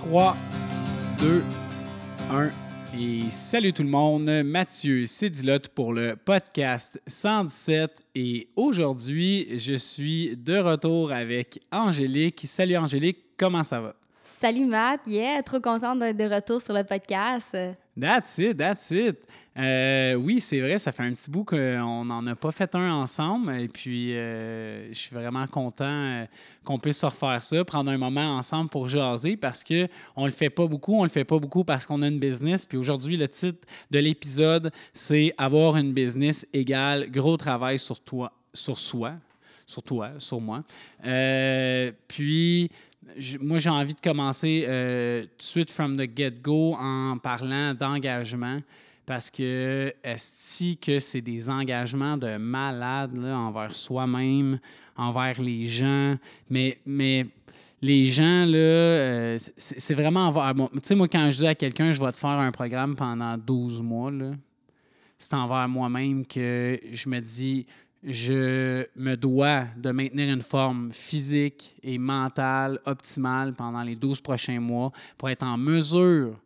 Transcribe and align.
3, 0.00 0.34
2, 1.18 1.44
1. 2.30 2.50
Et 2.98 3.28
salut 3.28 3.74
tout 3.74 3.82
le 3.82 3.90
monde, 3.90 4.30
Mathieu 4.44 5.04
Cédilotte 5.04 5.68
pour 5.68 5.92
le 5.92 6.16
podcast 6.16 7.02
117. 7.06 8.06
Et 8.14 8.48
aujourd'hui, 8.56 9.58
je 9.58 9.74
suis 9.74 10.34
de 10.38 10.56
retour 10.56 11.12
avec 11.12 11.60
Angélique. 11.70 12.40
Salut 12.44 12.78
Angélique, 12.78 13.18
comment 13.36 13.62
ça 13.62 13.82
va? 13.82 13.99
Salut 14.40 14.64
Matt, 14.64 15.02
yeah, 15.06 15.42
trop 15.42 15.60
contente 15.60 15.98
d'être 15.98 16.16
de 16.16 16.24
retour 16.24 16.62
sur 16.62 16.72
le 16.72 16.82
podcast. 16.82 17.54
That's 18.00 18.38
it, 18.38 18.56
that's 18.56 18.90
it. 18.90 19.18
Euh, 19.54 20.14
oui, 20.14 20.40
c'est 20.40 20.60
vrai, 20.60 20.78
ça 20.78 20.92
fait 20.92 21.02
un 21.02 21.12
petit 21.12 21.30
bout 21.30 21.44
qu'on 21.44 22.06
n'en 22.06 22.26
a 22.26 22.34
pas 22.34 22.50
fait 22.50 22.74
un 22.74 22.90
ensemble. 22.90 23.52
Et 23.60 23.68
puis, 23.68 24.16
euh, 24.16 24.88
je 24.90 24.98
suis 24.98 25.14
vraiment 25.14 25.46
content 25.46 25.84
euh, 25.84 26.24
qu'on 26.64 26.78
puisse 26.78 27.04
refaire 27.04 27.42
ça, 27.42 27.62
prendre 27.66 27.90
un 27.90 27.98
moment 27.98 28.38
ensemble 28.38 28.70
pour 28.70 28.88
jaser 28.88 29.36
parce 29.36 29.62
qu'on 29.62 29.74
ne 30.22 30.24
le 30.24 30.30
fait 30.30 30.48
pas 30.48 30.66
beaucoup. 30.66 30.94
On 30.94 31.02
le 31.02 31.10
fait 31.10 31.24
pas 31.24 31.38
beaucoup 31.38 31.64
parce 31.64 31.84
qu'on 31.84 32.00
a 32.00 32.08
une 32.08 32.18
business. 32.18 32.64
Puis 32.64 32.78
aujourd'hui, 32.78 33.18
le 33.18 33.28
titre 33.28 33.68
de 33.90 33.98
l'épisode, 33.98 34.72
c'est 34.94 35.34
Avoir 35.36 35.76
une 35.76 35.92
business 35.92 36.46
égale 36.54 37.10
gros 37.10 37.36
travail 37.36 37.78
sur 37.78 38.00
toi, 38.00 38.32
sur 38.54 38.78
soi, 38.78 39.12
sur 39.66 39.82
toi, 39.82 40.12
sur 40.16 40.40
moi. 40.40 40.64
puis, 42.08 42.70
moi, 43.40 43.58
j'ai 43.58 43.70
envie 43.70 43.94
de 43.94 44.00
commencer 44.00 44.62
tout 44.66 45.38
de 45.38 45.42
suite 45.42 45.70
from 45.70 45.96
the 45.96 46.08
get-go 46.16 46.74
en 46.74 47.18
parlant 47.18 47.74
d'engagement 47.74 48.60
parce 49.10 49.28
que 49.28 49.92
est-ce 50.04 50.76
que 50.76 51.00
c'est 51.00 51.20
des 51.20 51.50
engagements 51.50 52.16
de 52.16 52.36
malade 52.36 53.18
envers 53.18 53.74
soi-même, 53.74 54.60
envers 54.96 55.40
les 55.42 55.66
gens, 55.66 56.14
mais, 56.48 56.78
mais 56.86 57.26
les 57.82 58.06
gens, 58.06 58.44
là, 58.44 58.56
euh, 58.56 59.38
c'est 59.56 59.94
vraiment 59.94 60.28
envers 60.28 60.54
moi. 60.54 60.70
Tu 60.74 60.80
sais, 60.82 60.94
moi, 60.94 61.08
quand 61.08 61.28
je 61.30 61.38
dis 61.38 61.46
à 61.48 61.56
quelqu'un, 61.56 61.92
je 61.92 62.00
vais 62.00 62.12
te 62.12 62.16
faire 62.16 62.30
un 62.30 62.52
programme 62.52 62.94
pendant 62.94 63.36
12 63.36 63.82
mois, 63.82 64.12
c'est 65.18 65.34
envers 65.34 65.68
moi-même 65.68 66.24
que 66.24 66.78
je 66.92 67.08
me 67.08 67.18
dis, 67.20 67.66
je 68.02 68.86
me 68.96 69.14
dois 69.14 69.64
de 69.76 69.90
maintenir 69.90 70.32
une 70.32 70.40
forme 70.40 70.92
physique 70.92 71.76
et 71.82 71.98
mentale 71.98 72.80
optimale 72.86 73.54
pendant 73.54 73.82
les 73.82 73.94
12 73.94 74.20
prochains 74.20 74.60
mois 74.60 74.90
pour 75.18 75.28
être 75.28 75.42
en 75.42 75.58
mesure 75.58 76.36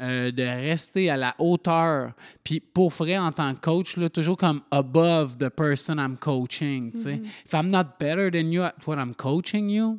euh, 0.00 0.30
de 0.30 0.42
rester 0.42 1.10
à 1.10 1.16
la 1.16 1.34
hauteur. 1.38 2.12
Puis 2.44 2.60
pour 2.60 2.90
vrai, 2.90 3.18
en 3.18 3.32
tant 3.32 3.54
que 3.54 3.60
coach, 3.60 3.96
là, 3.96 4.08
toujours 4.08 4.36
comme 4.36 4.62
above 4.70 5.36
the 5.36 5.50
person 5.50 5.98
I'm 5.98 6.16
coaching. 6.16 6.92
Mm 6.92 7.24
If 7.44 7.52
I'm 7.52 7.68
not 7.68 7.98
better 7.98 8.30
than 8.30 8.50
you 8.50 8.62
at 8.62 8.76
what 8.86 8.96
I'm 8.96 9.14
coaching 9.14 9.68
you, 9.68 9.98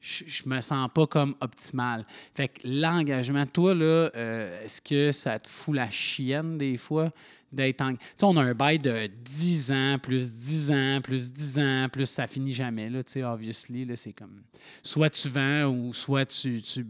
je, 0.00 0.24
je 0.26 0.48
me 0.48 0.60
sens 0.60 0.88
pas 0.94 1.06
comme 1.06 1.34
optimal. 1.40 2.04
Fait 2.34 2.48
que 2.48 2.60
l'engagement, 2.64 3.46
toi, 3.46 3.74
là, 3.74 4.10
euh, 4.14 4.64
est-ce 4.64 4.80
que 4.80 5.12
ça 5.12 5.38
te 5.38 5.48
fout 5.48 5.74
la 5.74 5.90
chienne 5.90 6.56
des 6.56 6.76
fois? 6.76 7.10
D'être 7.52 7.82
on 8.22 8.36
a 8.36 8.42
un 8.42 8.54
bail 8.54 8.78
de 8.78 9.06
10 9.06 9.72
ans, 9.72 9.98
plus 10.00 10.32
10 10.32 10.70
ans, 10.70 11.00
plus 11.02 11.32
10 11.32 11.58
ans, 11.58 11.88
plus 11.90 12.06
ça 12.06 12.26
finit 12.26 12.52
jamais, 12.52 12.88
là, 12.88 13.02
tu 13.02 13.12
sais, 13.12 13.24
obviously, 13.24 13.84
là, 13.84 13.96
c'est 13.96 14.12
comme... 14.12 14.42
Soit 14.82 15.10
tu 15.10 15.28
vends, 15.28 15.64
ou 15.66 15.92
soit 15.92 16.26
tu, 16.26 16.62
tu 16.62 16.86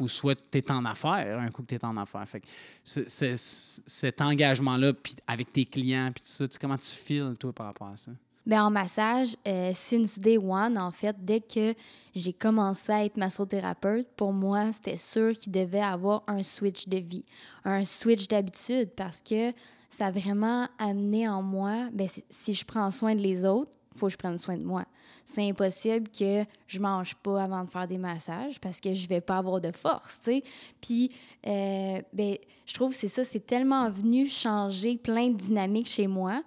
ou 0.00 0.08
soit 0.08 0.50
tu 0.50 0.58
es 0.58 0.70
en 0.70 0.84
affaires, 0.84 1.38
un 1.40 1.50
coup 1.50 1.62
que 1.62 1.68
tu 1.68 1.74
es 1.74 1.84
en 1.84 1.96
affaires. 1.96 2.26
Fait 2.26 2.40
que 2.40 2.46
cet 2.84 4.20
engagement-là, 4.20 4.92
puis 4.94 5.14
avec 5.26 5.52
tes 5.52 5.66
clients, 5.66 6.10
puis 6.14 6.22
tout 6.22 6.30
ça, 6.30 6.44
comment 6.60 6.78
tu 6.78 6.90
files, 6.90 7.34
toi, 7.38 7.52
par 7.52 7.66
rapport 7.66 7.88
à 7.88 7.96
ça? 7.96 8.12
Bien, 8.46 8.64
en 8.64 8.70
massage, 8.70 9.36
euh, 9.46 9.70
since 9.74 10.18
day 10.18 10.38
one, 10.38 10.78
en 10.78 10.90
fait, 10.92 11.14
dès 11.18 11.40
que 11.40 11.74
j'ai 12.14 12.32
commencé 12.32 12.90
à 12.90 13.04
être 13.04 13.18
massothérapeute, 13.18 14.08
pour 14.16 14.32
moi, 14.32 14.72
c'était 14.72 14.96
sûr 14.96 15.32
qu'il 15.32 15.52
devait 15.52 15.82
avoir 15.82 16.22
un 16.26 16.42
switch 16.42 16.88
de 16.88 16.96
vie, 16.96 17.24
un 17.64 17.84
switch 17.84 18.28
d'habitude, 18.28 18.90
parce 18.96 19.20
que 19.20 19.52
ça 19.90 20.06
a 20.06 20.10
vraiment 20.10 20.66
amené 20.78 21.28
en 21.28 21.42
moi, 21.42 21.90
bien, 21.92 22.06
si 22.30 22.54
je 22.54 22.64
prends 22.64 22.90
soin 22.90 23.14
de 23.14 23.20
les 23.20 23.44
autres, 23.44 23.70
faut 23.94 24.06
que 24.06 24.12
je 24.12 24.16
prenne 24.16 24.38
soin 24.38 24.56
de 24.56 24.64
moi. 24.64 24.84
C'est 25.24 25.46
impossible 25.46 26.08
que 26.08 26.44
je 26.66 26.78
mange 26.78 27.14
pas 27.16 27.42
avant 27.42 27.64
de 27.64 27.70
faire 27.70 27.86
des 27.86 27.98
massages 27.98 28.58
parce 28.60 28.80
que 28.80 28.94
je 28.94 29.06
vais 29.08 29.20
pas 29.20 29.38
avoir 29.38 29.60
de 29.60 29.72
force, 29.72 30.20
tu 30.20 30.30
sais. 30.30 30.42
Puis, 30.80 31.10
euh, 31.46 32.00
ben, 32.12 32.36
je 32.64 32.74
trouve 32.74 32.90
que 32.90 32.96
c'est 32.96 33.08
ça, 33.08 33.24
c'est 33.24 33.44
tellement 33.44 33.90
venu 33.90 34.26
changer 34.26 34.96
plein 34.96 35.28
de 35.28 35.36
dynamiques 35.36 35.88
chez 35.88 36.06
moi 36.06 36.42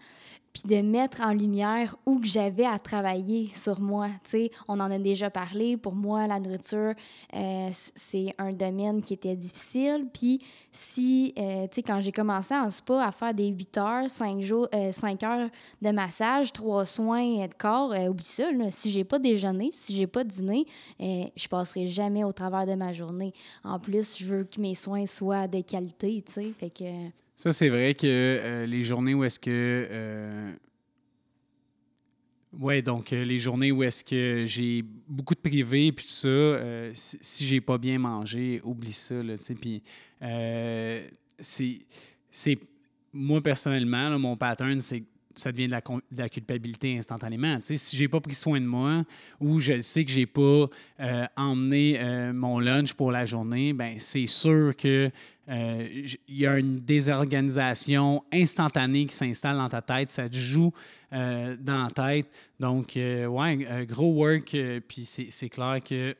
puis 0.54 0.64
de 0.68 0.82
mettre 0.82 1.22
en 1.22 1.34
lumière 1.34 1.96
où 2.06 2.20
que 2.20 2.28
j'avais 2.28 2.66
à 2.66 2.78
travailler 2.78 3.50
sur 3.50 3.82
moi. 3.82 4.08
sais, 4.24 4.52
on 4.68 4.80
en 4.80 4.92
a 4.92 5.00
déjà 5.00 5.32
parlé. 5.32 5.78
Pour 5.78 5.96
moi, 5.96 6.28
la 6.28 6.40
nourriture, 6.40 6.94
euh, 7.36 7.70
c'est 7.72 8.36
un 8.38 8.52
domaine 8.52 9.02
qui 9.02 9.16
était 9.16 9.36
difficile. 9.36 10.08
Puis 10.14 10.40
si, 10.72 11.34
euh, 11.40 11.64
tu 11.64 11.76
sais, 11.76 11.84
quand 11.84 12.00
j'ai 12.02 12.12
commencé 12.12 12.54
en 12.54 12.70
spa 12.70 13.04
à 13.04 13.12
faire 13.12 13.34
des 13.34 13.48
8 13.48 13.78
heures, 13.80 14.10
5, 14.10 14.42
jours, 14.42 14.68
euh, 14.76 14.92
5 14.92 15.24
heures 15.24 15.50
de 15.82 15.90
massage, 15.90 16.54
3 16.54 16.86
soins 16.86 17.48
de 17.48 17.54
corps, 17.58 17.92
oublie 18.08 18.24
ça. 18.24 18.52
Là, 18.52 18.70
si 18.70 18.92
j'ai 18.92 19.04
pas 19.04 19.18
déjeuné, 19.18 19.72
si 19.72 19.96
j'ai 19.96 20.08
pas 20.08 20.24
dîné, 20.24 20.66
je 21.00 21.48
passerai 21.48 21.88
jamais 21.88 22.24
au 22.24 22.32
travers 22.32 22.68
de 22.68 22.76
ma 22.76 22.92
journée. 22.92 23.34
En 23.64 23.80
plus, 23.80 24.20
je 24.20 24.26
veux 24.26 24.44
que 24.44 24.62
mes 24.62 24.76
soins 24.76 25.08
soient 25.08 25.48
de 25.48 25.62
qualité, 25.62 26.22
tu 26.22 26.32
sais. 26.32 26.54
Fait 26.60 26.70
que... 26.70 27.23
Ça, 27.36 27.52
c'est 27.52 27.70
vrai 27.70 27.96
que 27.96 28.06
euh, 28.08 28.66
les 28.66 28.84
journées 28.84 29.14
où 29.14 29.24
est-ce 29.24 29.40
que. 29.40 29.50
Euh, 29.50 30.52
oui, 32.60 32.84
donc 32.84 33.12
euh, 33.12 33.24
les 33.24 33.40
journées 33.40 33.72
où 33.72 33.82
est-ce 33.82 34.04
que 34.04 34.44
j'ai 34.46 34.84
beaucoup 35.08 35.34
de 35.34 35.40
privé 35.40 35.92
puis 35.92 36.06
tout 36.06 36.12
ça, 36.12 36.60
si, 36.94 37.18
si 37.20 37.46
j'ai 37.46 37.62
pas 37.62 37.80
bien 37.80 37.98
mangé, 37.98 38.62
oublie 38.64 38.92
ça, 38.92 39.16
tu 39.22 39.38
sais. 39.40 39.56
Puis 39.56 39.82
c'est. 41.40 42.60
Moi, 43.16 43.42
personnellement, 43.42 44.18
mon 44.18 44.38
pattern, 44.38 44.82
c'est 44.82 45.04
ça 45.36 45.52
devient 45.52 45.68
de 45.68 45.82
la, 46.16 46.30
culpabilité 46.30 46.96
instantanément. 46.96 47.58
Tu 47.58 47.64
sais, 47.64 47.78
si 47.78 47.98
j'ai 47.98 48.08
pas 48.08 48.22
pris 48.22 48.36
soin 48.36 48.62
de 48.62 48.68
moi 48.68 49.04
ou 49.40 49.60
je 49.60 49.80
sais 49.80 50.06
que 50.06 50.12
j'ai 50.12 50.28
pas 50.28 50.68
emmené 51.36 52.00
mon 52.34 52.60
lunch 52.60 52.94
pour 52.94 53.12
la 53.12 53.26
journée, 53.26 53.74
ben 53.74 53.96
c'est 53.98 54.28
sûr 54.28 54.76
que 54.76 55.10
il 55.48 56.18
y 56.28 56.48
a 56.48 56.58
une 56.58 56.78
désorganisation 56.78 58.24
instantanée 58.32 59.06
qui 59.06 59.16
s'installe 59.16 59.58
dans 59.58 59.70
ta 59.70 59.82
tête, 59.82 60.12
ça 60.12 60.30
te 60.30 60.36
joue 60.36 60.72
dans 61.12 61.58
la 61.84 61.90
tête. 61.94 62.30
Donc, 62.60 62.94
ouais, 62.96 63.86
gros 63.88 64.14
work, 64.14 64.56
puis 64.88 65.06
c'est 65.06 65.50
clair 65.50 65.78
que 65.84 66.16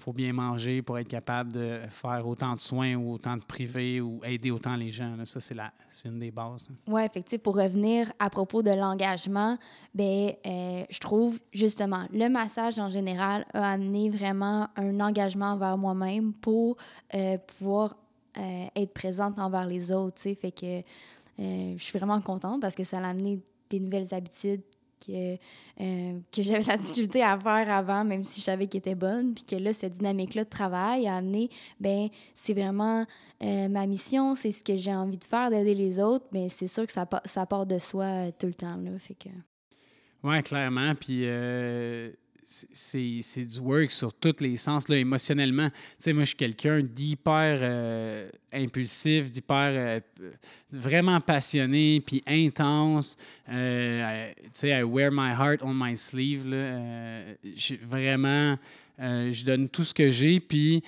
faut 0.00 0.12
bien 0.12 0.32
manger 0.32 0.82
pour 0.82 0.98
être 0.98 1.08
capable 1.08 1.52
de 1.52 1.80
faire 1.90 2.26
autant 2.26 2.54
de 2.54 2.60
soins 2.60 2.94
ou 2.94 3.12
autant 3.12 3.36
de 3.36 3.44
privés 3.44 4.00
ou 4.00 4.20
aider 4.24 4.50
autant 4.50 4.74
les 4.74 4.90
gens. 4.90 5.14
Ça, 5.24 5.40
c'est, 5.40 5.54
la, 5.54 5.72
c'est 5.90 6.08
une 6.08 6.18
des 6.18 6.30
bases. 6.30 6.68
Oui, 6.88 7.02
effectivement. 7.02 7.42
Pour 7.42 7.56
revenir 7.56 8.10
à 8.18 8.30
propos 8.30 8.62
de 8.62 8.70
l'engagement, 8.70 9.56
ben, 9.94 10.32
euh, 10.46 10.84
je 10.88 10.98
trouve 10.98 11.38
justement 11.52 12.06
le 12.12 12.28
massage 12.28 12.78
en 12.78 12.88
général 12.88 13.46
a 13.54 13.72
amené 13.72 14.10
vraiment 14.10 14.68
un 14.76 14.98
engagement 15.00 15.52
envers 15.52 15.76
moi-même 15.76 16.32
pour 16.32 16.76
euh, 17.14 17.38
pouvoir 17.38 17.96
euh, 18.38 18.66
être 18.76 18.92
présente 18.92 19.38
envers 19.38 19.66
les 19.66 19.92
autres. 19.92 20.20
Fait 20.20 20.50
que 20.50 20.82
je 21.38 21.82
suis 21.82 21.98
vraiment 21.98 22.20
contente 22.20 22.60
parce 22.60 22.74
que 22.74 22.84
ça 22.84 22.98
a 22.98 23.08
amené 23.08 23.40
des 23.70 23.80
nouvelles 23.80 24.12
habitudes 24.12 24.62
que, 25.00 25.34
euh, 25.80 26.18
que 26.30 26.42
j'avais 26.42 26.62
la 26.62 26.76
difficulté 26.76 27.22
à 27.22 27.38
faire 27.38 27.70
avant, 27.70 28.04
même 28.04 28.24
si 28.24 28.40
je 28.40 28.44
savais 28.44 28.66
qu'elle 28.66 28.80
était 28.80 28.94
bonne, 28.94 29.34
puis 29.34 29.44
que 29.44 29.56
là, 29.56 29.72
cette 29.72 29.92
dynamique-là 29.92 30.44
de 30.44 30.48
travail 30.48 31.08
a 31.08 31.16
amené, 31.16 31.48
ben 31.80 32.08
c'est 32.34 32.54
vraiment 32.54 33.06
euh, 33.42 33.68
ma 33.68 33.86
mission, 33.86 34.34
c'est 34.34 34.50
ce 34.50 34.62
que 34.62 34.76
j'ai 34.76 34.94
envie 34.94 35.18
de 35.18 35.24
faire, 35.24 35.50
d'aider 35.50 35.74
les 35.74 35.98
autres, 35.98 36.26
mais 36.32 36.48
c'est 36.48 36.66
sûr 36.66 36.86
que 36.86 36.92
ça, 36.92 37.08
ça 37.24 37.46
part 37.46 37.66
de 37.66 37.78
soi 37.78 38.04
euh, 38.04 38.30
tout 38.38 38.46
le 38.46 38.54
temps, 38.54 38.76
là, 38.76 38.90
fait 38.98 39.14
que... 39.14 39.30
Oui, 40.22 40.42
clairement, 40.42 40.94
puis 40.94 41.24
c'est 42.72 43.44
du 43.44 43.60
work 43.60 43.90
sur 43.90 44.12
tous 44.12 44.40
les 44.40 44.56
sens, 44.56 44.88
là, 44.88 44.96
émotionnellement. 44.96 45.68
Tu 45.70 45.76
sais, 45.98 46.12
moi, 46.12 46.24
je 46.24 46.28
suis 46.28 46.36
quelqu'un 46.36 46.82
d'hyper 46.82 47.58
euh, 47.62 48.28
impulsif, 48.52 49.30
d'hyper 49.30 49.72
euh, 49.72 50.00
vraiment 50.72 51.20
passionné, 51.20 52.02
puis 52.04 52.22
intense. 52.26 53.16
Euh, 53.48 54.32
tu 54.44 54.50
sais, 54.52 54.70
I 54.70 54.82
wear 54.82 55.10
my 55.12 55.30
heart 55.30 55.62
on 55.62 55.74
my 55.74 55.96
sleeve. 55.96 56.48
Là. 56.48 57.22
vraiment, 57.84 58.58
je 58.98 59.44
donne 59.44 59.68
tout 59.68 59.84
ce 59.84 59.94
que 59.94 60.10
j'ai, 60.10 60.40
puis 60.40 60.82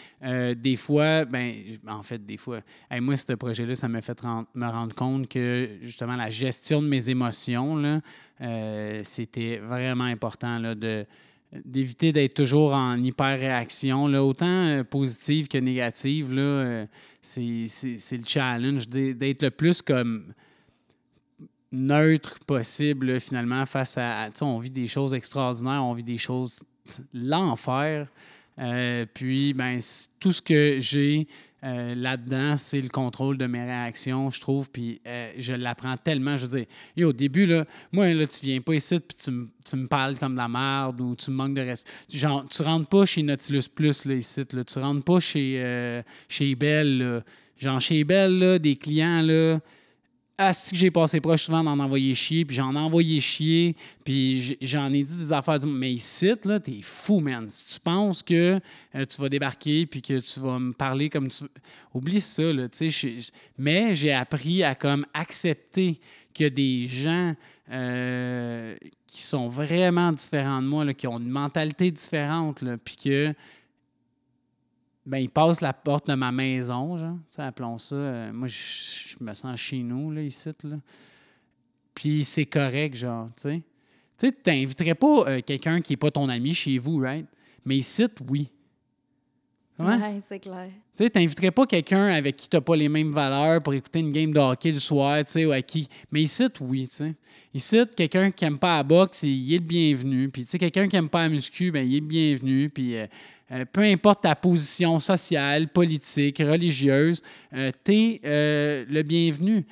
des 0.56 0.76
fois, 0.76 1.24
ben, 1.24 1.54
en 1.86 2.02
fait, 2.02 2.24
des 2.24 2.36
fois, 2.36 2.60
moi, 3.00 3.16
ce 3.16 3.32
projet-là, 3.34 3.74
ça 3.74 3.88
m'a 3.88 4.02
fait 4.02 4.20
me 4.54 4.66
rendre 4.66 4.94
compte 4.94 5.28
que, 5.28 5.68
justement, 5.80 6.16
la 6.16 6.28
gestion 6.28 6.82
de 6.82 6.88
mes 6.88 7.08
émotions, 7.08 8.00
c'était 9.02 9.58
vraiment 9.58 10.04
important, 10.04 10.58
là, 10.58 10.74
de 10.74 11.06
d'éviter 11.64 12.12
d'être 12.12 12.34
toujours 12.34 12.72
en 12.72 12.96
hyper-réaction, 12.96 14.04
autant 14.04 14.46
euh, 14.46 14.84
positive 14.84 15.48
que 15.48 15.58
négative. 15.58 16.32
Là, 16.32 16.42
euh, 16.42 16.86
c'est, 17.20 17.68
le 18.12 18.26
challenge 18.26 18.88
d'être 18.88 19.42
le 19.42 19.50
plus 19.50 19.82
comme 19.82 20.32
neutre 21.70 22.38
possible, 22.46 23.20
finalement, 23.20 23.66
face 23.66 23.98
à. 23.98 24.30
on 24.40 24.58
vit 24.58 24.70
des 24.70 24.86
choses 24.86 25.14
extraordinaires, 25.14 25.84
on 25.84 25.92
vit 25.92 26.04
des 26.04 26.18
choses. 26.18 26.60
l'enfer. 27.12 28.08
Euh, 28.58 29.06
puis, 29.12 29.54
ben, 29.54 29.78
tout 30.20 30.32
ce 30.32 30.42
que 30.42 30.78
j'ai 30.80 31.26
euh, 31.64 31.94
là-dedans, 31.94 32.56
c'est 32.56 32.80
le 32.80 32.88
contrôle 32.88 33.38
de 33.38 33.46
mes 33.46 33.62
réactions, 33.62 34.30
je 34.30 34.40
trouve. 34.40 34.70
Puis, 34.70 35.00
euh, 35.06 35.30
je 35.38 35.52
l'apprends 35.52 35.96
tellement. 35.96 36.36
Je 36.36 36.46
veux 36.46 36.58
dire, 36.96 37.06
au 37.08 37.12
début, 37.12 37.46
là, 37.46 37.64
moi, 37.92 38.12
là, 38.12 38.26
tu 38.26 38.44
viens 38.46 38.60
pas 38.60 38.74
ici, 38.74 38.98
puis 38.98 39.16
tu, 39.64 39.76
me- 39.76 39.86
parles 39.86 40.18
comme 40.18 40.32
de 40.32 40.38
la 40.38 40.48
merde 40.48 41.00
ou 41.00 41.14
tu 41.14 41.30
me 41.30 41.36
manques 41.36 41.54
de 41.54 41.60
respect. 41.60 41.90
Genre, 42.12 42.46
tu 42.48 42.62
rentres 42.62 42.88
pas 42.88 43.06
chez 43.06 43.22
Nautilus 43.22 43.68
Plus, 43.74 44.04
ici. 44.06 44.42
Là. 44.52 44.64
Tu 44.64 44.78
rentres 44.78 45.04
pas 45.04 45.20
chez, 45.20 45.60
euh, 45.62 46.02
chez. 46.28 46.56
Genre, 47.58 47.80
chez 47.80 48.02
Bell, 48.02 48.38
là, 48.38 48.58
des 48.58 48.74
clients, 48.76 49.22
là. 49.22 49.60
Ah, 50.38 50.52
que 50.70 50.76
j'ai 50.76 50.90
passé 50.90 51.20
proche 51.20 51.44
souvent 51.44 51.62
d'en 51.62 51.78
envoyer 51.78 52.14
chier, 52.14 52.44
puis 52.46 52.56
j'en 52.56 52.74
ai 52.74 52.78
envoyé 52.78 53.20
chier, 53.20 53.76
puis 54.02 54.56
j'en 54.62 54.90
ai 54.90 55.04
dit 55.04 55.18
des 55.18 55.32
affaires 55.32 55.58
Mais 55.66 55.92
ici, 55.92 56.32
là, 56.44 56.58
t'es 56.58 56.80
fou, 56.82 57.20
man. 57.20 57.48
Si 57.50 57.74
tu 57.74 57.80
penses 57.80 58.22
que 58.22 58.58
euh, 58.94 59.04
tu 59.04 59.20
vas 59.20 59.28
débarquer, 59.28 59.84
puis 59.84 60.00
que 60.00 60.18
tu 60.20 60.40
vas 60.40 60.58
me 60.58 60.72
parler 60.72 61.10
comme 61.10 61.28
tu 61.28 61.44
Oublie 61.92 62.20
ça, 62.20 62.50
là, 62.50 62.68
tu 62.68 62.90
sais. 62.90 63.30
Mais 63.58 63.94
j'ai 63.94 64.12
appris 64.12 64.64
à 64.64 64.74
comme 64.74 65.04
accepter 65.12 66.00
a 66.44 66.50
des 66.50 66.86
gens 66.86 67.34
euh, 67.70 68.74
qui 69.06 69.22
sont 69.22 69.48
vraiment 69.48 70.12
différents 70.12 70.62
de 70.62 70.66
moi, 70.66 70.84
là, 70.84 70.94
qui 70.94 71.06
ont 71.06 71.18
une 71.18 71.28
mentalité 71.28 71.90
différente, 71.90 72.62
là, 72.62 72.78
puis 72.78 72.96
que 72.96 73.34
ben, 75.04 75.18
ils 75.18 75.30
passent 75.30 75.60
la 75.60 75.72
porte 75.72 76.08
de 76.08 76.14
ma 76.14 76.30
maison, 76.30 76.96
genre, 76.96 77.18
appelons 77.38 77.78
ça. 77.78 77.94
euh, 77.96 78.32
moi, 78.32 78.46
je 78.48 79.16
me 79.20 79.34
sens 79.34 79.58
chez 79.58 79.82
nous, 79.82 80.10
là, 80.10 80.22
ici, 80.22 80.48
là. 80.64 80.76
Puis 81.94 82.24
c'est 82.24 82.46
correct, 82.46 82.94
genre, 82.94 83.26
tu 83.34 83.42
sais. 83.42 83.62
Tu 84.18 84.28
sais, 84.28 84.32
tu 84.32 84.50
n'inviterais 84.50 84.94
pas 84.94 85.28
euh, 85.28 85.40
quelqu'un 85.40 85.80
qui 85.80 85.92
n'est 85.92 85.96
pas 85.96 86.10
ton 86.10 86.28
ami 86.28 86.54
chez 86.54 86.78
vous, 86.78 86.98
right? 86.98 87.26
Mais 87.64 87.78
ici, 87.78 88.06
oui. 88.28 88.50
Ouais? 89.78 89.96
Ouais, 89.96 90.20
c'est 90.26 90.38
clair. 90.38 90.68
Tu 90.96 91.04
sais, 91.04 91.10
t'inviterais 91.10 91.50
pas 91.50 91.66
quelqu'un 91.66 92.06
avec 92.08 92.36
qui 92.36 92.48
t'as 92.48 92.60
pas 92.60 92.76
les 92.76 92.88
mêmes 92.88 93.10
valeurs 93.10 93.62
pour 93.62 93.72
écouter 93.72 94.00
une 94.00 94.12
game 94.12 94.30
de 94.30 94.38
hockey 94.38 94.70
du 94.70 94.80
soir, 94.80 95.24
tu 95.24 95.32
sais, 95.32 95.44
ou 95.46 95.52
à 95.52 95.62
qui. 95.62 95.88
Mais 96.10 96.22
ici, 96.22 96.46
oui, 96.60 96.86
tu 96.88 96.96
sais. 96.96 97.14
Ici, 97.54 97.80
quelqu'un 97.96 98.30
qui 98.30 98.44
aime 98.44 98.58
pas 98.58 98.76
la 98.76 98.82
boxe, 98.82 99.22
il 99.22 99.54
est 99.54 99.58
le 99.58 99.64
bienvenu. 99.64 100.28
Puis, 100.28 100.44
tu 100.44 100.50
sais, 100.50 100.58
quelqu'un 100.58 100.86
qui 100.88 100.96
aime 100.96 101.08
pas 101.08 101.22
la 101.22 101.28
muscu, 101.30 101.70
ben, 101.70 101.86
il 101.86 101.96
est 101.96 102.00
le 102.00 102.06
bienvenu. 102.06 102.68
Puis, 102.68 102.96
euh, 102.96 103.06
euh, 103.52 103.64
peu 103.70 103.82
importe 103.82 104.22
ta 104.22 104.34
position 104.34 104.98
sociale, 104.98 105.68
politique, 105.68 106.38
religieuse, 106.38 107.22
euh, 107.52 107.70
t'es 107.84 108.20
euh, 108.24 108.84
le 108.88 109.02
bienvenu 109.02 109.64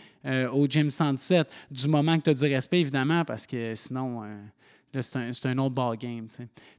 au 0.52 0.66
Gym 0.66 0.90
117. 0.90 1.48
Du 1.70 1.88
moment 1.88 2.18
que 2.18 2.24
tu 2.24 2.30
as 2.30 2.34
du 2.34 2.44
respect, 2.44 2.80
évidemment, 2.80 3.24
parce 3.24 3.46
que 3.46 3.74
sinon, 3.74 4.22
euh, 4.22 4.26
c'est 4.98 5.18
un, 5.18 5.30
un 5.44 5.58
autre 5.58 5.74
ball 5.74 5.96
game. 5.96 6.26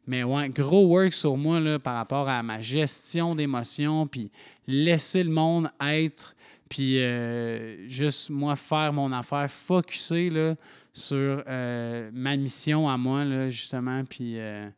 Mais 0.07 0.23
ouais, 0.23 0.49
gros 0.49 0.87
work 0.87 1.13
sur 1.13 1.37
moi 1.37 1.59
là, 1.59 1.79
par 1.79 1.95
rapport 1.95 2.27
à 2.27 2.43
ma 2.43 2.59
gestion 2.59 3.35
d'émotions, 3.35 4.07
puis 4.07 4.29
laisser 4.67 5.23
le 5.23 5.31
monde 5.31 5.69
être, 5.81 6.35
puis 6.69 6.99
euh, 6.99 7.87
juste 7.87 8.29
moi 8.29 8.55
faire 8.55 8.93
mon 8.93 9.11
affaire, 9.11 9.49
focuser 9.49 10.29
là, 10.29 10.55
sur 10.93 11.43
euh, 11.47 12.09
ma 12.13 12.35
mission 12.35 12.87
à 12.87 12.97
moi, 12.97 13.23
là, 13.23 13.49
justement, 13.49 14.03
puis 14.03 14.33
euh, 14.37 14.69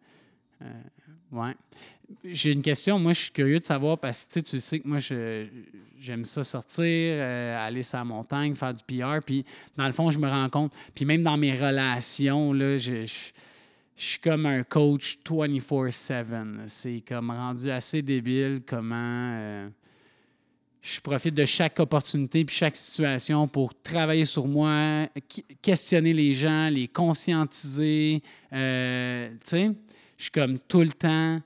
ouais. 1.32 1.56
J'ai 2.24 2.52
une 2.52 2.62
question, 2.62 3.00
moi 3.00 3.14
je 3.14 3.22
suis 3.22 3.32
curieux 3.32 3.60
de 3.60 3.64
savoir 3.66 3.98
parce 3.98 4.26
que 4.26 4.40
tu 4.40 4.60
sais, 4.60 4.80
que 4.80 4.88
moi 4.88 5.00
j'aime 5.00 6.26
ça 6.26 6.44
sortir, 6.44 6.84
euh, 6.86 7.66
aller 7.68 7.84
sur 7.84 7.98
la 7.98 8.04
montagne, 8.06 8.56
faire 8.56 8.74
du 8.74 8.84
PR, 8.84 9.20
puis 9.26 9.46
dans 9.78 9.86
le 9.88 9.94
fond 9.94 10.12
je 10.12 10.20
me 10.20 10.28
rends 10.28 10.50
compte, 10.50 10.74
puis 10.94 11.06
même 11.06 11.24
dans 11.24 11.38
mes 11.38 11.54
relations, 11.54 12.54
là, 12.54 12.78
je- 12.78 13.06
je 13.06 13.32
je 13.96 14.06
suis 14.06 14.20
comme 14.20 14.48
un 14.48 14.64
coach 14.64 15.20
24-7. 15.24 16.32
là. 16.32 16.64
C'est 16.66 17.02
comme 17.08 17.30
rendu 17.30 17.70
assez 17.70 18.02
débile 18.02 18.64
comment 18.66 18.96
euh, 19.38 19.70
je 20.82 21.00
profite 21.00 21.36
de 21.36 21.46
chaque 21.46 21.80
opportunité 21.80 22.44
puis 22.44 22.56
chaque 22.56 22.76
situation 22.76 23.48
pour 23.48 23.80
travailler 23.84 24.26
sur 24.26 24.48
moi, 24.48 25.08
questionner 25.62 26.12
les 26.12 26.34
gens, 26.34 26.70
les 26.70 26.88
conscientiser. 26.88 28.24
euh, 28.52 29.30
tu 29.30 29.38
sais, 29.44 29.72
je 30.18 30.24
suis 30.24 30.32
comme 30.32 30.58
tout 30.60 30.82
le 30.82 30.90
temps 30.90 31.40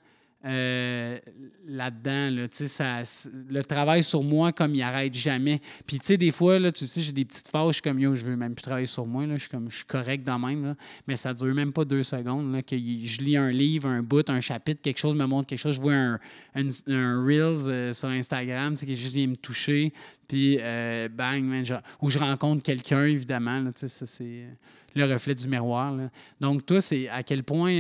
euh, 0.45 1.18
là-dedans. 1.66 2.30
Là, 2.30 2.48
ça, 2.51 3.01
le 3.50 3.62
travail 3.63 4.04
sur 4.04 4.24
moi, 4.24 4.51
comme 4.54 4.75
il 4.75 4.81
arrête 4.84 5.13
jamais. 5.13 5.60
Puis, 5.86 6.00
tu 6.00 6.06
sais, 6.06 6.18
des 6.18 6.31
fois, 6.31 6.60
là, 6.60 6.72
tu 6.72 6.86
sais, 6.86 7.01
j'ai 7.01 7.12
des 7.12 7.25
petites 7.25 7.48
phases, 7.48 7.69
je 7.69 7.74
suis 7.74 7.81
comme, 7.81 8.00
yo, 8.00 8.13
je 8.16 8.24
veux 8.24 8.36
même 8.36 8.54
plus 8.54 8.62
travailler 8.62 8.86
sur 8.86 9.06
moi. 9.06 9.25
Je 9.28 9.38
suis 9.38 9.50
comme, 9.50 9.69
je 9.69 9.78
suis 9.78 9.86
correct 9.86 10.24
dans 10.24 10.38
même. 10.38 10.63
Là, 10.63 10.75
mais 11.07 11.16
ça 11.16 11.34
dure 11.34 11.54
même 11.54 11.74
pas 11.74 11.86
deux 11.86 12.04
secondes. 12.04 12.54
Là, 12.54 12.62
que 12.62 12.78
je 12.78 13.22
lis 13.22 13.36
un 13.36 13.50
livre, 13.50 13.89
un 13.89 14.04
bout, 14.04 14.30
un 14.30 14.39
chapitre, 14.39 14.81
quelque 14.81 15.00
chose 15.00 15.16
me 15.16 15.25
montre 15.25 15.48
quelque 15.48 15.60
chose. 15.60 15.75
Je 15.75 15.81
vois 15.81 15.94
un, 15.94 16.19
un, 16.56 17.25
Reels 17.25 17.68
euh, 17.68 17.94
sur 17.94 18.10
Instagram, 18.10 18.75
tu 18.75 18.81
sais, 18.81 18.86
quelque 18.86 19.01
chose 19.01 19.13
vient 19.13 19.28
me 19.28 19.36
toucher. 19.36 19.92
Puis, 20.28 20.60
euh, 20.62 21.10
bang, 21.10 21.42
man, 21.42 21.63
ou 22.01 22.10
je 22.10 22.19
rencontre 22.19 22.62
quelqu'un, 22.62 23.06
évidemment. 23.06 23.60
Là, 23.60 23.72
ça, 23.74 24.06
c'est 24.06 24.45
le 24.94 25.06
reflet 25.06 25.36
du 25.36 25.48
miroir. 25.48 25.95
Là. 25.95 26.10
Donc, 26.40 26.66
toi, 26.66 26.80
c'est 26.80 27.10
à 27.10 27.24
quel 27.24 27.44
point 27.44 27.72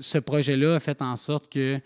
ce 0.00 0.18
projet-là 0.18 0.74
a 0.74 0.80
fait 0.80 1.00
en 1.02 1.14
sorte 1.16 1.52
que 1.52 1.78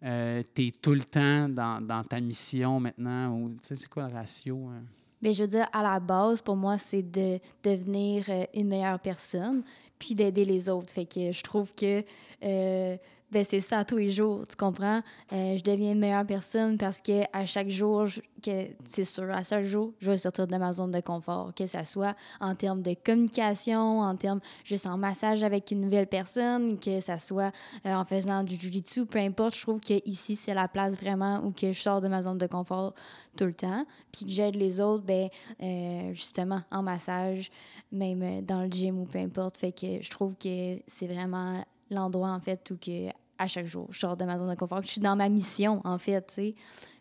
tu 0.00 0.66
es 0.66 0.70
tout 0.80 0.92
le 0.92 1.00
temps 1.00 1.48
dans, 1.48 2.04
ta 2.08 2.20
mission 2.20 2.78
maintenant. 2.78 3.48
Tu 3.48 3.68
sais, 3.68 3.74
c'est 3.74 3.88
quoi 3.88 4.08
le 4.08 4.14
ratio? 4.14 4.68
hein? 4.68 4.82
Ben, 5.22 5.32
je 5.32 5.42
veux 5.42 5.48
dire, 5.48 5.68
à 5.72 5.84
la 5.84 6.00
base, 6.00 6.42
pour 6.42 6.56
moi, 6.56 6.78
c'est 6.78 7.02
de 7.02 7.38
devenir 7.62 8.24
euh, 8.28 8.44
une 8.54 8.66
meilleure 8.66 8.98
personne, 8.98 9.62
puis 9.96 10.16
d'aider 10.16 10.44
les 10.44 10.68
autres. 10.68 10.92
Fait 10.92 11.04
que 11.04 11.30
je 11.30 11.42
trouve 11.42 11.72
que 11.74 12.02
euh, 12.42 12.96
ben, 13.32 13.44
c'est 13.44 13.60
ça 13.62 13.82
tous 13.82 13.96
les 13.96 14.10
jours, 14.10 14.46
tu 14.46 14.56
comprends? 14.56 15.00
Euh, 15.32 15.56
je 15.56 15.62
deviens 15.62 15.92
une 15.92 15.98
meilleure 15.98 16.26
personne 16.26 16.76
parce 16.76 17.00
que 17.00 17.22
à 17.32 17.46
chaque 17.46 17.70
jour, 17.70 18.04
que 18.42 18.66
c'est 18.84 19.04
sûr, 19.04 19.30
à 19.30 19.42
chaque 19.42 19.64
jour, 19.64 19.94
je 20.00 20.10
vais 20.10 20.18
sortir 20.18 20.46
de 20.46 20.56
ma 20.58 20.70
zone 20.74 20.90
de 20.90 21.00
confort, 21.00 21.54
que 21.54 21.66
ce 21.66 21.82
soit 21.84 22.14
en 22.40 22.54
termes 22.54 22.82
de 22.82 22.94
communication, 22.94 24.00
en 24.00 24.16
termes 24.16 24.40
juste 24.64 24.86
en 24.86 24.98
massage 24.98 25.42
avec 25.44 25.70
une 25.70 25.80
nouvelle 25.80 26.08
personne, 26.08 26.78
que 26.78 27.00
ce 27.00 27.16
soit 27.16 27.52
euh, 27.86 27.94
en 27.94 28.04
faisant 28.04 28.42
du 28.42 28.56
jiu-jitsu, 28.56 29.06
peu 29.06 29.18
importe. 29.18 29.56
Je 29.56 29.62
trouve 29.62 29.80
que 29.80 29.94
ici 30.04 30.36
c'est 30.36 30.52
la 30.52 30.68
place 30.68 30.92
vraiment 30.94 31.42
où 31.42 31.52
que 31.52 31.72
je 31.72 31.80
sors 31.80 32.02
de 32.02 32.08
ma 32.08 32.20
zone 32.20 32.36
de 32.36 32.46
confort 32.46 32.92
tout 33.38 33.46
le 33.46 33.54
temps, 33.54 33.86
puis 34.12 34.26
que 34.26 34.30
j'aide 34.30 34.56
les 34.56 34.78
autres, 34.78 35.04
ben 35.04 35.30
euh, 35.62 36.12
justement 36.12 36.60
en 36.70 36.82
massage, 36.82 37.50
même 37.92 38.42
dans 38.42 38.62
le 38.62 38.70
gym 38.70 38.98
ou 38.98 39.06
peu 39.06 39.20
importe. 39.20 39.56
Fait 39.56 39.72
que 39.72 40.02
je 40.02 40.10
trouve 40.10 40.34
que 40.34 40.76
c'est 40.86 41.06
vraiment 41.06 41.64
l'endroit 41.92 42.30
en 42.30 42.40
fait 42.40 42.70
où 42.70 42.76
que 42.76 43.08
à 43.42 43.46
chaque 43.46 43.66
jour 43.66 43.88
je 43.90 43.98
sors 43.98 44.16
de 44.16 44.24
ma 44.24 44.38
zone 44.38 44.48
de 44.50 44.54
confort, 44.54 44.82
je 44.82 44.88
suis 44.90 45.00
dans 45.00 45.16
ma 45.16 45.28
mission 45.28 45.80
en 45.84 45.98
fait, 45.98 46.26
tu 46.28 46.34
sais. 46.34 46.54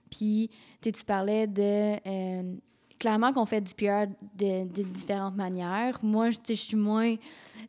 Puis 0.10 0.50
tu 0.81 0.91
parlais 1.05 1.48
de 1.48 1.95
euh, 2.05 2.55
clairement 3.00 3.33
qu'on 3.33 3.45
fait 3.45 3.62
du 3.62 3.74
PR 3.74 4.05
de, 4.38 4.65
de 4.67 4.83
différentes 4.83 5.36
manières. 5.36 5.98
Moi, 6.03 6.31
je 6.31 6.38
tu 6.38 6.43
sais, 6.48 6.55
je 6.55 6.62
suis 6.62 6.77
moins. 6.77 7.15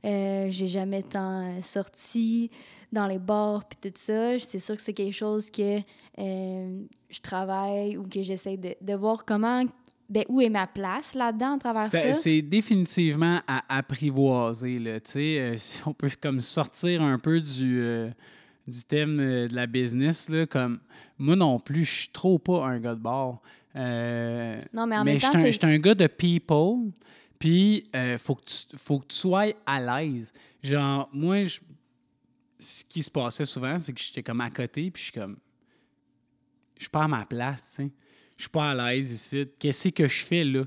euh, 0.04 0.46
j'ai 0.48 0.66
jamais 0.66 1.02
tant 1.02 1.42
euh, 1.42 1.62
sorti 1.62 2.50
dans 2.90 3.06
les 3.06 3.18
bars 3.18 3.64
puis 3.64 3.90
tout 3.90 3.96
ça. 3.96 4.38
C'est 4.38 4.58
sûr 4.58 4.74
que 4.76 4.82
c'est 4.82 4.92
quelque 4.92 5.14
chose 5.14 5.50
que 5.50 5.78
euh, 6.18 6.82
je 7.10 7.20
travaille 7.20 7.96
ou 7.96 8.02
que 8.08 8.22
j'essaie 8.22 8.56
de, 8.56 8.74
de 8.80 8.94
voir 8.94 9.24
comment. 9.24 9.64
Ben, 10.10 10.24
où 10.28 10.42
est 10.42 10.50
ma 10.50 10.66
place 10.66 11.14
là-dedans 11.14 11.54
à 11.54 11.58
travers 11.58 11.82
ça? 11.84 12.12
c'est 12.12 12.42
définitivement 12.42 13.40
à 13.46 13.62
apprivoiser. 13.78 14.78
Là, 14.78 15.00
tu 15.00 15.12
sais, 15.12 15.38
euh, 15.38 15.56
si 15.56 15.80
on 15.86 15.94
peut 15.94 16.10
comme 16.20 16.42
sortir 16.42 17.00
un 17.00 17.18
peu 17.18 17.40
du, 17.40 17.82
du 18.66 18.84
thème 18.84 19.18
euh, 19.20 19.48
de 19.48 19.54
la 19.54 19.66
business. 19.66 20.28
Là, 20.28 20.46
comme, 20.46 20.80
moi 21.18 21.36
non 21.36 21.58
plus, 21.58 21.84
je 21.84 21.92
suis 22.02 22.08
trop 22.08 22.38
pas 22.38 22.66
un 22.66 22.78
gars 22.80 22.94
de 22.94 23.00
bar. 23.00 23.40
Euh, 23.76 24.60
Non, 24.72 24.86
mais 24.86 24.96
en 24.96 25.04
mais 25.04 25.12
même 25.12 25.20
temps, 25.20 25.44
je 25.44 25.50
suis 25.50 25.58
un 25.62 25.78
gars 25.78 25.94
de 25.94 26.06
people. 26.06 26.90
Puis, 27.38 27.88
il 27.92 28.18
faut, 28.18 28.34
que 28.36 28.44
tu- 28.44 28.76
faut 28.76 29.00
que 29.00 29.06
tu 29.08 29.16
sois 29.16 29.46
à 29.66 29.80
l'aise. 30.02 30.32
Genre, 30.62 31.08
moi, 31.12 31.42
je- 31.44 31.60
ce 32.60 32.84
qui 32.84 33.02
se 33.02 33.10
passait 33.10 33.44
souvent, 33.44 33.76
c'est 33.78 33.92
que 33.92 34.00
j'étais 34.00 34.22
comme 34.22 34.40
à 34.40 34.50
côté, 34.50 34.90
puis 34.92 35.00
je 35.00 35.10
suis 35.10 35.20
comme. 35.20 35.36
Je 36.76 36.82
suis 36.84 36.90
pas 36.90 37.04
à 37.04 37.08
ma 37.08 37.24
place, 37.26 37.70
tu 37.76 37.82
sais. 37.84 37.90
Je 38.36 38.42
suis 38.42 38.50
pas 38.50 38.70
à 38.70 38.74
l'aise 38.92 39.10
ici. 39.12 39.48
Qu'est-ce 39.58 39.88
que 39.88 40.06
je 40.06 40.24
fais 40.24 40.44
là? 40.44 40.62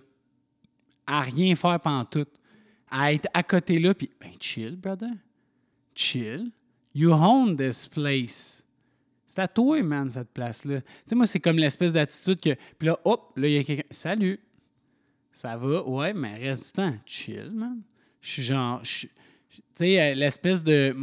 À 1.07 1.21
rien 1.21 1.55
faire 1.55 1.79
pendant 1.79 2.03
tout. 2.05 2.25
À 2.89 3.13
être 3.13 3.27
à 3.33 3.43
côté 3.43 3.79
là, 3.79 3.93
puis. 3.93 4.09
Ben, 4.19 4.31
chill, 4.39 4.75
brother. 4.75 5.09
Chill. 5.93 6.51
You 6.95 7.11
own 7.11 7.57
this 7.57 7.89
place. 7.89 8.63
C'est 9.25 9.41
à 9.41 9.47
toi, 9.49 9.83
man, 9.83 10.09
cette 10.09 10.29
place-là. 10.29 10.79
Tu 10.79 10.87
sais, 11.05 11.15
moi, 11.15 11.25
c'est 11.25 11.41
comme 11.41 11.57
l'espèce 11.57 11.91
d'attitude 11.91 12.39
que. 12.39 12.55
Puis 12.79 12.87
là, 12.87 12.97
hop, 13.03 13.33
là, 13.35 13.47
il 13.49 13.53
y 13.53 13.57
a 13.57 13.63
quelqu'un. 13.65 13.83
Salut. 13.91 14.39
Ça 15.29 15.57
va? 15.57 15.83
Ouais, 15.83 16.13
mais 16.13 16.37
reste 16.37 16.67
du 16.67 16.71
temps. 16.71 16.93
Chill, 17.05 17.51
man. 17.53 17.81
Je 18.21 18.31
suis 18.31 18.43
genre. 18.43 18.81
Tu 18.81 19.09
sais, 19.73 19.99
euh, 19.99 20.15
l'espèce 20.15 20.63
de. 20.63 20.95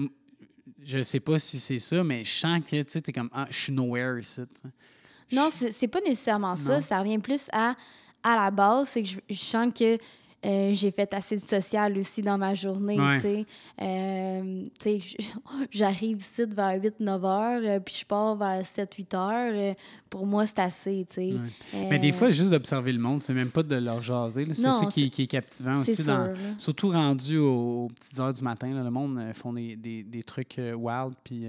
Je 0.82 1.02
sais 1.02 1.20
pas 1.20 1.38
si 1.38 1.60
c'est 1.60 1.78
ça, 1.78 2.02
mais 2.02 2.24
je 2.24 2.32
sens 2.32 2.60
que, 2.64 2.82
tu 2.82 2.82
sais, 2.86 3.00
t'es 3.02 3.12
comme. 3.12 3.28
Ah, 3.30 3.46
je 3.50 3.56
suis 3.56 3.72
nowhere 3.72 4.18
ici. 4.18 4.40
tu 4.54 4.62
sais. 4.62 5.36
Non, 5.36 5.50
c'est 5.50 5.88
pas 5.88 6.00
nécessairement 6.00 6.56
ça. 6.56 6.80
Ça 6.80 6.98
revient 7.00 7.18
plus 7.18 7.48
à, 7.52 7.74
à 8.22 8.36
la 8.36 8.50
base, 8.50 8.88
c'est 8.88 9.02
que 9.02 9.08
je, 9.08 9.18
je 9.28 9.34
sens 9.34 9.72
que 9.78 9.98
euh, 10.44 10.72
j'ai 10.72 10.90
fait 10.90 11.12
assez 11.14 11.36
de 11.36 11.40
social 11.40 11.96
aussi 11.98 12.20
dans 12.22 12.36
ma 12.38 12.54
journée, 12.54 12.98
Ouais. 13.00 13.14
tu 13.16 13.20
sais. 13.22 13.46
Euh, 13.80 14.64
tu 14.64 14.70
sais, 14.80 15.00
j- 15.00 15.16
j'arrive 15.70 16.18
ici 16.18 16.44
vers 16.54 16.78
8-9 16.80 17.24
heures, 17.24 17.60
euh, 17.64 17.80
puis 17.80 17.96
je 18.00 18.04
pars 18.06 18.36
vers 18.36 18.62
7-8 18.64 19.14
heures. 19.16 19.74
pour 20.10 20.26
moi, 20.26 20.44
c'est 20.46 20.58
assez, 20.58 21.06
tu 21.08 21.14
sais. 21.14 21.32
Ouais. 21.74 21.86
Mais 21.90 21.98
des 21.98 22.12
fois, 22.12 22.30
juste 22.30 22.50
d'observer 22.50 22.92
le 22.92 22.98
monde, 22.98 23.22
c'est 23.22 23.34
même 23.34 23.50
pas 23.50 23.62
de 23.62 23.76
leur 23.76 24.02
jaser. 24.02 24.44
C'est 24.46 24.70
ça 24.70 24.86
qui, 24.90 25.04
est 25.06 25.26
captivant 25.26 25.72
aussi. 25.72 25.94
sûr, 25.96 26.06
dans- 26.06 26.34
surtout 26.58 26.90
rendu 26.90 27.38
aux, 27.38 27.88
petites 27.98 28.18
heures 28.18 28.34
du 28.34 28.42
matin. 28.42 28.72
là, 28.74 28.82
le 28.82 28.90
monde 28.90 29.20
font 29.34 29.52
des, 29.52 29.76
des, 29.76 30.02
des 30.02 30.22
trucs 30.22 30.58
wild. 30.58 31.14
Puis, 31.24 31.46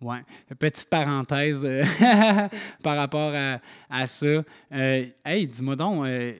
ouais. 0.00 0.18
Petite 0.58 0.88
parenthèse 0.90 1.66
par 2.82 2.96
rapport 2.96 3.32
à, 3.34 3.60
à 3.88 4.06
ça. 4.06 4.26
Euh, 4.26 5.04
hey, 5.24 5.46
dis-moi 5.46 5.76
donc, 5.76 6.04
euh, 6.04 6.32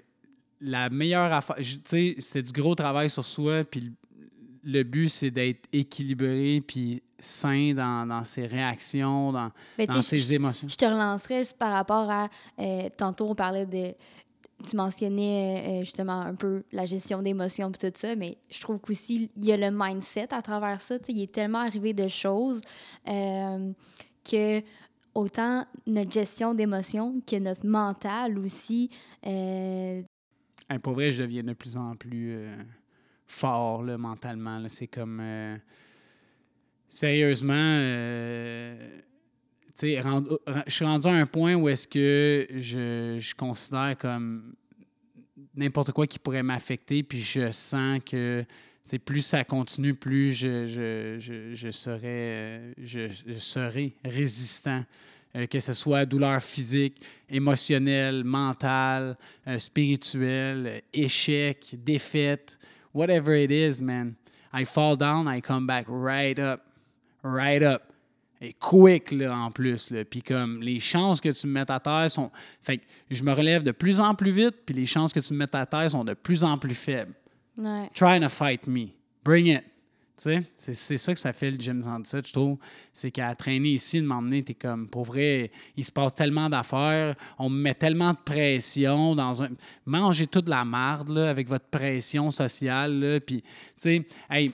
la 0.60 0.90
meilleure 0.90 1.32
affaire. 1.32 1.56
Tu 1.56 1.80
sais, 1.84 2.14
c'était 2.18 2.42
du 2.42 2.52
gros 2.52 2.74
travail 2.74 3.08
sur 3.10 3.24
soi. 3.24 3.64
Puis 3.64 3.92
le- 4.64 4.82
but, 4.82 5.08
c'est 5.08 5.30
d'être 5.30 5.66
équilibré 5.72 6.62
puis 6.66 7.02
sain 7.18 7.72
dans, 7.74 8.06
dans 8.06 8.24
ses 8.24 8.46
réactions, 8.46 9.32
dans, 9.32 9.50
Ben, 9.78 9.86
dans 9.86 10.02
ses 10.02 10.18
je- 10.18 10.34
émotions. 10.34 10.68
Je 10.68 10.76
te 10.76 10.84
relancerais 10.84 11.42
par 11.58 11.72
rapport 11.72 12.10
à. 12.10 12.28
euh, 12.58 12.88
tantôt, 12.96 13.28
on 13.30 13.34
parlait 13.34 13.66
de. 13.66 13.94
Tu 14.68 14.76
mentionnais 14.76 15.64
euh, 15.66 15.84
justement 15.84 16.20
un 16.20 16.34
peu 16.34 16.64
la 16.72 16.84
gestion 16.84 17.22
d'émotions 17.22 17.70
et 17.70 17.72
tout 17.78 17.90
ça, 17.94 18.14
mais 18.14 18.36
je 18.50 18.60
trouve 18.60 18.78
qu'aussi, 18.78 19.30
il 19.34 19.44
y 19.46 19.52
a 19.52 19.56
le 19.56 19.70
mindset 19.74 20.34
à 20.34 20.42
travers 20.42 20.82
ça. 20.82 20.98
tu 20.98 21.06
sais, 21.06 21.12
Il 21.14 21.22
est 21.22 21.32
tellement 21.32 21.60
arrivé 21.60 21.94
de 21.94 22.06
choses 22.08 22.60
euh, 23.08 23.72
que 24.30 24.60
autant 25.14 25.64
notre 25.86 26.12
gestion 26.12 26.52
d'émotions 26.52 27.22
que 27.26 27.36
notre 27.36 27.66
mental 27.66 28.38
aussi. 28.38 28.90
euh, 29.26 30.02
Pour 30.78 30.94
vrai, 30.94 31.10
je 31.10 31.22
deviens 31.22 31.42
de 31.42 31.52
plus 31.52 31.76
en 31.76 31.96
plus 31.96 32.34
euh, 32.36 32.56
fort 33.26 33.82
mentalement. 33.82 34.62
C'est 34.68 34.86
comme. 34.86 35.18
euh, 35.20 35.56
sérieusement, 36.88 37.54
euh, 37.54 39.00
je 39.82 40.72
suis 40.72 40.84
rendu 40.84 41.08
à 41.08 41.12
un 41.12 41.26
point 41.26 41.54
où 41.54 41.68
est-ce 41.68 41.88
que 41.88 42.46
je, 42.50 43.16
je 43.18 43.34
considère 43.34 43.96
comme 43.98 44.54
n'importe 45.54 45.92
quoi 45.92 46.06
qui 46.06 46.18
pourrait 46.18 46.42
m'affecter, 46.42 47.02
puis 47.02 47.20
je 47.20 47.50
sens 47.50 47.98
que. 48.04 48.44
plus 49.04 49.22
ça 49.22 49.44
continue, 49.44 49.94
plus 49.94 50.32
je, 50.32 50.66
je, 50.66 51.18
je, 51.18 51.54
je 51.54 51.70
serai, 51.70 52.74
je 52.78 53.08
serai 53.38 53.96
résistant. 54.04 54.84
Euh, 55.36 55.46
que 55.46 55.60
ce 55.60 55.72
soit 55.72 56.04
douleur 56.06 56.42
physique, 56.42 57.00
émotionnelle, 57.28 58.24
mentale, 58.24 59.16
euh, 59.46 59.58
spirituelle, 59.58 60.82
échec, 60.92 61.76
défaite, 61.84 62.58
whatever 62.92 63.40
it 63.40 63.50
is, 63.52 63.80
man. 63.80 64.14
I 64.52 64.64
fall 64.64 64.96
down, 64.96 65.28
I 65.28 65.40
come 65.40 65.66
back 65.66 65.86
right 65.88 66.38
up, 66.38 66.62
right 67.22 67.62
up. 67.62 67.82
Et 68.40 68.54
quick, 68.54 69.12
là, 69.12 69.36
en 69.36 69.50
plus. 69.50 69.90
Là. 69.90 70.04
Puis 70.04 70.22
comme 70.22 70.62
les 70.62 70.80
chances 70.80 71.20
que 71.20 71.28
tu 71.28 71.46
me 71.46 71.52
mettes 71.52 71.70
à 71.70 71.78
terre 71.78 72.10
sont... 72.10 72.30
Fait 72.62 72.78
que 72.78 72.84
je 73.10 73.22
me 73.22 73.32
relève 73.32 73.62
de 73.62 73.70
plus 73.70 74.00
en 74.00 74.14
plus 74.14 74.30
vite, 74.30 74.56
puis 74.64 74.74
les 74.74 74.86
chances 74.86 75.12
que 75.12 75.20
tu 75.20 75.34
me 75.34 75.38
mettes 75.40 75.54
à 75.54 75.66
terre 75.66 75.90
sont 75.90 76.04
de 76.04 76.14
plus 76.14 76.42
en 76.42 76.56
plus 76.56 76.74
faibles. 76.74 77.12
ouais. 77.58 77.90
Trying 77.94 78.22
to 78.22 78.30
fight 78.30 78.66
me. 78.66 78.94
Bring 79.22 79.46
it. 79.46 79.62
C'est, 80.54 80.74
ça 80.74 81.14
que 81.14 81.18
ça 81.18 81.32
fait 81.32 81.50
le 81.50 81.56
Gym 81.56 81.82
117, 81.82 82.28
je 82.28 82.32
trouve. 82.32 82.58
C'est 82.92 83.10
qu'à 83.10 83.34
traîner 83.34 83.70
ici, 83.70 84.00
de 84.00 84.06
m'emmener, 84.06 84.42
t'es 84.42 84.54
comme, 84.54 84.86
pour 84.86 85.04
vrai, 85.04 85.50
il 85.76 85.84
se 85.84 85.90
passe 85.90 86.14
tellement 86.14 86.50
d'affaires, 86.50 87.14
on 87.38 87.48
me 87.48 87.58
met 87.58 87.74
tellement 87.74 88.12
de 88.12 88.18
pression 88.22 89.14
dans 89.14 89.42
un. 89.42 89.48
Mangez 89.86 90.26
toute 90.26 90.48
la 90.48 90.64
marde, 90.64 91.08
là, 91.08 91.30
avec 91.30 91.48
votre 91.48 91.66
pression 91.66 92.30
sociale, 92.30 93.00
là, 93.00 93.20
puis, 93.20 93.42
hey, 94.30 94.52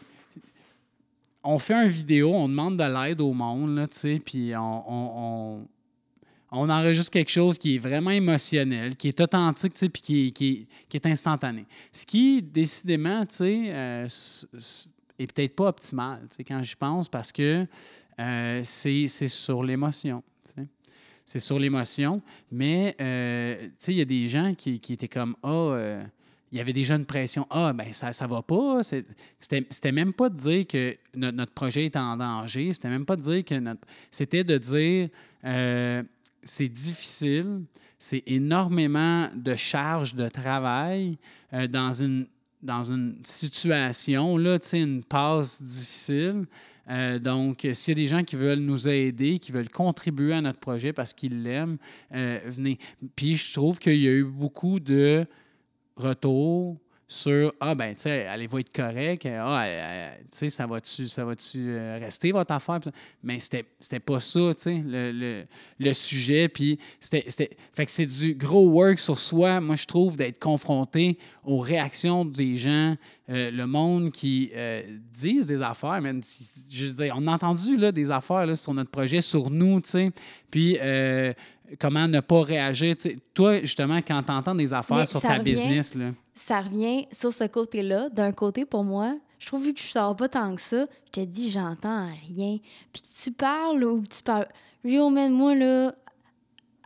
on 1.43 1.59
fait 1.59 1.75
une 1.75 1.89
vidéo, 1.89 2.33
on 2.35 2.49
demande 2.49 2.77
de 2.77 2.85
l'aide 2.85 3.21
au 3.21 3.33
monde, 3.33 3.77
là, 3.77 3.89
tu 3.89 4.21
puis 4.25 4.53
on, 4.57 4.93
on, 4.93 5.13
on, 5.17 5.69
on 6.53 6.71
enregistre 6.71 7.11
quelque 7.11 7.31
chose 7.31 7.59
qui 7.59 7.77
est 7.77 7.79
vraiment 7.79 8.11
émotionnel, 8.11 8.97
qui 8.97 9.09
est 9.09 9.21
authentique, 9.21 9.75
puis 9.75 10.03
qui 10.03 10.33
qui, 10.33 10.69
qui 10.89 10.97
est 10.97 11.07
instantané. 11.07 11.67
Ce 11.93 12.07
qui, 12.07 12.43
décidément, 12.43 13.25
euh, 13.41 14.09
est 15.19 15.33
peut-être 15.33 15.55
pas 15.55 15.69
optimal, 15.69 16.21
tu 16.23 16.37
sais, 16.37 16.45
quand 16.45 16.63
j'y 16.63 16.77
pense, 16.77 17.09
parce 17.09 17.33
que 17.33 17.67
euh, 18.19 18.61
c'est 18.65 19.09
sur 19.09 19.63
l'émotion. 19.63 20.23
C'est 21.25 21.41
sur 21.41 21.59
l'émotion, 21.59 22.23
mais, 22.53 22.95
euh, 23.01 23.69
il 23.89 23.95
y 23.95 24.01
a 24.01 24.05
des 24.05 24.29
gens 24.29 24.55
qui, 24.55 24.79
qui 24.79 24.93
étaient 24.93 25.09
comme, 25.09 25.35
ah, 25.43 25.49
euh, 25.49 26.05
il 26.53 26.59
y 26.59 26.61
avait 26.61 26.73
déjà 26.73 26.95
une 26.95 27.05
pression. 27.05 27.47
Ah, 27.51 27.73
ben 27.73 27.93
ça 27.93 28.13
ça 28.13 28.27
va 28.27 28.43
pas. 28.43 28.81
C'était 28.83 29.93
même 29.93 30.13
pas 30.13 30.29
de 30.29 30.37
dire 30.37 30.67
que 30.67 30.97
notre, 31.15 31.37
notre 31.37 31.53
projet 31.53 31.87
est 31.87 31.97
en 31.97 32.17
danger. 32.17 32.73
C'était 32.73 32.89
même 32.89 33.05
pas 33.05 33.17
de 33.17 33.23
dire 33.23 33.45
que 33.45 33.57
notre. 33.57 33.81
C'était 34.11 34.45
de 34.45 34.57
dire 34.57 35.09
euh, 35.45 36.03
c'est 36.43 36.69
difficile, 36.69 37.63
c'est 37.99 38.23
énormément 38.27 39.29
de 39.35 39.55
charges 39.55 40.15
de 40.15 40.29
travail 40.29 41.19
euh, 41.53 41.67
dans 41.67 41.93
une 41.93 42.27
dans 42.67 42.83
une 42.83 43.17
situation, 43.25 44.37
là, 44.37 44.59
une 44.73 45.03
passe 45.03 45.63
difficile. 45.63 46.47
Euh, 46.89 47.19
donc, 47.19 47.67
s'il 47.73 47.99
y 47.99 48.01
a 48.01 48.03
des 48.03 48.09
gens 48.09 48.25
qui 48.25 48.37
veulent 48.37 48.61
nous 48.61 48.89
aider, 48.89 49.39
qui 49.39 49.53
veulent 49.53 49.71
contribuer 49.71 50.35
à 50.35 50.41
notre 50.41 50.61
projet 50.61 50.93
parce 50.93 51.13
qu'ils 51.13 51.43
l'aiment, 51.43 51.79
euh, 52.15 52.39
venez. 52.45 52.79
Puis, 53.15 53.37
je 53.37 53.53
trouve 53.55 53.79
qu'il 53.79 53.97
y 53.97 54.09
a 54.09 54.13
eu 54.13 54.25
beaucoup 54.25 54.79
de 54.79 55.25
retour 55.97 56.77
sur 57.09 57.53
Ah, 57.61 57.75
ben, 57.77 57.95
tu 57.95 58.03
sais, 58.03 58.27
elle 58.29 58.49
va 58.49 58.61
être 58.61 58.73
correcte. 58.73 59.27
Ah, 59.27 59.63
elle- 59.65 59.85
elle- 60.19 60.21
tu 60.23 60.27
sais, 60.39 60.49
ça 60.49 60.67
va-tu 60.67 61.07
ça 61.07 61.25
va-tu 61.25 61.59
euh, 61.69 61.99
rester 62.01 62.33
votre 62.33 62.53
affaire? 62.53 62.81
Mais 63.23 63.39
c'était 63.39 64.01
pas 64.01 64.19
ça, 64.19 64.41
tu 64.57 64.63
sais, 64.63 64.81
le, 64.85 65.13
le, 65.13 65.45
le 65.79 65.93
sujet. 65.95 66.49
Puis, 66.49 66.79
c'était. 66.99 67.25
Fait 67.73 67.87
que 67.87 67.93
c'est 67.93 68.07
du 68.07 68.35
gros 68.35 68.69
work 68.71 68.99
sur 68.99 69.19
soi, 69.21 69.61
moi, 69.61 69.77
je 69.77 69.87
trouve, 69.87 70.17
d'être 70.17 70.41
confronté 70.41 71.17
aux 71.45 71.59
réactions 71.61 72.25
des 72.25 72.57
gens, 72.57 72.97
euh, 73.31 73.51
le 73.53 73.67
monde 73.69 74.11
qui 74.11 74.51
euh, 74.55 74.83
disent 75.13 75.47
des 75.47 75.63
affaires. 75.63 76.01
man. 76.03 76.21
Je 76.73 76.87
veux 76.87 76.93
dire, 76.93 77.15
on 77.17 77.27
a 77.29 77.33
entendu 77.35 77.77
là, 77.77 77.93
des 77.93 78.11
affaires 78.11 78.47
là, 78.47 78.57
sur 78.57 78.75
notre 78.75 78.91
projet, 78.91 79.23
sur 79.23 79.49
nous, 79.51 79.81
tu 79.81 79.91
sais. 79.91 80.11
Puis, 80.51 80.77
euh, 80.81 81.33
comment 81.79 82.09
ne 82.09 82.19
pas 82.19 82.43
réagir. 82.43 82.97
tu 82.97 83.11
sais. 83.11 83.19
Toi, 83.33 83.61
justement, 83.61 83.99
quand 83.99 84.23
tu 84.25 84.33
entends 84.33 84.55
des 84.57 84.75
affaires 84.75 84.97
Mais 84.99 85.07
sur 85.07 85.21
ta 85.21 85.35
revient- 85.39 85.45
business, 85.45 85.95
là. 85.95 86.11
Ça 86.37 86.61
revient 86.61 87.07
sur 87.11 87.33
ce 87.33 87.45
côté-là. 87.45 88.11
D'un 88.11 88.31
côté, 88.31 88.65
pour 88.65 88.85
moi, 88.85 89.17
je 89.39 89.47
trouve 89.47 89.65
vu 89.65 89.75
que 89.75 89.81
je 89.81 89.87
sors 89.87 90.15
pas 90.15 90.29
tant 90.29 90.55
que 90.55 90.61
ça, 90.61 90.87
je 91.07 91.11
te 91.11 91.25
dis, 91.25 91.51
j'entends 91.51 92.07
rien. 92.29 92.59
Puis 92.93 93.03
que 93.03 93.23
tu 93.23 93.33
parles 93.33 93.83
ou 93.83 94.03
que 94.03 94.09
tu 94.09 94.23
parles. 94.23 94.47
Yo, 94.85 95.09
man, 95.11 95.33
moi, 95.33 95.55
là, 95.55 95.95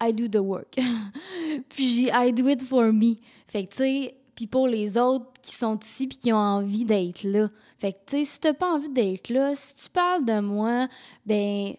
I 0.00 0.12
do 0.12 0.28
the 0.28 0.42
work. 0.42 0.76
puis 1.68 2.08
I 2.12 2.32
do 2.32 2.48
it 2.48 2.62
for 2.62 2.92
me. 2.92 3.16
Fait 3.48 3.66
que, 3.66 3.70
tu 3.72 3.76
sais, 3.78 4.16
puis 4.34 4.46
pour 4.46 4.68
les 4.68 4.96
autres 4.96 5.26
qui 5.42 5.54
sont 5.54 5.78
ici 5.78 6.06
puis 6.06 6.16
qui 6.16 6.32
ont 6.32 6.36
envie 6.36 6.84
d'être 6.84 7.24
là. 7.24 7.50
Fait 7.78 7.92
que, 7.92 7.98
tu 8.06 8.16
sais, 8.18 8.24
si 8.24 8.40
t'as 8.40 8.54
pas 8.54 8.72
envie 8.72 8.88
d'être 8.88 9.28
là, 9.28 9.54
si 9.54 9.74
tu 9.74 9.90
parles 9.90 10.24
de 10.24 10.40
moi, 10.40 10.88
ben, 11.26 11.74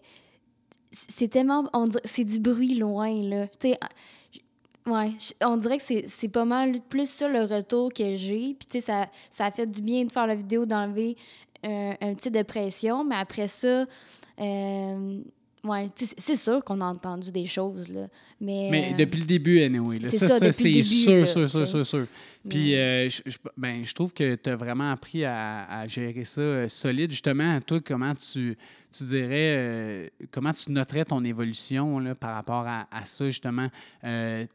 c'est 0.92 1.30
tellement. 1.30 1.70
C'est 2.04 2.25
du 2.25 2.40
bruit 2.40 2.75
loin, 2.75 3.13
là. 3.24 3.48
Tu 3.48 3.72
sais, 3.72 3.80
Ouais, 4.88 5.12
on 5.42 5.58
dirait 5.58 5.78
que 5.78 5.84
c'est 5.84 6.28
pas 6.30 6.46
mal 6.46 6.80
plus 6.90 7.10
ça 7.10 7.28
le 7.28 7.44
retour 7.44 7.94
que 7.94 8.16
j'ai. 8.16 8.56
Puis, 8.56 8.68
tu 8.70 8.82
sais, 8.82 9.08
ça, 9.30 9.52
fait 9.52 9.68
du 9.68 9.82
bien 9.82 10.06
de 10.06 10.12
faire 10.12 10.26
la 10.26 10.36
vidéo, 10.36 10.66
d'enlever 10.66 11.16
un, 11.64 11.96
un 12.02 12.14
petit 12.16 12.32
de 12.32 12.42
pression. 12.42 13.04
Mais 13.04 13.16
après 13.16 13.48
ça, 13.48 13.86
euh, 14.40 15.22
ouais, 15.63 15.88
c'est 15.96 16.36
sûr 16.36 16.63
qu'on 16.63 16.82
a 16.82 16.86
entendu 16.86 17.32
des 17.32 17.46
choses, 17.46 17.88
là. 17.89 18.08
Mais, 18.39 18.68
Mais 18.72 18.89
euh, 18.94 18.98
depuis 18.98 19.20
le 19.20 19.25
début, 19.25 19.62
anyway. 19.62 20.00
là. 20.00 20.10
c'est 20.10 20.18
Ça, 20.27 20.51
c'est 20.51 20.84
sûr, 20.84 21.20
là, 21.20 21.25
sûr, 21.25 21.50
sûr, 21.50 21.68
sûr, 21.68 21.86
sûr. 21.86 22.06
Puis, 22.50 22.75
euh, 22.75 23.08
je, 23.08 23.22
je- 23.27 23.38
ben, 23.56 23.84
je 23.84 23.94
trouve 23.94 24.13
que 24.13 24.34
tu 24.36 24.50
as 24.50 24.56
vraiment 24.56 24.91
appris 24.91 25.24
à, 25.25 25.65
à 25.65 25.88
gérer 25.88 26.24
ça 26.24 26.41
euh, 26.41 26.68
solide. 26.68 27.12
Justement, 27.12 27.60
toi, 27.62 27.80
comment 27.86 28.15
tu, 28.15 28.58
tu 28.91 29.03
dirais, 29.03 29.56
euh, 29.58 30.08
comment 30.32 30.51
tu 30.51 30.72
noterais 30.72 31.06
ton 31.06 31.24
évolution 31.24 32.00
là, 32.00 32.15
par 32.15 32.34
rapport 32.34 32.65
à, 32.68 32.88
à 32.91 33.06
ça, 33.06 33.25
justement, 33.25 33.68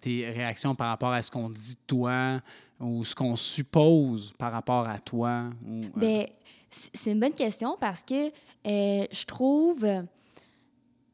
tes 0.00 0.28
réactions 0.30 0.75
par 0.75 0.88
rapport 0.88 1.12
à 1.12 1.22
ce 1.22 1.30
qu'on 1.30 1.48
dit 1.48 1.75
de 1.75 1.80
toi 1.86 2.40
ou 2.80 3.04
ce 3.04 3.14
qu'on 3.14 3.36
suppose 3.36 4.32
par 4.36 4.50
rapport 4.52 4.88
à 4.88 4.98
toi? 4.98 5.44
ou, 5.66 5.82
Ben, 5.98 6.26
c'est 6.68 7.12
une 7.12 7.20
bonne 7.20 7.32
question 7.34 7.76
parce 7.80 8.02
que 8.02 8.30
je 8.64 9.25
trouve, 9.26 9.86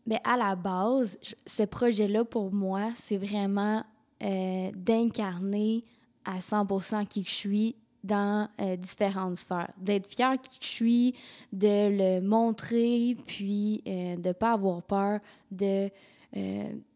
ben, 0.07 0.19
à 0.25 0.37
la 0.37 0.57
base, 0.57 1.19
ce 1.47 1.63
projet-là, 1.63 2.25
pour 2.25 2.53
moi, 2.53 2.91
c'est 2.97 3.19
vraiment 3.19 3.85
euh, 4.23 4.71
d'incarner 4.75 5.85
à 6.25 6.41
100 6.41 6.67
qui 7.07 7.23
que 7.23 7.31
je 7.31 7.35
suis 7.35 7.77
dans 8.03 8.49
euh, 8.61 8.77
différentes 8.77 9.37
sphères. 9.37 9.73
D'être 9.79 10.09
fier 10.09 10.41
qui 10.41 10.59
je 10.61 10.67
suis, 10.67 11.15
de 11.53 12.19
le 12.19 12.21
montrer, 12.21 13.17
puis 13.27 13.83
euh, 13.87 14.17
de 14.17 14.29
ne 14.29 14.33
pas 14.33 14.53
avoir 14.53 14.83
peur 14.83 15.21
de, 15.51 15.89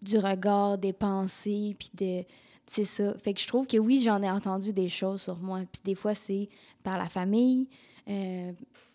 du 0.03 0.19
regard, 0.19 0.79
des 0.79 0.93
pensées, 0.93 1.77
puis 1.79 1.91
de, 1.95 2.25
c'est 2.65 2.85
ça. 2.85 3.15
Fait 3.19 3.35
que 3.35 3.41
je 3.41 3.47
trouve 3.47 3.67
que 3.67 3.77
oui, 3.77 4.01
j'en 4.05 4.21
ai 4.23 4.31
entendu 4.31 4.73
des 4.73 4.89
choses 4.89 5.23
sur 5.23 5.37
moi. 5.39 5.61
Puis 5.71 5.83
des 5.85 5.95
fois, 5.95 6.15
c'est 6.15 6.49
par 6.83 6.99
la 6.99 7.07
famille. 7.07 7.69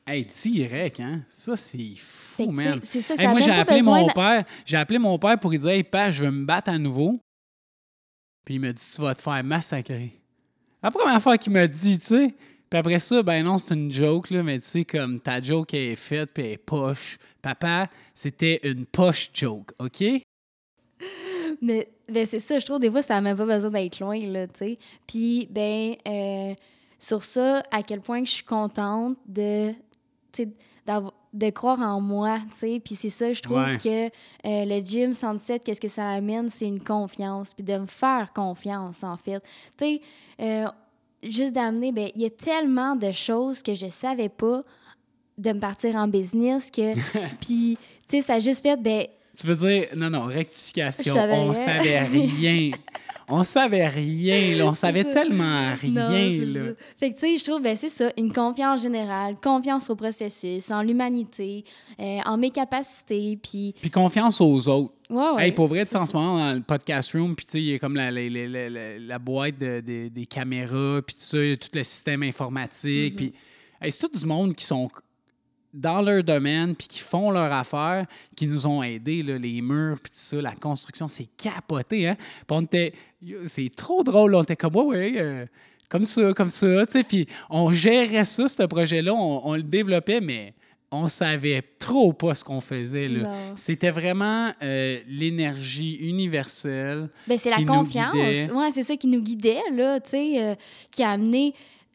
Hey, 0.05 0.25
direct, 0.25 0.99
hein? 0.99 1.21
Ça, 1.27 1.55
c'est 1.55 1.95
fou, 1.97 2.51
man. 2.51 2.79
c'est 2.83 3.01
ça, 3.01 3.13
Hey, 3.13 3.19
ça 3.21 3.29
moi, 3.29 3.39
j'ai 3.39 3.51
appelé 3.51 3.81
mon 3.81 4.07
de- 4.07 4.13
père. 4.13 4.43
J'ai 4.65 4.77
appelé 4.77 4.99
mon 4.99 5.17
père 5.19 5.39
pour 5.39 5.51
lui 5.51 5.59
dire 5.59 5.69
Hey, 5.69 5.83
père, 5.83 6.11
je 6.11 6.23
veux 6.25 6.31
me 6.31 6.45
battre 6.45 6.71
à 6.71 6.77
nouveau. 6.77 7.19
Puis 8.45 8.55
il 8.55 8.59
m'a 8.59 8.73
dit 8.73 8.83
Tu 8.93 9.01
vas 9.01 9.13
te 9.15 9.21
faire 9.21 9.43
massacrer. 9.43 10.19
La 10.81 10.89
première 10.89 11.21
fois 11.21 11.37
qu'il 11.37 11.53
m'a 11.53 11.67
dit, 11.67 11.99
tu 11.99 12.05
sais. 12.07 12.35
Puis 12.69 12.79
après 12.79 12.99
ça, 12.99 13.21
ben 13.21 13.43
non, 13.43 13.57
c'est 13.59 13.75
une 13.75 13.91
joke, 13.91 14.31
là, 14.31 14.41
mais 14.41 14.57
tu 14.59 14.65
sais, 14.65 14.85
comme 14.85 15.19
ta 15.19 15.41
joke 15.41 15.73
est 15.75 15.95
faite, 15.95 16.33
puis 16.33 16.43
elle 16.45 16.51
est 16.53 16.57
poche. 16.57 17.17
Papa, 17.41 17.87
c'était 18.13 18.59
une 18.63 18.85
poche 18.85 19.29
joke, 19.33 19.71
OK? 19.77 20.01
Mais 21.61 21.89
ben, 22.09 22.25
c'est 22.25 22.39
ça, 22.39 22.57
je 22.59 22.65
trouve, 22.65 22.79
des 22.79 22.89
fois, 22.89 23.01
ça 23.01 23.15
n'a 23.15 23.21
même 23.21 23.37
pas 23.37 23.45
besoin 23.45 23.71
d'être 23.71 23.99
loin, 23.99 24.17
là, 24.19 24.47
tu 24.47 24.53
sais. 24.59 24.77
Puis, 25.05 25.47
ben, 25.51 25.95
euh, 26.07 26.53
sur 26.97 27.21
ça, 27.23 27.61
à 27.71 27.83
quel 27.83 27.99
point 28.01 28.21
que 28.23 28.27
je 28.29 28.35
suis 28.35 28.43
contente 28.43 29.17
de, 29.27 29.73
de 31.33 31.49
croire 31.49 31.79
en 31.79 32.01
moi, 32.01 32.37
tu 32.51 32.57
sais. 32.57 32.81
Puis 32.83 32.95
c'est 32.95 33.09
ça, 33.09 33.31
je 33.33 33.41
trouve 33.41 33.57
Ouais. 33.57 33.77
que 33.77 34.05
euh, 34.07 34.09
le 34.65 34.83
gym 34.83 35.13
107, 35.13 35.63
qu'est-ce 35.63 35.79
que 35.81 35.87
ça 35.87 36.07
amène? 36.09 36.49
C'est 36.49 36.67
une 36.67 36.83
confiance, 36.83 37.53
puis 37.53 37.63
de 37.63 37.77
me 37.77 37.85
faire 37.85 38.33
confiance, 38.33 39.03
en 39.03 39.15
fait. 39.17 39.41
Tu 39.77 39.85
sais, 39.85 40.01
euh, 40.41 40.65
juste 41.23 41.53
d'amener, 41.53 41.91
ben, 41.91 42.09
il 42.15 42.21
y 42.21 42.25
a 42.25 42.29
tellement 42.29 42.95
de 42.95 43.11
choses 43.11 43.61
que 43.61 43.75
je 43.75 43.87
savais 43.87 44.29
pas 44.29 44.61
de 45.37 45.53
me 45.53 45.59
partir 45.59 45.95
en 45.95 46.07
business 46.07 46.69
que... 46.69 46.93
puis, 47.41 47.77
tu 48.07 48.17
sais, 48.17 48.21
ça 48.21 48.33
a 48.35 48.39
juste 48.39 48.61
fait, 48.61 48.77
ben, 48.81 49.05
Tu 49.41 49.47
veux 49.47 49.55
dire, 49.55 49.87
non, 49.95 50.09
non, 50.09 50.25
rectification. 50.25 51.13
Savais 51.13 51.33
on 51.33 51.49
rien. 51.49 51.53
savait 51.53 51.99
rien. 51.99 52.71
on 53.29 53.43
savait 53.43 53.87
rien, 53.87 54.55
là. 54.55 54.65
On 54.67 54.73
savait 54.73 55.03
tellement 55.05 55.73
rien, 55.81 56.29
Non, 56.45 56.53
là. 56.65 56.71
Fait 56.99 57.11
que, 57.11 57.19
tu 57.19 57.21
sais, 57.21 57.37
je 57.37 57.43
trouve, 57.49 57.61
ben, 57.61 57.75
c'est 57.75 57.89
ça, 57.89 58.11
une 58.17 58.31
confiance 58.31 58.81
générale, 58.81 59.35
confiance 59.41 59.89
au 59.89 59.95
processus, 59.95 60.69
en 60.71 60.81
l'humanité, 60.83 61.63
euh, 61.99 62.19
en 62.25 62.37
mes 62.37 62.51
capacités, 62.51 63.37
puis... 63.41 63.73
Puis 63.79 63.89
confiance 63.89 64.41
aux 64.41 64.67
autres. 64.67 64.93
Ouais, 65.09 65.29
ouais. 65.35 65.45
Hey, 65.47 65.51
pour 65.53 65.67
vrai, 65.67 65.85
tu 65.85 65.95
en 65.95 66.05
ce 66.05 66.13
moment, 66.13 66.37
dans 66.39 66.53
le 66.53 66.61
podcast 66.61 67.13
room, 67.13 67.35
puis 67.35 67.45
tu 67.45 67.51
sais, 67.53 67.59
il 67.61 67.65
y 67.69 67.73
a 67.73 67.79
comme 67.79 67.95
la, 67.95 68.11
la, 68.11 68.21
la, 68.29 68.47
la- 68.47 68.69
la- 68.69 68.97
la 68.99 69.19
boîte 69.19 69.57
de- 69.57 69.81
de- 69.81 70.07
des 70.09 70.25
caméras, 70.25 71.01
puis 71.05 71.15
tout 71.15 71.21
ça, 71.23 71.37
il 71.37 71.49
y 71.49 71.53
a 71.53 71.57
tout 71.57 71.69
le 71.73 71.83
système 71.83 72.23
informatique. 72.23 73.13
Mm-hmm. 73.13 73.15
Puis, 73.15 73.33
hey, 73.81 73.91
c'est 73.91 74.07
tout 74.07 74.17
du 74.17 74.25
monde 74.25 74.55
qui 74.55 74.65
sont 74.65 74.89
dans 75.73 76.01
leur 76.01 76.23
domaine, 76.23 76.75
puis 76.75 76.87
qui 76.87 76.99
font 76.99 77.31
leur 77.31 77.51
affaire, 77.51 78.05
qui 78.35 78.47
nous 78.47 78.67
ont 78.67 78.83
aidés, 78.83 79.23
là, 79.23 79.37
les 79.37 79.61
murs, 79.61 79.97
puis 80.01 80.11
tout 80.11 80.19
ça, 80.19 80.41
la 80.41 80.53
construction, 80.53 81.07
c'est 81.07 81.29
capoté, 81.37 82.07
hein? 82.07 82.15
Puis 82.15 82.45
on 82.49 82.61
était, 82.61 82.93
c'est 83.45 83.73
trop 83.75 84.03
drôle, 84.03 84.35
on 84.35 84.43
était 84.43 84.55
comme, 84.55 84.75
ouais, 84.75 84.85
ouais, 84.85 85.13
euh, 85.17 85.45
comme 85.89 86.05
ça, 86.05 86.33
comme 86.33 86.51
ça, 86.51 86.85
tu 86.85 86.91
sais, 86.91 87.03
puis 87.03 87.27
on 87.49 87.71
gérait 87.71 88.25
ça, 88.25 88.47
ce 88.47 88.63
projet-là, 88.63 89.13
on, 89.13 89.41
on 89.45 89.55
le 89.55 89.63
développait, 89.63 90.21
mais 90.21 90.53
on 90.91 91.07
savait 91.07 91.63
trop 91.79 92.11
pas 92.11 92.35
ce 92.35 92.43
qu'on 92.43 92.59
faisait. 92.59 93.09
C'était 93.55 93.91
vraiment 93.91 94.51
euh, 94.61 94.99
l'énergie 95.07 95.95
universelle. 95.95 97.09
Ben, 97.27 97.37
c'est 97.37 97.49
la 97.49 97.63
confiance. 97.63 98.13
Ouais, 98.13 98.71
c'est 98.71 98.83
ça 98.83 98.97
qui 98.97 99.07
nous 99.07 99.21
guidait, 99.21 99.61
là, 99.73 100.01
tu 100.01 100.09
sais, 100.09 100.43
euh, 100.43 100.55
qui 100.91 101.03
a 101.03 101.11
amené 101.11 101.53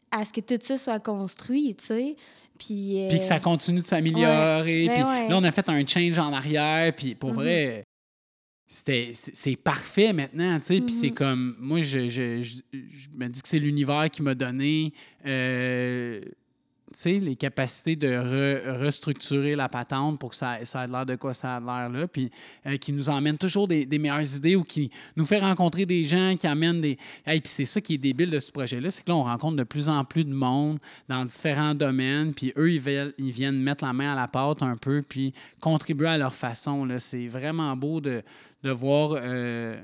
à 0.09 0.25
ce 0.25 0.33
que 0.33 0.41
tout 0.41 0.57
ça 0.59 0.77
soit 0.77 0.99
construit, 0.99 1.75
tu 1.75 1.85
sais. 1.85 2.15
Puis... 2.57 3.03
euh, 3.03 3.09
Puis 3.09 3.19
que 3.19 3.25
ça 3.25 3.39
continue 3.39 3.79
de 3.79 3.85
s'améliorer. 3.85 4.87
Ouais, 4.87 4.93
Puis 4.93 5.03
ben 5.03 5.07
ouais. 5.09 5.29
là, 5.29 5.37
on 5.37 5.43
a 5.43 5.51
fait 5.51 5.67
un 5.69 5.85
change 5.85 6.17
en 6.19 6.33
arrière. 6.33 6.93
Puis 6.95 7.15
pour 7.15 7.29
Mhm. 7.31 7.35
vrai, 7.35 7.83
c'était, 8.67 9.11
c'est 9.13 9.55
parfait 9.55 10.11
maintenant. 10.13 10.57
tu 10.59 10.65
sais. 10.65 10.81
Puis 10.81 10.91
c'est 10.93 11.07
Mhm. 11.09 11.13
comme, 11.13 11.55
moi, 11.59 11.81
je, 11.81 12.09
je- 12.09 12.41
je- 12.41 12.61
je 12.73 13.09
me 13.15 13.27
dis 13.27 13.41
que 13.41 13.47
c'est 13.47 13.59
l'univers 13.59 14.09
qui 14.11 14.21
m'a 14.21 14.35
donné. 14.35 14.93
euh, 15.25 16.21
les 17.05 17.35
capacités 17.35 17.95
de 17.95 18.07
re- 18.07 18.79
restructurer 18.79 19.55
la 19.55 19.69
patente 19.69 20.19
pour 20.19 20.29
que 20.31 20.35
ça, 20.35 20.63
ça 20.63 20.83
ait 20.83 20.87
l'air 20.87 21.05
de 21.05 21.15
quoi 21.15 21.33
ça 21.33 21.57
a 21.57 21.59
l'air 21.59 21.89
là, 21.89 22.07
puis 22.07 22.31
euh, 22.65 22.77
qui 22.77 22.93
nous 22.93 23.09
emmène 23.09 23.37
toujours 23.37 23.67
des, 23.67 23.85
meilleures 23.85 24.35
idées 24.35 24.55
ou 24.55 24.63
qui 24.63 24.89
nous 25.15 25.25
fait 25.25 25.39
rencontrer 25.39 25.85
des 25.85 26.03
gens 26.05 26.35
qui 26.37 26.47
amènent 26.47 26.81
des... 26.81 26.97
Hey, 27.25 27.41
puis 27.41 27.51
c'est 27.51 27.65
ça 27.65 27.81
qui 27.81 27.95
est 27.95 27.97
débile 27.97 28.29
de 28.29 28.39
ce 28.39 28.51
projet-là, 28.51 28.89
c'est 28.89 29.03
que 29.03 29.11
là, 29.11 29.17
on 29.17 29.23
rencontre 29.23 29.57
de 29.57 29.63
plus 29.63 29.89
en 29.89 30.03
plus 30.05 30.23
de 30.23 30.33
monde 30.33 30.79
dans 31.07 31.25
différents 31.25 31.75
domaines, 31.75 32.33
puis 32.33 32.53
eux, 32.57 32.71
ils, 32.71 33.13
ils 33.17 33.31
viennent 33.31 33.61
mettre 33.61 33.83
la 33.85 33.93
main 33.93 34.13
à 34.13 34.15
la 34.15 34.27
pâte 34.27 34.63
un 34.63 34.77
peu, 34.77 35.01
puis 35.01 35.33
contribuer 35.59 36.07
à 36.07 36.17
leur 36.17 36.33
façon. 36.33 36.87
C'est 36.99 37.27
vraiment 37.27 37.75
beau 37.75 38.01
de, 38.01 38.23
de 38.63 38.71
voir... 38.71 39.11
euh, 39.15 39.79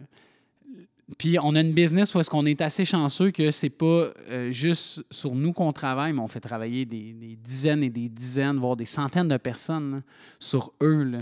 puis 1.18 1.38
on 1.40 1.56
a 1.56 1.62
une 1.62 1.74
business 1.74 2.14
où 2.16 2.20
est-ce 2.20 2.30
qu'on 2.30 2.46
est 2.46 2.62
assez 2.62 2.86
chanceux 2.86 3.32
que 3.32 3.52
c'est 3.52 3.70
pas 3.70 4.12
euh, 4.30 4.52
juste 4.52 5.04
sur 5.12 5.36
nous 5.36 5.54
qu'on 5.54 5.72
travaille, 5.72 6.14
mais 6.14 6.22
on 6.22 6.28
fait 6.28 6.40
travailler 6.40 6.86
des, 6.86 7.38
dizaines 7.42 7.84
et 7.84 7.90
des 7.90 8.10
dizaines, 8.10 8.58
voire 8.58 8.76
des 8.76 8.86
centaines 8.86 9.28
de 9.28 9.38
personnes 9.38 10.02
sur 10.40 10.74
eux. 10.82 11.04
là. 11.04 11.20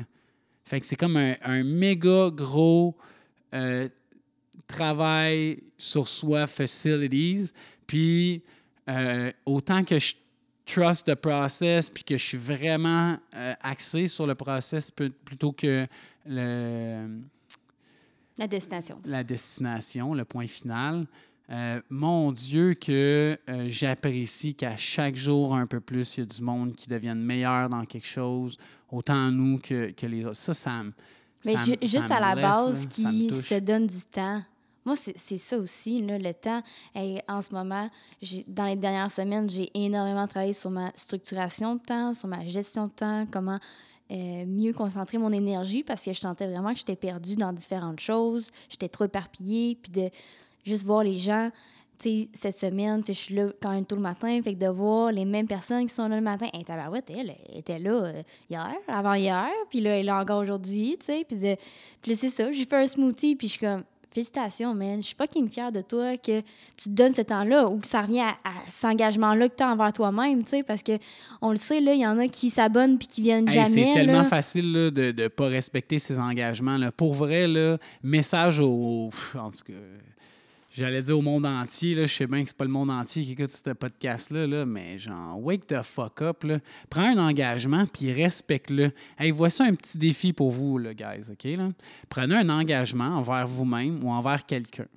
Fait 0.66 0.80
que 0.80 0.86
c'est 0.86 0.96
comme 0.96 1.18
un, 1.18 1.64
méga 1.64 2.30
gros 2.30 2.96
euh, 3.54 3.90
travail 4.68 5.62
sur 5.78 6.08
soi 6.08 6.48
facilities. 6.48 7.52
Puis 7.88 8.44
euh, 8.90 9.32
autant 9.46 9.84
que 9.84 10.00
je 10.00 10.16
trust 10.66 11.08
the 11.08 11.16
process, 11.16 11.90
puis 11.90 12.04
que 12.04 12.18
je 12.18 12.26
suis 12.26 12.38
vraiment 12.38 13.18
axé 13.62 14.08
sur 14.08 14.28
le 14.28 14.36
process 14.36 14.90
plutôt 14.92 15.52
que 15.52 15.86
le 16.26 17.08
La 18.38 18.48
destination. 18.48 18.96
la 19.06 19.24
destination, 19.24 20.14
le 20.14 20.26
point 20.26 20.48
final. 20.48 21.06
Euh, 21.50 21.82
mon 21.90 22.32
Dieu, 22.32 22.76
que 22.76 23.38
euh, 23.50 23.66
j'apprécie 23.68 24.56
qu'à 24.56 24.78
chaque 24.78 25.16
jour 25.18 25.54
un 25.54 25.68
peu 25.68 25.82
plus, 25.82 26.16
il 26.16 26.20
y 26.22 26.24
a 26.24 26.26
du 26.26 26.42
monde 26.42 26.74
qui 26.76 26.88
devienne 26.88 27.20
meilleur 27.22 27.68
dans 27.68 27.84
quelque 27.84 28.08
chose, 28.08 28.58
autant 28.90 29.30
nous 29.32 29.60
que, 29.60 29.92
que 29.92 30.06
les 30.06 30.24
autres. 30.24 30.36
Ça, 30.38 30.54
ça 30.54 30.84
me. 30.84 30.94
Mais 31.44 31.58
ça 31.58 31.64
ju- 31.66 31.72
me- 31.72 31.88
juste 31.88 32.08
ça 32.08 32.18
à 32.18 32.36
la 32.36 32.42
base, 32.42 32.84
là. 33.00 33.10
Qui 33.10 33.30
se 33.32 33.56
donne 33.60 33.86
du 33.88 34.02
temps. 34.10 34.42
Moi, 34.86 34.96
c'est 34.96 35.38
ça 35.38 35.58
aussi, 35.60 36.02
là, 36.04 36.18
le 36.18 36.34
temps. 36.34 36.64
Et 36.96 37.20
en 37.28 37.42
ce 37.42 37.54
moment, 37.54 37.90
dans 38.48 38.66
les 38.66 38.76
dernières 38.78 39.12
semaines, 39.12 39.48
j'ai 39.50 39.70
énormément 39.76 40.26
travaillé 40.28 40.54
sur 40.54 40.72
ma 40.72 40.92
structuration 40.96 41.76
de 41.76 41.82
temps, 41.82 42.14
sur 42.14 42.28
ma 42.30 42.46
gestion 42.48 42.88
de 42.88 42.92
temps, 42.94 43.28
comment 43.30 43.60
euh, 44.12 44.46
mieux 44.46 44.74
concentrer 44.74 45.18
mon 45.18 45.32
énergie 45.32 45.84
parce 45.84 46.04
que 46.04 46.14
je 46.14 46.20
sentais 46.20 46.48
vraiment 46.48 46.74
que 46.74 46.80
j'étais 46.80 46.96
perdue 46.96 47.36
dans 47.36 47.54
différentes 47.54 48.00
choses. 48.00 48.52
J'étais 48.70 48.90
trop 48.90 49.06
éparpillée. 49.06 49.78
Puis 49.82 49.92
de 49.92 50.10
juste 50.66 50.86
voir 50.86 51.04
les 51.04 51.16
gens. 51.16 51.50
Tu 51.98 52.10
sais, 52.10 52.30
cette 52.34 52.58
semaine, 52.58 53.02
tu 53.02 53.08
sais, 53.08 53.14
je 53.14 53.20
suis 53.20 53.36
là 53.36 53.50
quand 53.62 53.72
même 53.72 53.86
tôt 53.86 53.96
le 53.96 54.02
matin. 54.02 54.42
Fait 54.44 54.54
que 54.56 54.60
de 54.60 54.68
voir 54.68 55.12
les 55.12 55.24
mêmes 55.24 55.48
personnes 55.48 55.86
qui 55.86 55.94
sont 55.94 56.08
là 56.08 56.16
le 56.16 56.22
matin. 56.22 56.48
Hey, 56.52 56.64
tabarouette, 56.64 57.10
elle, 57.10 57.36
était 57.56 57.80
là 57.80 57.92
euh, 57.92 58.24
hier, 58.50 58.74
avant-hier. 58.88 59.48
Puis 59.70 59.82
là, 59.82 59.92
elle 59.92 60.00
est 60.00 60.04
là 60.04 60.20
encore 60.20 60.40
aujourd'hui, 60.42 60.98
tu 61.00 61.06
sais. 61.06 61.24
Puis, 61.28 61.38
de- 61.38 61.56
puis 62.02 62.16
c'est 62.16 62.30
ça. 62.30 62.52
J'ai 62.52 62.66
fait 62.66 62.78
un 62.78 62.88
smoothie. 62.88 63.36
Puis 63.36 63.48
je 63.48 63.52
suis 63.54 63.60
comme, 63.60 63.84
félicitations, 64.14 64.74
man. 64.76 65.02
Je 65.02 65.08
suis 65.08 65.16
fucking 65.16 65.50
fière 65.50 65.72
de 65.72 65.82
toi 65.82 66.18
que 66.18 66.40
tu 66.42 66.86
te 66.86 66.90
donnes 66.90 67.14
ce 67.14 67.22
temps-là 67.22 67.68
ou 67.70 67.80
que 67.80 67.88
ça 67.88 68.02
revient 68.02 68.20
à, 68.22 68.30
à 68.44 68.52
cet 68.68 68.86
engagement-là 68.92 69.50
que 69.50 69.56
tu 69.56 69.64
as 69.64 69.72
envers 69.72 69.94
toi-même, 69.94 70.44
tu 70.44 70.50
sais. 70.50 70.64
Parce 70.64 70.84
que 70.84 70.94
on 71.42 71.52
le 71.52 71.56
sait, 71.58 71.80
là, 71.82 71.94
il 71.94 72.02
y 72.02 72.06
en 72.08 72.18
a 72.20 72.28
qui 72.28 72.50
s'abonnent 72.50 72.98
puis 72.98 73.08
qui 73.08 73.22
viennent 73.22 73.48
Hey, 73.48 73.54
jamais. 73.56 73.88
c'est 73.88 73.94
tellement 73.94 74.14
là. 74.20 74.24
facile 74.26 74.72
là, 74.74 74.92
de 74.92 75.14
ne 75.24 75.28
pas 75.28 75.48
respecter 75.48 75.98
ses 76.00 76.20
engagements. 76.20 76.78
là. 76.78 76.92
Pour 76.92 77.14
vrai, 77.14 77.48
là, 77.48 77.78
message 78.04 78.60
au. 78.60 79.10
En 79.36 79.50
tout 79.52 79.64
cas, 79.68 79.74
j'allais 80.72 81.02
dire 81.02 81.18
au 81.18 81.22
monde 81.22 81.46
entier. 81.46 81.94
Là, 81.96 82.06
je 82.06 82.14
sais 82.14 82.28
bien 82.28 82.42
que 82.42 82.48
c'est 82.48 82.58
pas 82.58 82.66
le 82.66 82.72
monde 82.72 82.90
entier 82.90 83.24
qui 83.24 83.34
écoute 83.34 83.50
ce 83.50 83.72
podcast-là, 83.72 84.48
là, 84.48 84.66
mais 84.66 84.98
genre, 84.98 85.42
wake 85.42 85.68
the 85.68 85.82
fuck 85.82 86.22
up. 86.22 86.44
Là. 86.44 86.60
Prends 86.90 87.18
un 87.18 87.18
engagement 87.18 87.86
puis 87.86 88.12
respecte-le. 88.12 88.92
Hey, 89.20 89.32
voici 89.32 89.62
un 89.64 89.76
petit 89.76 89.98
défi 89.98 90.34
pour 90.34 90.52
vous, 90.52 90.78
là, 90.78 90.94
guys. 90.94 91.30
OK? 91.32 91.44
Là? 91.44 91.70
Prenez 92.10 92.36
un 92.36 92.50
engagement 92.50 93.18
envers 93.18 93.48
vous-même 93.48 94.04
ou 94.04 94.10
envers 94.10 94.46
quelqu'un, 94.46 94.88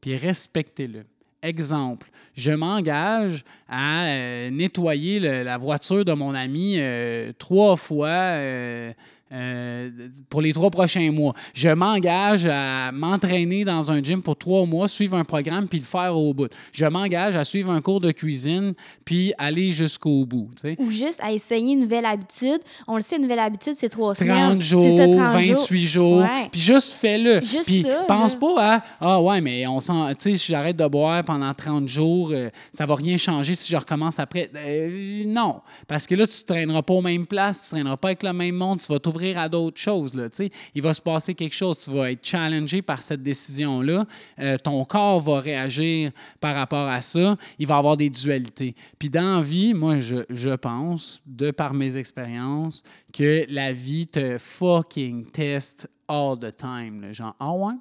puis 0.00 0.16
respectez-le. 0.16 1.04
Exemple, 1.42 2.08
je 2.34 2.52
m'engage 2.52 3.44
à 3.68 4.06
euh, 4.06 4.50
nettoyer 4.50 5.20
la 5.20 5.58
voiture 5.58 6.02
de 6.02 6.14
mon 6.14 6.34
ami 6.34 6.76
euh, 6.78 7.32
trois 7.38 7.76
fois 7.76 8.08
euh, 8.08 8.94
euh, 9.32 9.90
pour 10.28 10.40
les 10.42 10.52
trois 10.52 10.70
prochains 10.70 11.10
mois. 11.10 11.32
Je 11.54 11.68
m'engage 11.70 12.46
à 12.46 12.92
m'entraîner 12.92 13.64
dans 13.64 13.90
un 13.90 14.02
gym 14.02 14.22
pour 14.22 14.36
trois 14.36 14.64
mois, 14.66 14.86
suivre 14.88 15.16
un 15.16 15.24
programme 15.24 15.66
puis 15.68 15.78
le 15.78 15.84
faire 15.84 16.16
au 16.16 16.32
bout. 16.34 16.48
Je 16.72 16.84
m'engage 16.86 17.34
à 17.36 17.44
suivre 17.44 17.70
un 17.70 17.80
cours 17.80 18.00
de 18.00 18.12
cuisine 18.12 18.74
puis 19.04 19.32
aller 19.38 19.72
jusqu'au 19.72 20.24
bout. 20.24 20.50
tu 20.56 20.62
sais. 20.68 20.76
Ou 20.78 20.90
juste 20.90 21.20
à 21.22 21.32
essayer 21.32 21.72
une 21.74 21.80
nouvelle 21.80 22.06
habitude. 22.06 22.60
On 22.86 22.96
le 22.96 23.02
sait, 23.02 23.16
une 23.16 23.22
nouvelle 23.22 23.38
habitude, 23.40 23.74
c'est 23.76 23.88
trois 23.88 24.14
30 24.14 24.26
semaines. 24.26 24.60
jours, 24.62 24.86
C'est 24.90 24.96
ça, 24.98 25.04
30 25.06 25.16
28 25.46 25.86
jours, 25.86 26.18
Ouais. 26.20 26.48
puis 26.52 26.60
juste 26.60 26.92
fais-le. 26.92 27.40
Juste 27.42 27.64
Puis 27.66 27.82
ça, 27.82 28.04
pense 28.06 28.34
là. 28.34 28.38
pas 28.40 28.74
à 28.76 28.82
ah 29.00 29.20
ouais, 29.22 29.40
mais 29.40 29.66
on 29.66 29.80
sent 29.80 29.92
tu 30.18 30.30
sais 30.32 30.36
si 30.36 30.52
j'arrête 30.52 30.76
de 30.76 30.86
boire 30.86 31.24
pendant 31.24 31.52
30 31.52 31.88
jours, 31.88 32.30
euh, 32.32 32.50
ça 32.72 32.86
va 32.86 32.94
rien 32.94 33.16
changer 33.16 33.54
si 33.54 33.70
je 33.72 33.76
recommence 33.76 34.18
après. 34.18 34.50
Euh, 34.56 35.24
non, 35.26 35.60
parce 35.88 36.06
que 36.06 36.14
là 36.14 36.26
tu 36.26 36.34
te 36.34 36.52
traîneras 36.52 36.82
pas 36.82 36.94
aux 36.94 37.02
mêmes 37.02 37.26
places, 37.26 37.62
tu 37.62 37.64
te 37.70 37.74
traîneras 37.74 37.96
pas 37.96 38.08
avec 38.08 38.22
le 38.22 38.32
même 38.32 38.54
monde, 38.54 38.80
tu 38.80 38.92
vas 38.92 38.98
à 39.36 39.48
d'autres 39.48 39.80
choses. 39.80 40.12
chose. 40.12 40.14
Là, 40.14 40.28
il 40.74 40.82
va 40.82 40.94
se 40.94 41.02
passer 41.02 41.34
quelque 41.34 41.54
chose. 41.54 41.78
Tu 41.78 41.90
vas 41.90 42.10
être 42.10 42.24
challengé 42.24 42.82
par 42.82 43.02
cette 43.02 43.22
décision-là. 43.22 44.06
Euh, 44.38 44.58
ton 44.58 44.84
corps 44.84 45.20
va 45.20 45.40
réagir 45.40 46.10
par 46.40 46.54
rapport 46.54 46.88
à 46.88 47.02
ça. 47.02 47.36
Il 47.58 47.66
va 47.66 47.76
y 47.76 47.78
avoir 47.78 47.96
des 47.96 48.10
dualités. 48.10 48.74
Puis 48.98 49.10
dans 49.10 49.36
la 49.36 49.42
vie, 49.42 49.74
moi, 49.74 49.98
je, 49.98 50.24
je 50.30 50.50
pense, 50.50 51.20
de 51.26 51.50
par 51.50 51.74
mes 51.74 51.96
expériences, 51.96 52.82
que 53.12 53.44
la 53.48 53.72
vie 53.72 54.06
te 54.06 54.38
fucking 54.38 55.30
teste 55.30 55.88
all 56.08 56.38
the 56.38 56.54
time. 56.54 57.00
Là. 57.02 57.12
Genre, 57.12 57.34
ouais? 57.40 57.74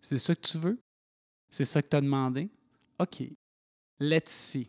C'est 0.00 0.18
ça 0.18 0.34
que 0.34 0.46
tu 0.46 0.58
veux? 0.58 0.78
C'est 1.50 1.64
ça 1.64 1.82
que 1.82 1.88
tu 1.88 1.96
as 1.96 2.00
demandé? 2.00 2.48
OK. 2.98 3.22
Let's 4.00 4.32
see. 4.32 4.68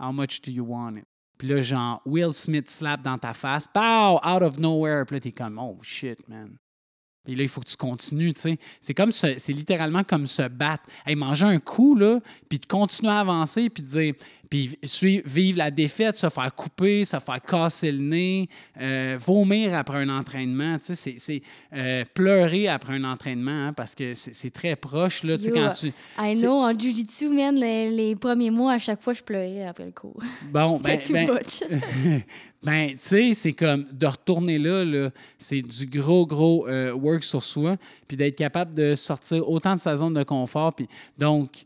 How 0.00 0.12
much 0.12 0.40
do 0.40 0.50
you 0.50 0.64
want 0.64 0.96
it? 0.96 1.07
Puis 1.38 1.48
là, 1.48 1.62
genre, 1.62 2.02
Will 2.04 2.32
Smith 2.32 2.68
slap 2.68 3.00
dans 3.02 3.16
ta 3.16 3.32
face, 3.32 3.68
pow, 3.68 4.18
out 4.24 4.42
of 4.42 4.58
nowhere. 4.58 5.04
Puis 5.06 5.16
là, 5.16 5.20
t'es 5.20 5.32
comme, 5.32 5.58
oh 5.58 5.78
shit, 5.82 6.28
man. 6.28 6.56
Puis 7.24 7.34
là, 7.34 7.42
il 7.42 7.48
faut 7.48 7.60
que 7.60 7.68
tu 7.68 7.76
continues, 7.76 8.32
tu 8.32 8.40
sais. 8.40 8.58
C'est 8.80 8.94
comme 8.94 9.12
c'est 9.12 9.36
littéralement 9.48 10.02
comme 10.02 10.26
se 10.26 10.48
battre. 10.48 10.84
Hey, 11.04 11.14
manger 11.14 11.44
un 11.44 11.58
coup, 11.58 11.94
là, 11.94 12.20
puis 12.48 12.58
de 12.58 12.66
continuer 12.66 13.12
à 13.12 13.20
avancer, 13.20 13.68
puis 13.68 13.82
de 13.82 13.88
dire, 13.88 14.14
puis 14.48 14.78
vivre 15.24 15.58
la 15.58 15.70
défaite, 15.70 16.16
se 16.16 16.28
faire 16.28 16.54
couper, 16.54 17.04
se 17.04 17.18
faire 17.18 17.42
casser 17.42 17.92
le 17.92 18.00
nez, 18.00 18.48
euh, 18.80 19.18
vomir 19.20 19.74
après 19.74 19.98
un 19.98 20.08
entraînement, 20.08 20.78
tu 20.78 20.94
sais, 20.94 21.14
c'est 21.18 21.42
euh, 21.74 22.04
pleurer 22.14 22.68
après 22.68 22.94
un 22.94 23.04
entraînement, 23.04 23.68
hein, 23.68 23.72
parce 23.72 23.94
que 23.94 24.14
c'est 24.14 24.50
très 24.50 24.76
proche, 24.76 25.22
là, 25.22 25.36
tu 25.36 25.44
sais, 25.44 25.50
quand 25.50 25.72
tu... 25.72 25.92
I 26.18 26.34
know, 26.40 26.62
en 26.62 26.76
Jiu-Jitsu, 26.76 27.28
man, 27.28 27.54
les, 27.56 28.16
premiers 28.16 28.50
mois, 28.50 28.74
à 28.74 28.78
chaque 28.78 29.02
fois, 29.02 29.12
je 29.12 29.22
pleurais 29.22 29.66
après 29.66 29.84
le 29.84 29.92
cours. 29.92 30.20
Bon, 30.50 30.78
ben... 30.82 30.98
ben, 31.10 31.28
ben 32.62 32.90
tu 32.90 32.96
sais, 32.98 33.34
c'est 33.34 33.52
comme 33.52 33.86
de 33.92 34.06
retourner 34.06 34.58
là, 34.58 34.84
là 34.84 35.10
c'est 35.36 35.62
du 35.62 35.86
gros, 35.86 36.26
gros 36.26 36.66
euh, 36.68 36.92
work 36.94 37.22
sur 37.22 37.44
soi, 37.44 37.76
puis 38.06 38.16
d'être 38.16 38.36
capable 38.36 38.74
de 38.74 38.94
sortir 38.94 39.48
autant 39.48 39.74
de 39.74 39.80
sa 39.80 39.96
zone 39.96 40.14
de 40.14 40.22
confort, 40.22 40.74
puis 40.74 40.88
donc... 41.18 41.64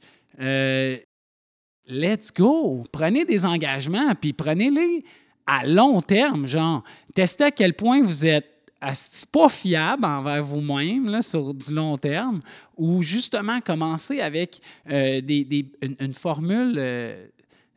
Let's 1.88 2.33
go! 2.33 2.85
Prenez 2.92 3.25
des 3.25 3.45
engagements, 3.45 4.14
puis 4.14 4.33
prenez-les 4.33 5.05
à 5.47 5.66
long 5.66 6.01
terme, 6.01 6.47
genre, 6.47 6.85
testez 7.14 7.45
à 7.45 7.51
quel 7.51 7.75
point 7.75 8.03
vous 8.03 8.25
êtes 8.25 8.53
pas 9.31 9.49
fiable 9.49 10.05
envers 10.05 10.42
vous-même 10.42 11.23
sur 11.23 11.55
du 11.55 11.75
long 11.75 11.97
terme, 11.97 12.40
ou 12.77 13.03
justement 13.03 13.61
commencer 13.61 14.21
avec 14.21 14.61
euh, 14.90 15.21
des, 15.21 15.71
une, 16.01 16.14
formule 16.14 16.77
euh, 16.79 17.27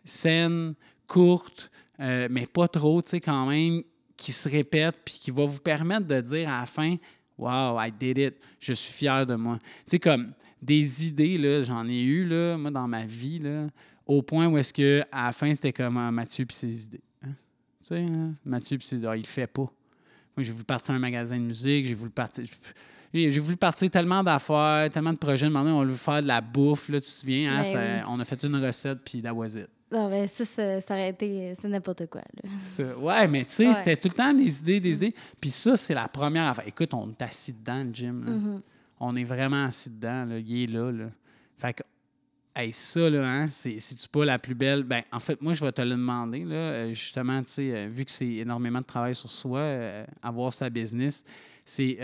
saine, 0.03 0.73
courte, 1.07 1.71
euh, 1.99 2.27
mais 2.31 2.45
pas 2.45 2.67
trop, 2.67 3.01
tu 3.01 3.09
sais, 3.09 3.21
quand 3.21 3.45
même, 3.45 3.83
qui 4.17 4.31
se 4.31 4.47
répète, 4.49 4.95
puis 5.03 5.15
qui 5.21 5.31
va 5.31 5.45
vous 5.45 5.59
permettre 5.59 6.07
de 6.07 6.21
dire 6.21 6.49
à 6.49 6.61
la 6.61 6.65
fin, 6.65 6.95
Wow, 7.37 7.77
I 7.81 7.91
did 7.91 8.17
it, 8.17 8.35
je 8.59 8.71
suis 8.71 8.93
fier 8.93 9.25
de 9.25 9.35
moi. 9.35 9.59
Tu 9.59 9.83
sais, 9.87 9.99
comme 9.99 10.31
des 10.61 11.07
idées, 11.07 11.63
j'en 11.65 11.85
ai 11.87 12.01
eu, 12.01 12.25
là, 12.25 12.57
moi, 12.57 12.71
dans 12.71 12.87
ma 12.87 13.05
vie, 13.05 13.39
là, 13.39 13.67
au 14.05 14.21
point 14.21 14.47
où 14.47 14.57
est-ce 14.57 14.73
que 14.73 15.03
à 15.11 15.27
la 15.27 15.31
fin, 15.31 15.53
c'était 15.53 15.73
comme 15.73 15.97
ah, 15.97 16.11
Mathieu 16.11 16.45
puis 16.45 16.55
ses 16.55 16.85
idées. 16.85 17.01
Hein? 17.23 17.29
Tu 17.81 17.87
sais, 17.87 17.99
hein? 17.99 18.33
Mathieu 18.43 18.77
puis 18.77 18.87
ses 18.87 18.97
idées, 18.97 19.07
ah, 19.07 19.15
il 19.15 19.21
le 19.21 19.27
fait 19.27 19.47
pas. 19.47 19.71
Moi, 20.35 20.43
j'ai 20.43 20.51
voulu 20.51 20.65
partir 20.65 20.93
un 20.93 20.99
magasin 20.99 21.37
de 21.37 21.43
musique, 21.43 21.85
j'ai 21.85 21.93
voulu 21.93 22.11
partir. 22.11 22.43
J'ai 23.13 23.39
voulu 23.39 23.55
partir 23.55 23.89
tellement 23.89 24.21
d'affaires, 24.21 24.89
tellement 24.91 25.13
de 25.13 25.17
projets. 25.17 25.49
Maintenant, 25.49 25.79
on 25.79 25.83
voulu 25.85 25.95
faire 25.95 26.21
de 26.21 26.27
la 26.27 26.41
bouffe, 26.41 26.89
là, 26.89 26.99
tu 26.99 27.05
te 27.05 27.11
souviens? 27.11 27.59
Hein? 27.59 27.61
Ben 27.73 28.05
on 28.09 28.19
a 28.19 28.25
fait 28.25 28.43
une 28.43 28.57
recette, 28.57 28.99
puis 29.05 29.21
that 29.21 29.33
was 29.33 29.55
it. 29.55 29.69
Non, 29.89 30.09
mais 30.09 30.27
ça, 30.27 30.43
ça, 30.43 30.81
ça 30.81 30.93
aurait 30.95 31.09
été 31.09 31.53
n'importe 31.63 32.07
quoi. 32.07 32.21
Là. 32.43 32.97
ouais, 32.97 33.27
mais 33.27 33.45
tu 33.45 33.53
sais, 33.53 33.73
c'était 33.73 33.95
tout 33.95 34.09
le 34.09 34.13
temps 34.15 34.33
des 34.33 34.59
idées, 34.59 34.79
des 34.81 34.97
idées. 34.97 35.15
Puis 35.39 35.51
ça, 35.51 35.77
c'est 35.77 35.93
la 35.93 36.07
première 36.09 36.49
affaire. 36.49 36.67
Écoute, 36.67 36.93
on 36.93 37.09
est 37.11 37.21
assis 37.21 37.53
dedans, 37.53 37.83
le 37.83 37.93
gym. 37.93 38.25
Là. 38.25 38.31
Mm-hmm. 38.31 38.61
On 38.99 39.15
est 39.15 39.23
vraiment 39.23 39.63
assis 39.63 39.89
dedans. 39.89 40.25
Là. 40.25 40.39
Il 40.39 40.63
est 40.63 40.67
là. 40.67 40.91
là. 40.91 41.05
Fait 41.55 41.73
que 41.73 41.83
Hey, 42.57 42.71
ça, 42.71 43.09
là, 43.09 43.21
hein, 43.29 43.47
c'est-tu 43.47 44.07
pas 44.07 44.23
la 44.23 44.39
plus 44.39 44.55
belle? 44.55 44.83
Ben, 44.83 45.03
en 45.11 45.19
fait, 45.19 45.41
moi, 45.41 45.53
je 45.53 45.63
vais 45.65 45.73
te 45.73 45.81
le 45.81 45.89
demander, 45.89 46.45
là, 46.45 46.55
euh, 46.55 46.93
justement, 46.93 47.43
tu 47.43 47.51
sais, 47.51 47.75
euh, 47.75 47.87
vu 47.89 48.05
que 48.05 48.11
c'est 48.11 48.31
énormément 48.31 48.79
de 48.79 48.85
travail 48.85 49.13
sur 49.13 49.29
soi, 49.29 49.59
euh, 49.59 50.05
avoir 50.21 50.53
sa 50.53 50.69
business, 50.69 51.25
c'est 51.65 51.97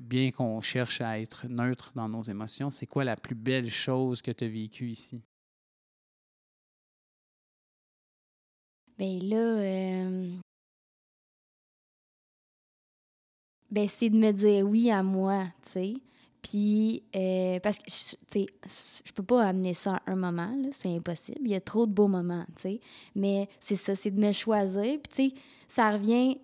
bien 0.00 0.30
qu'on 0.32 0.60
cherche 0.60 1.00
à 1.02 1.20
être 1.20 1.46
neutre 1.48 1.92
dans 1.94 2.08
nos 2.08 2.22
émotions. 2.22 2.70
C'est 2.72 2.86
quoi 2.86 3.04
la 3.04 3.14
plus 3.16 3.34
belle 3.36 3.70
chose 3.70 4.22
que 4.22 4.30
tu 4.32 4.44
as 4.44 4.48
vécue 4.48 4.88
ici? 4.88 5.20
Ben 8.98 9.20
là, 9.22 9.60
ben 13.70 13.86
c'est 13.88 14.10
de 14.10 14.16
me 14.16 14.32
dire 14.32 14.66
oui 14.66 14.90
à 14.90 15.02
moi, 15.02 15.44
tu 15.62 15.70
sais. 15.70 15.94
Puis, 16.48 17.02
euh, 17.16 17.58
parce 17.58 17.78
que, 17.78 17.86
tu 17.86 18.16
sais, 18.28 18.46
je 19.04 19.12
peux 19.12 19.24
pas 19.24 19.42
amener 19.42 19.74
ça 19.74 20.00
à 20.06 20.12
un 20.12 20.14
moment, 20.14 20.56
c'est 20.70 20.94
impossible. 20.94 21.40
Il 21.42 21.50
y 21.50 21.56
a 21.56 21.60
trop 21.60 21.88
de 21.88 21.92
beaux 21.92 22.06
moments, 22.06 22.44
tu 22.54 22.62
sais. 22.62 22.80
Mais 23.16 23.48
c'est 23.58 23.74
ça, 23.74 23.96
c'est 23.96 24.12
de 24.12 24.20
me 24.20 24.30
choisir. 24.30 25.00
Puis, 25.00 25.30
tu 25.30 25.36
sais, 25.36 25.42
ça 25.66 25.90
revient 25.90 26.38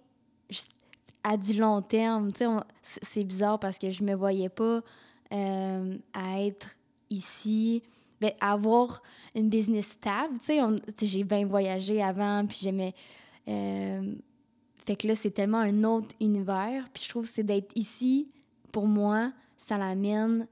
à 1.23 1.37
du 1.37 1.55
long 1.55 1.83
terme. 1.83 2.33
Tu 2.33 2.45
sais, 2.83 3.01
c'est 3.01 3.23
bizarre 3.23 3.61
parce 3.61 3.79
que 3.79 3.93
je 3.93 4.03
me 4.03 4.15
voyais 4.15 4.49
pas 4.49 4.81
euh, 5.33 5.97
être 6.37 6.77
ici, 7.09 7.85
ben, 8.21 8.33
avoir 8.41 9.03
une 9.37 9.51
business 9.51 9.91
stable. 9.91 10.37
Tu 10.41 10.55
sais, 10.57 11.07
j'ai 11.07 11.23
bien 11.23 11.47
voyagé 11.47 12.03
avant, 12.03 12.45
puis 12.45 12.59
j'aimais. 12.61 12.93
Euh, 13.47 14.15
fait 14.85 14.97
que 14.97 15.07
là, 15.07 15.15
c'est 15.15 15.31
tellement 15.31 15.61
un 15.61 15.85
autre 15.85 16.17
univers. 16.21 16.87
Puis 16.93 17.05
je 17.05 17.09
trouve 17.09 17.23
que 17.23 17.33
c'est 17.33 17.45
d'être 17.45 17.71
ici, 17.77 18.33
pour 18.73 18.89
moi, 18.89 19.31
ça 19.63 19.79
l'amène 19.79 20.49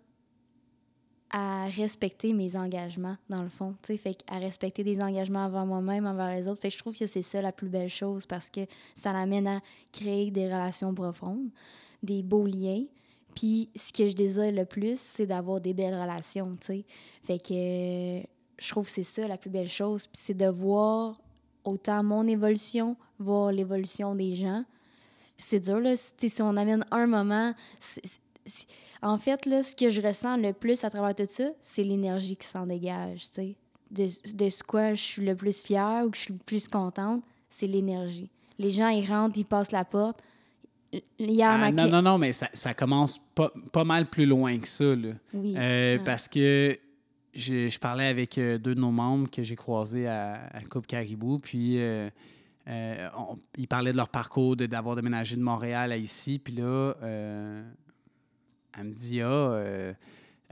à 1.30 1.66
respecter 1.66 2.32
mes 2.32 2.54
engagements, 2.54 3.16
dans 3.28 3.42
le 3.42 3.48
fond. 3.48 3.74
Fait 3.82 4.16
à 4.28 4.38
respecter 4.38 4.84
des 4.84 5.00
engagements 5.00 5.46
envers 5.46 5.66
moi-même, 5.66 6.06
envers 6.06 6.30
les 6.30 6.46
autres. 6.46 6.60
Fait 6.60 6.68
que 6.68 6.74
je 6.74 6.78
trouve 6.78 6.96
que 6.96 7.06
c'est 7.06 7.22
ça 7.22 7.42
la 7.42 7.50
plus 7.50 7.68
belle 7.68 7.88
chose 7.88 8.24
parce 8.24 8.48
que 8.48 8.60
ça 8.94 9.12
l'amène 9.12 9.48
à 9.48 9.60
créer 9.92 10.30
des 10.30 10.46
relations 10.46 10.94
profondes, 10.94 11.50
des 12.04 12.22
beaux 12.22 12.46
liens. 12.46 12.84
Puis 13.34 13.68
ce 13.74 13.92
que 13.92 14.08
je 14.08 14.14
désire 14.14 14.52
le 14.52 14.64
plus, 14.64 14.98
c'est 15.00 15.26
d'avoir 15.26 15.60
des 15.60 15.74
belles 15.74 16.00
relations, 16.00 16.56
tu 16.60 16.84
Fait 17.22 17.38
que 17.38 18.28
je 18.58 18.70
trouve 18.70 18.84
que 18.84 18.92
c'est 18.92 19.02
ça 19.02 19.26
la 19.26 19.38
plus 19.38 19.50
belle 19.50 19.68
chose. 19.68 20.06
Puis 20.06 20.20
c'est 20.22 20.34
de 20.34 20.46
voir 20.46 21.20
autant 21.64 22.04
mon 22.04 22.28
évolution, 22.28 22.96
voir 23.18 23.50
l'évolution 23.50 24.14
des 24.14 24.36
gens. 24.36 24.64
C'est 25.36 25.60
dur, 25.60 25.80
là. 25.80 25.96
Si 25.96 26.42
on 26.42 26.56
amène 26.56 26.84
un 26.90 27.06
moment, 27.06 27.54
en 29.02 29.18
fait, 29.18 29.46
là, 29.46 29.62
ce 29.62 29.74
que 29.74 29.90
je 29.90 30.00
ressens 30.00 30.36
le 30.36 30.52
plus 30.52 30.84
à 30.84 30.90
travers 30.90 31.14
tout 31.14 31.24
ça, 31.26 31.50
c'est 31.60 31.84
l'énergie 31.84 32.36
qui 32.36 32.46
s'en 32.46 32.66
dégage, 32.66 33.20
tu 33.20 33.34
sais. 33.34 33.56
De, 33.90 34.04
de 34.04 34.50
ce 34.50 34.62
quoi 34.62 34.94
je 34.94 35.02
suis 35.02 35.24
le 35.24 35.34
plus 35.34 35.60
fière 35.60 36.04
ou 36.06 36.10
que 36.10 36.16
je 36.16 36.22
suis 36.22 36.32
le 36.32 36.38
plus 36.38 36.68
contente, 36.68 37.24
c'est 37.48 37.66
l'énergie. 37.66 38.30
Les 38.58 38.70
gens, 38.70 38.88
ils 38.88 39.04
rentrent, 39.04 39.36
ils 39.36 39.44
passent 39.44 39.72
la 39.72 39.84
porte. 39.84 40.20
Ah, 40.92 41.70
non, 41.72 41.88
non, 41.88 42.02
non, 42.02 42.18
mais 42.18 42.32
ça, 42.32 42.48
ça 42.52 42.74
commence 42.74 43.20
pas, 43.34 43.52
pas, 43.72 43.84
mal 43.84 44.06
plus 44.06 44.26
loin 44.26 44.58
que 44.58 44.66
ça. 44.66 44.96
Là. 44.96 45.10
Oui. 45.32 45.54
Euh, 45.56 45.98
parce 46.04 46.26
que 46.26 46.76
je, 47.32 47.68
je, 47.68 47.78
parlais 47.78 48.06
avec 48.06 48.38
euh, 48.38 48.58
deux 48.58 48.74
de 48.74 48.80
nos 48.80 48.90
membres 48.90 49.30
que 49.30 49.42
j'ai 49.42 49.54
croisés 49.54 50.08
à, 50.08 50.48
à 50.52 50.62
Coupe 50.62 50.88
Caribou, 50.88 51.38
puis 51.38 51.78
euh, 51.78 52.08
ils 53.56 53.68
parlaient 53.68 53.92
de 53.92 53.96
leur 53.96 54.08
parcours, 54.08 54.56
d'avoir 54.56 54.96
déménagé 54.96 55.36
de 55.36 55.42
Montréal 55.42 55.92
à 55.92 55.96
ici, 55.96 56.40
puis 56.42 56.54
là, 56.54 56.94
elle 58.78 58.84
me 58.84 58.92
dit, 58.92 59.20
ah, 59.22 59.94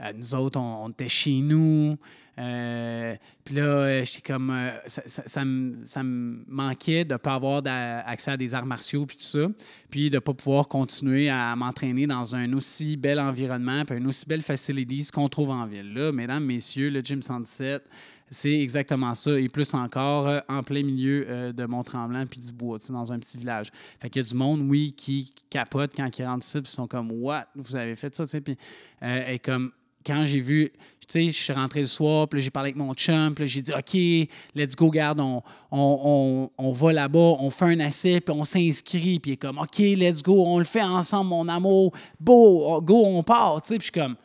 euh, 0.01 0.13
nous 0.15 0.35
autres, 0.35 0.59
on, 0.59 0.89
était 0.89 1.09
chez 1.09 1.39
nous. 1.39 1.97
Euh, 2.37 3.15
puis 3.43 3.55
là, 3.55 3.63
euh, 3.63 4.05
j'étais 4.05 4.31
comme. 4.31 4.55
ça, 4.87 5.01
ça, 5.05 5.43
me, 5.43 6.43
manquait 6.47 7.03
de 7.03 7.13
ne 7.13 7.17
pas 7.17 7.33
avoir 7.33 7.61
accès 7.65 8.31
à 8.31 8.37
des 8.37 8.55
arts 8.55 8.65
martiaux, 8.65 9.05
puis 9.05 9.17
tout 9.17 9.23
ça. 9.23 9.47
Puis 9.89 10.09
de 10.09 10.15
ne 10.15 10.19
pas 10.19 10.33
pouvoir 10.33 10.69
continuer 10.69 11.29
à 11.29 11.53
m'entraîner 11.57 12.07
dans 12.07 12.35
un 12.35 12.53
aussi 12.53 12.95
bel 12.95 13.19
environnement, 13.19 13.83
puis 13.83 13.97
une 13.97 14.07
aussi 14.07 14.25
belle 14.25 14.41
facilité 14.41 15.01
qu'on 15.13 15.27
trouve 15.27 15.49
en 15.49 15.65
ville. 15.65 15.93
Là, 15.93 16.13
mesdames, 16.13 16.45
messieurs, 16.45 16.89
le 16.89 17.01
Gym 17.01 17.21
117, 17.21 17.83
c'est 18.29 18.59
exactement 18.59 19.15
ça. 19.15 19.39
Et 19.39 19.49
plus 19.49 19.73
encore, 19.73 20.27
euh, 20.27 20.39
en 20.47 20.63
plein 20.63 20.83
milieu 20.83 21.25
euh, 21.27 21.51
de 21.51 21.65
Mont-Tremblant 21.65 22.25
puis 22.27 22.39
du 22.39 22.51
bois, 22.51 22.77
dans 22.89 23.11
un 23.11 23.19
petit 23.19 23.37
village. 23.37 23.69
Fait 23.99 24.09
qu'il 24.09 24.21
y 24.21 24.25
a 24.25 24.27
du 24.27 24.35
monde, 24.35 24.61
oui, 24.69 24.93
qui 24.93 25.33
capote 25.49 25.91
quand 25.95 26.17
ils 26.17 26.25
rentrent 26.25 26.45
ici, 26.45 26.61
puis 26.61 26.71
ils 26.71 26.75
sont 26.75 26.87
comme, 26.87 27.11
What? 27.11 27.45
Vous 27.55 27.75
avez 27.75 27.95
fait 27.95 28.13
ça. 28.15 28.25
Puis, 28.25 28.57
euh, 29.03 29.27
et 29.27 29.39
comme, 29.39 29.71
quand 30.05 30.25
j'ai 30.25 30.39
vu, 30.39 30.71
tu 31.01 31.07
sais, 31.07 31.25
je 31.31 31.43
suis 31.43 31.53
rentré 31.53 31.81
le 31.81 31.87
soir, 31.87 32.27
puis 32.27 32.41
j'ai 32.41 32.51
parlé 32.51 32.69
avec 32.69 32.77
mon 32.77 32.93
chum, 32.93 33.33
puis 33.33 33.47
j'ai 33.47 33.61
dit, 33.61 33.71
OK, 33.73 34.29
let's 34.55 34.75
go, 34.75 34.89
garde, 34.89 35.19
on, 35.19 35.41
on, 35.71 36.49
on, 36.57 36.71
va 36.71 36.93
là-bas, 36.93 37.35
on 37.39 37.49
fait 37.49 37.65
un 37.65 37.79
essai, 37.79 38.21
puis 38.21 38.33
on 38.37 38.45
s'inscrit, 38.45 39.19
puis 39.19 39.31
il 39.31 39.33
est 39.33 39.37
comme, 39.37 39.57
OK, 39.57 39.79
let's 39.79 40.21
go, 40.21 40.45
on 40.45 40.59
le 40.59 40.65
fait 40.65 40.83
ensemble, 40.83 41.31
mon 41.31 41.47
amour, 41.47 41.91
beau, 42.19 42.79
go, 42.81 43.05
on 43.05 43.23
part, 43.23 43.61
puis 43.61 43.77
je 43.77 43.83
suis 43.83 43.91
comme, 43.91 44.15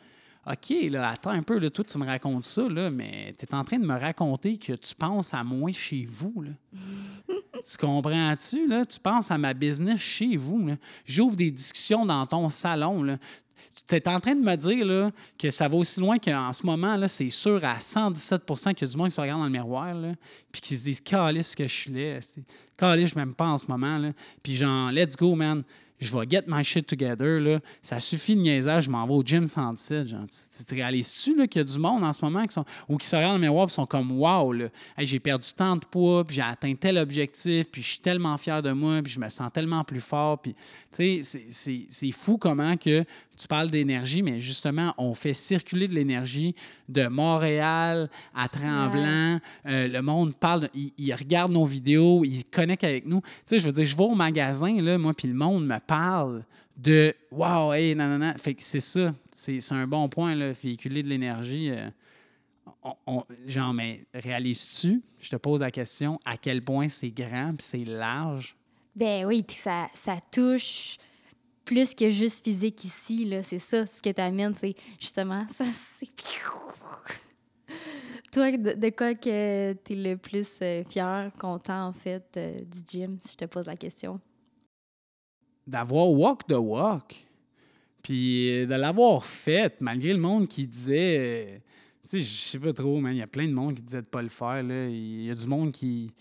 OK, 0.47 0.75
là, 0.91 1.09
attends 1.09 1.31
un 1.31 1.41
peu, 1.41 1.57
là, 1.57 1.71
toi, 1.71 1.83
tu 1.83 1.97
me 1.97 2.05
racontes 2.05 2.43
ça, 2.43 2.69
là, 2.69 2.91
mais 2.91 3.33
tu 3.37 3.45
es 3.45 3.55
en 3.55 3.63
train 3.63 3.79
de 3.79 3.85
me 3.85 3.97
raconter 3.97 4.57
que 4.57 4.73
tu 4.73 4.93
penses 4.93 5.33
à 5.33 5.43
moi 5.43 5.71
chez 5.71 6.05
vous. 6.07 6.43
Là. 6.43 6.51
tu 7.53 7.77
comprends-tu? 7.79 8.67
Là? 8.67 8.85
Tu 8.85 8.99
penses 8.99 9.31
à 9.31 9.39
ma 9.39 9.55
business 9.55 9.99
chez 9.99 10.37
vous. 10.37 10.69
J'ouvre 11.03 11.35
des 11.35 11.49
discussions 11.49 12.05
dans 12.05 12.23
ton 12.27 12.49
salon. 12.49 13.01
Là. 13.01 13.17
Tu 13.87 13.95
es 13.95 14.07
en 14.07 14.19
train 14.19 14.35
de 14.35 14.41
me 14.41 14.55
dire 14.55 14.85
là, 14.85 15.11
que 15.37 15.49
ça 15.49 15.67
va 15.67 15.77
aussi 15.77 15.99
loin 15.99 16.19
qu'en 16.19 16.53
ce 16.53 16.63
moment, 16.63 16.95
là, 16.95 17.07
c'est 17.07 17.31
sûr 17.31 17.63
à 17.65 17.79
117 17.79 18.45
qu'il 18.45 18.81
y 18.81 18.83
a 18.83 18.87
du 18.87 18.97
monde 18.97 19.09
qui 19.09 19.15
se 19.15 19.21
regarde 19.21 19.39
dans 19.39 19.45
le 19.45 19.51
miroir, 19.51 19.95
là, 19.95 20.13
puis 20.51 20.61
qui 20.61 20.77
se 20.77 20.83
disent 20.83 21.01
Calice 21.01 21.55
que 21.55 21.67
je 21.67 21.73
suis 21.73 21.91
là. 21.91 22.19
Calice, 22.77 23.09
je 23.09 23.15
m'aime 23.15 23.33
pas 23.33 23.47
en 23.47 23.57
ce 23.57 23.65
moment. 23.67 23.97
Là. 23.97 24.11
Puis 24.43 24.55
genre, 24.55 24.91
let's 24.91 25.15
go, 25.15 25.33
man 25.33 25.63
je 25.99 26.17
vais 26.17 26.25
get 26.29 26.43
my 26.47 26.63
shit 26.63 26.85
together. 26.87 27.39
Là. 27.39 27.59
Ça 27.81 27.99
suffit 27.99 28.35
de 28.35 28.41
niaisage, 28.41 28.85
je 28.85 28.89
m'en 28.89 29.05
vais 29.05 29.13
au 29.13 29.23
gym 29.23 29.47
sans 29.47 29.73
titre. 29.75 30.07
Genre, 30.07 30.25
tu, 30.27 30.65
tu 30.65 30.75
réalises-tu 30.75 31.47
qu'il 31.47 31.59
y 31.59 31.61
a 31.61 31.63
du 31.63 31.79
monde 31.79 32.03
en 32.03 32.11
ce 32.11 32.23
moment 32.23 32.45
qui 32.45 32.53
sont, 32.53 32.65
ou 32.87 32.97
qui 32.97 33.07
se 33.07 33.15
regardent 33.15 33.33
dans 33.33 33.37
le 33.37 33.41
miroir 33.41 33.67
et 33.67 33.71
sont 33.71 33.85
comme 33.85 34.11
Wow, 34.11 34.53
j'ai 34.99 35.19
perdu 35.19 35.47
tant 35.55 35.75
de 35.75 35.85
poids, 35.85 36.23
j'ai 36.29 36.41
atteint 36.41 36.73
tel 36.75 36.97
objectif, 36.97 37.67
puis 37.71 37.81
je 37.81 37.87
suis 37.87 37.99
tellement 37.99 38.37
fier 38.37 38.61
de 38.61 38.71
moi, 38.71 39.01
puis 39.01 39.13
je 39.13 39.19
me 39.19 39.29
sens 39.29 39.51
tellement 39.53 39.83
plus 39.83 40.01
fort. 40.01 40.41
Puis, 40.41 40.55
c'est 41.23 42.11
fou 42.11 42.37
comment 42.37 42.75
que 42.77 43.03
tu 43.37 43.47
parles 43.47 43.69
d'énergie, 43.69 44.21
mais 44.21 44.39
justement, 44.39 44.93
on 44.97 45.13
fait 45.13 45.33
circuler 45.33 45.87
de 45.87 45.93
l'énergie 45.93 46.55
de 46.89 47.07
Montréal 47.07 48.09
à 48.33 48.47
Tremblant. 48.47 49.39
Euh, 49.65 49.87
le 49.87 50.01
monde 50.01 50.35
parle, 50.35 50.69
il, 50.73 51.13
regarde 51.13 51.51
nos 51.51 51.65
vidéos, 51.65 52.23
il 52.23 52.45
connecte 52.45 52.83
avec 52.83 53.05
nous. 53.05 53.21
Tu 53.21 53.27
sais, 53.47 53.59
je 53.59 53.65
veux 53.65 53.73
dire, 53.73 53.85
je 53.85 53.95
vais 53.95 54.03
au 54.03 54.15
magasin, 54.15 54.81
là, 54.81 54.97
moi, 54.97 55.13
puis 55.13 55.27
le 55.27 55.33
monde 55.33 55.65
me 55.65 55.79
parle 55.79 56.43
de 56.77 57.13
Wow, 57.31 57.73
hey, 57.73 57.95
nanana. 57.95 58.35
Fait 58.37 58.53
que 58.53 58.63
c'est 58.63 58.79
ça. 58.79 59.13
C'est 59.31 59.59
un 59.71 59.87
bon 59.87 60.09
point, 60.09 60.35
là, 60.35 60.51
véhiculer 60.51 61.03
de 61.03 61.09
l'énergie. 61.09 61.69
Euh, 61.69 61.89
genre, 63.47 63.73
mais 63.73 64.05
réalises-tu, 64.13 65.01
je 65.19 65.29
te 65.29 65.35
pose 65.35 65.61
la 65.61 65.71
question, 65.71 66.19
à 66.25 66.37
quel 66.37 66.63
point 66.63 66.87
c'est 66.87 67.11
grand 67.11 67.49
puis 67.49 67.65
c'est 67.65 67.85
large? 67.85 68.55
Ben 68.95 69.25
oui, 69.25 69.43
puis 69.43 69.55
ça, 69.55 69.87
ça 69.93 70.17
touche 70.31 70.97
plus 71.65 71.93
que 71.95 72.09
juste 72.09 72.45
physique 72.45 72.83
ici, 72.83 73.25
là. 73.25 73.43
C'est 73.43 73.59
ça, 73.59 73.85
ce 73.85 74.01
que 74.01 74.09
tu 74.11 74.21
amènes, 74.21 74.55
c'est 74.55 74.75
justement 74.99 75.45
ça, 75.49 75.65
c'est. 75.65 76.07
Toi, 78.31 78.51
de, 78.57 78.89
quoi 78.89 79.15
que 79.15 79.73
tu 79.73 79.93
es 79.93 79.95
le 79.95 80.17
plus 80.17 80.59
euh, 80.61 80.83
fier, 80.83 81.31
content, 81.39 81.87
en 81.87 81.93
fait, 81.93 82.25
euh, 82.37 82.59
du 82.59 82.79
gym, 82.85 83.17
si 83.19 83.31
je 83.33 83.37
te 83.37 83.45
pose 83.45 83.65
la 83.65 83.77
question? 83.77 84.19
D'avoir 85.65 86.09
walk 86.11 86.45
the 86.47 86.57
walk. 86.57 87.25
Puis 88.03 88.67
de 88.67 88.75
l'avoir 88.75 89.25
fait, 89.25 89.79
malgré 89.81 90.13
le 90.13 90.19
monde 90.19 90.47
qui 90.47 90.67
disait. 90.67 91.63
Tu 92.03 92.09
sais, 92.09 92.21
je 92.21 92.49
sais 92.51 92.59
pas 92.59 92.71
trop, 92.71 92.99
mais 92.99 93.15
il 93.15 93.17
y 93.17 93.21
a 93.23 93.27
plein 93.27 93.47
de 93.47 93.53
monde 93.53 93.73
qui 93.73 93.81
disait 93.81 94.03
de 94.03 94.07
pas 94.07 94.21
le 94.21 94.29
faire. 94.29 94.59
Il 94.61 95.23
y 95.23 95.31
a 95.31 95.35
du 95.35 95.47
monde 95.47 95.71
qui. 95.71 96.11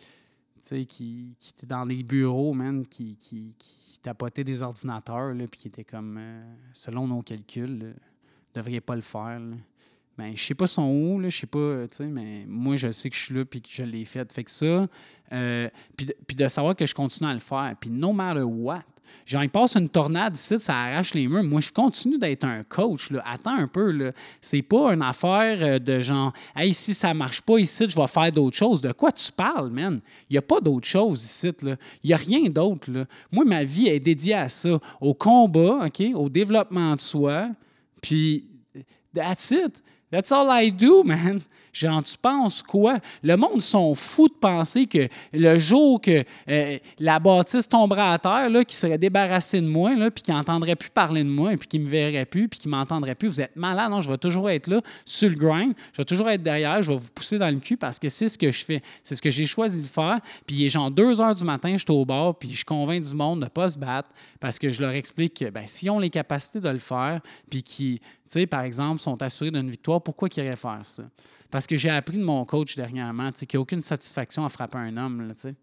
Tu 0.62 0.68
sais, 0.68 0.84
qui, 0.86 1.36
qui 1.38 1.50
était 1.50 1.66
dans 1.66 1.84
des 1.84 2.02
bureaux, 2.02 2.54
man, 2.54 2.86
qui, 2.86 3.16
qui 3.18 3.54
tapoter 4.04 4.44
des 4.44 4.62
ordinateurs, 4.62 5.32
là, 5.32 5.46
puis 5.48 5.58
qui 5.58 5.68
était 5.68 5.84
comme, 5.84 6.18
euh, 6.18 6.54
selon 6.74 7.08
nos 7.08 7.22
calculs, 7.22 7.78
ne 7.78 7.92
devrait 8.52 8.82
pas 8.82 8.94
le 8.94 9.00
faire. 9.00 9.40
Ben, 10.16 10.32
je 10.34 10.42
sais 10.42 10.54
pas 10.54 10.66
son 10.66 10.88
où, 10.90 11.20
je 11.22 11.36
sais 11.36 11.46
pas, 11.46 11.86
tu 11.88 11.96
sais, 11.96 12.04
mais 12.06 12.44
moi, 12.46 12.76
je 12.76 12.92
sais 12.92 13.10
que 13.10 13.16
je 13.16 13.22
suis 13.22 13.34
là 13.34 13.44
puis 13.44 13.60
que 13.60 13.68
je 13.70 13.82
l'ai 13.82 14.04
fait. 14.04 14.32
Fait 14.32 14.44
que 14.44 14.50
ça, 14.50 14.86
euh, 15.32 15.68
puis, 15.96 16.06
de, 16.06 16.14
de 16.44 16.48
savoir 16.48 16.76
que 16.76 16.86
je 16.86 16.94
continue 16.94 17.28
à 17.28 17.34
le 17.34 17.40
faire, 17.40 17.74
puis 17.80 17.90
no 17.90 18.12
matter 18.12 18.42
what, 18.42 18.84
Genre, 19.26 19.42
il 19.42 19.50
passe 19.50 19.76
une 19.76 19.88
tornade 19.88 20.36
ici, 20.36 20.58
ça 20.58 20.74
arrache 20.74 21.14
les 21.14 21.28
murs. 21.28 21.42
Moi, 21.42 21.60
je 21.60 21.72
continue 21.72 22.18
d'être 22.18 22.44
un 22.44 22.62
coach. 22.62 23.10
Là. 23.10 23.22
Attends 23.26 23.56
un 23.56 23.68
peu. 23.68 23.90
Là. 23.90 24.12
C'est 24.40 24.62
pas 24.62 24.92
une 24.92 25.02
affaire 25.02 25.58
euh, 25.62 25.78
de 25.78 26.02
genre, 26.02 26.32
hey, 26.54 26.74
si 26.74 26.94
ça 26.94 27.14
marche 27.14 27.40
pas 27.40 27.58
ici, 27.58 27.86
je 27.88 27.96
vais 27.96 28.06
faire 28.06 28.30
d'autres 28.32 28.56
choses. 28.56 28.80
De 28.80 28.92
quoi 28.92 29.12
tu 29.12 29.32
parles, 29.32 29.70
man? 29.70 30.00
Il 30.28 30.34
n'y 30.34 30.38
a 30.38 30.42
pas 30.42 30.60
d'autre 30.60 30.86
chose 30.86 31.24
ici. 31.24 31.52
Il 31.62 31.76
n'y 32.04 32.12
a 32.12 32.16
rien 32.16 32.44
d'autre. 32.50 32.90
Moi, 33.32 33.44
ma 33.44 33.64
vie 33.64 33.88
est 33.88 34.00
dédiée 34.00 34.34
à 34.34 34.48
ça, 34.48 34.78
au 35.00 35.14
combat, 35.14 35.86
OK, 35.86 36.02
au 36.14 36.28
développement 36.28 36.94
de 36.94 37.00
soi. 37.00 37.48
Puis, 38.02 38.46
that's 39.14 39.50
it. 39.50 39.82
That's 40.14 40.30
all 40.30 40.48
I 40.48 40.68
do, 40.68 41.02
man. 41.02 41.42
Tu 41.74 42.16
penses 42.22 42.62
quoi? 42.62 42.98
Le 43.22 43.36
monde 43.36 43.60
sont 43.60 43.94
fous 43.94 44.28
de 44.28 44.34
penser 44.34 44.86
que 44.86 45.08
le 45.32 45.58
jour 45.58 46.00
que 46.00 46.22
euh, 46.48 46.78
la 47.00 47.18
bâtisse 47.18 47.68
tomberait 47.68 48.12
à 48.12 48.18
terre, 48.18 48.48
là, 48.48 48.64
qui 48.64 48.76
serait 48.76 48.96
débarrassé 48.96 49.60
de 49.60 49.66
moi, 49.66 49.94
là, 49.94 50.10
puis 50.10 50.22
qui 50.22 50.30
n'entendrait 50.30 50.76
plus 50.76 50.90
parler 50.90 51.24
de 51.24 51.28
moi, 51.28 51.50
puis 51.58 51.66
qui 51.66 51.78
me 51.80 51.88
verrait 51.88 52.26
plus, 52.26 52.48
puis 52.48 52.60
qui 52.60 52.68
m'entendrait 52.68 53.16
plus, 53.16 53.28
vous 53.28 53.40
êtes 53.40 53.56
malade. 53.56 53.90
Non, 53.90 54.00
je 54.00 54.10
vais 54.10 54.18
toujours 54.18 54.48
être 54.50 54.68
là, 54.68 54.80
sur 55.04 55.28
le 55.28 55.34
grind. 55.34 55.74
Je 55.92 55.98
vais 55.98 56.04
toujours 56.04 56.30
être 56.30 56.42
derrière. 56.42 56.80
Je 56.82 56.92
vais 56.92 56.98
vous 56.98 57.10
pousser 57.12 57.38
dans 57.38 57.52
le 57.52 57.58
cul 57.58 57.76
parce 57.76 57.98
que 57.98 58.08
c'est 58.08 58.28
ce 58.28 58.38
que 58.38 58.50
je 58.50 58.64
fais. 58.64 58.82
C'est 59.02 59.16
ce 59.16 59.22
que 59.22 59.30
j'ai 59.30 59.46
choisi 59.46 59.82
de 59.82 59.86
faire. 59.86 60.20
Puis 60.46 60.56
il 60.56 60.66
est 60.66 60.70
genre 60.70 60.90
2 60.90 61.20
heures 61.20 61.34
du 61.34 61.44
matin, 61.44 61.72
je 61.72 61.78
suis 61.78 61.90
au 61.90 62.04
bord, 62.04 62.38
puis 62.38 62.54
je 62.54 62.64
convainc 62.64 63.02
du 63.02 63.14
monde 63.14 63.40
de 63.40 63.44
ne 63.44 63.50
pas 63.50 63.68
se 63.68 63.78
battre 63.78 64.08
parce 64.40 64.58
que 64.58 64.70
je 64.70 64.80
leur 64.80 64.92
explique 64.92 65.34
que 65.34 65.50
ben, 65.50 65.66
s'ils 65.66 65.90
ont 65.90 65.98
les 65.98 66.10
capacités 66.10 66.60
de 66.60 66.68
le 66.68 66.78
faire, 66.78 67.20
puis 67.50 67.62
qui, 67.62 68.00
tu 68.00 68.08
sais, 68.26 68.46
par 68.46 68.62
exemple, 68.62 69.00
sont 69.00 69.20
assurés 69.22 69.50
d'une 69.50 69.70
victoire, 69.70 70.02
pourquoi 70.02 70.28
qu'ils 70.28 70.44
iraient 70.44 70.56
faire 70.56 70.80
ça? 70.82 71.02
Parce 71.54 71.68
que 71.68 71.76
j'ai 71.76 71.88
appris 71.88 72.18
de 72.18 72.24
mon 72.24 72.44
coach 72.44 72.74
dernièrement 72.74 73.30
qu'il 73.30 73.46
n'y 73.52 73.58
a 73.58 73.60
aucune 73.60 73.80
satisfaction 73.80 74.44
à 74.44 74.48
frapper 74.48 74.78
un 74.78 74.96
homme. 74.96 75.28
Là, 75.28 75.34
tu 75.34 75.54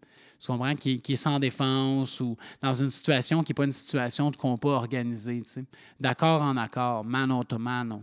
comprends? 0.46 0.74
Qui, 0.74 1.02
qui, 1.02 1.12
est 1.12 1.16
sans 1.16 1.38
défense 1.38 2.18
ou 2.20 2.34
dans 2.62 2.72
une 2.72 2.88
situation 2.88 3.42
qui 3.42 3.50
n'est 3.50 3.54
pas 3.54 3.66
une 3.66 3.72
situation 3.72 4.30
de 4.30 4.36
combat 4.38 4.70
organisé. 4.70 5.42
D'accord 6.00 6.40
en 6.40 6.56
accord, 6.56 7.04
mano 7.04 7.44
to 7.44 7.58
mano. 7.58 8.02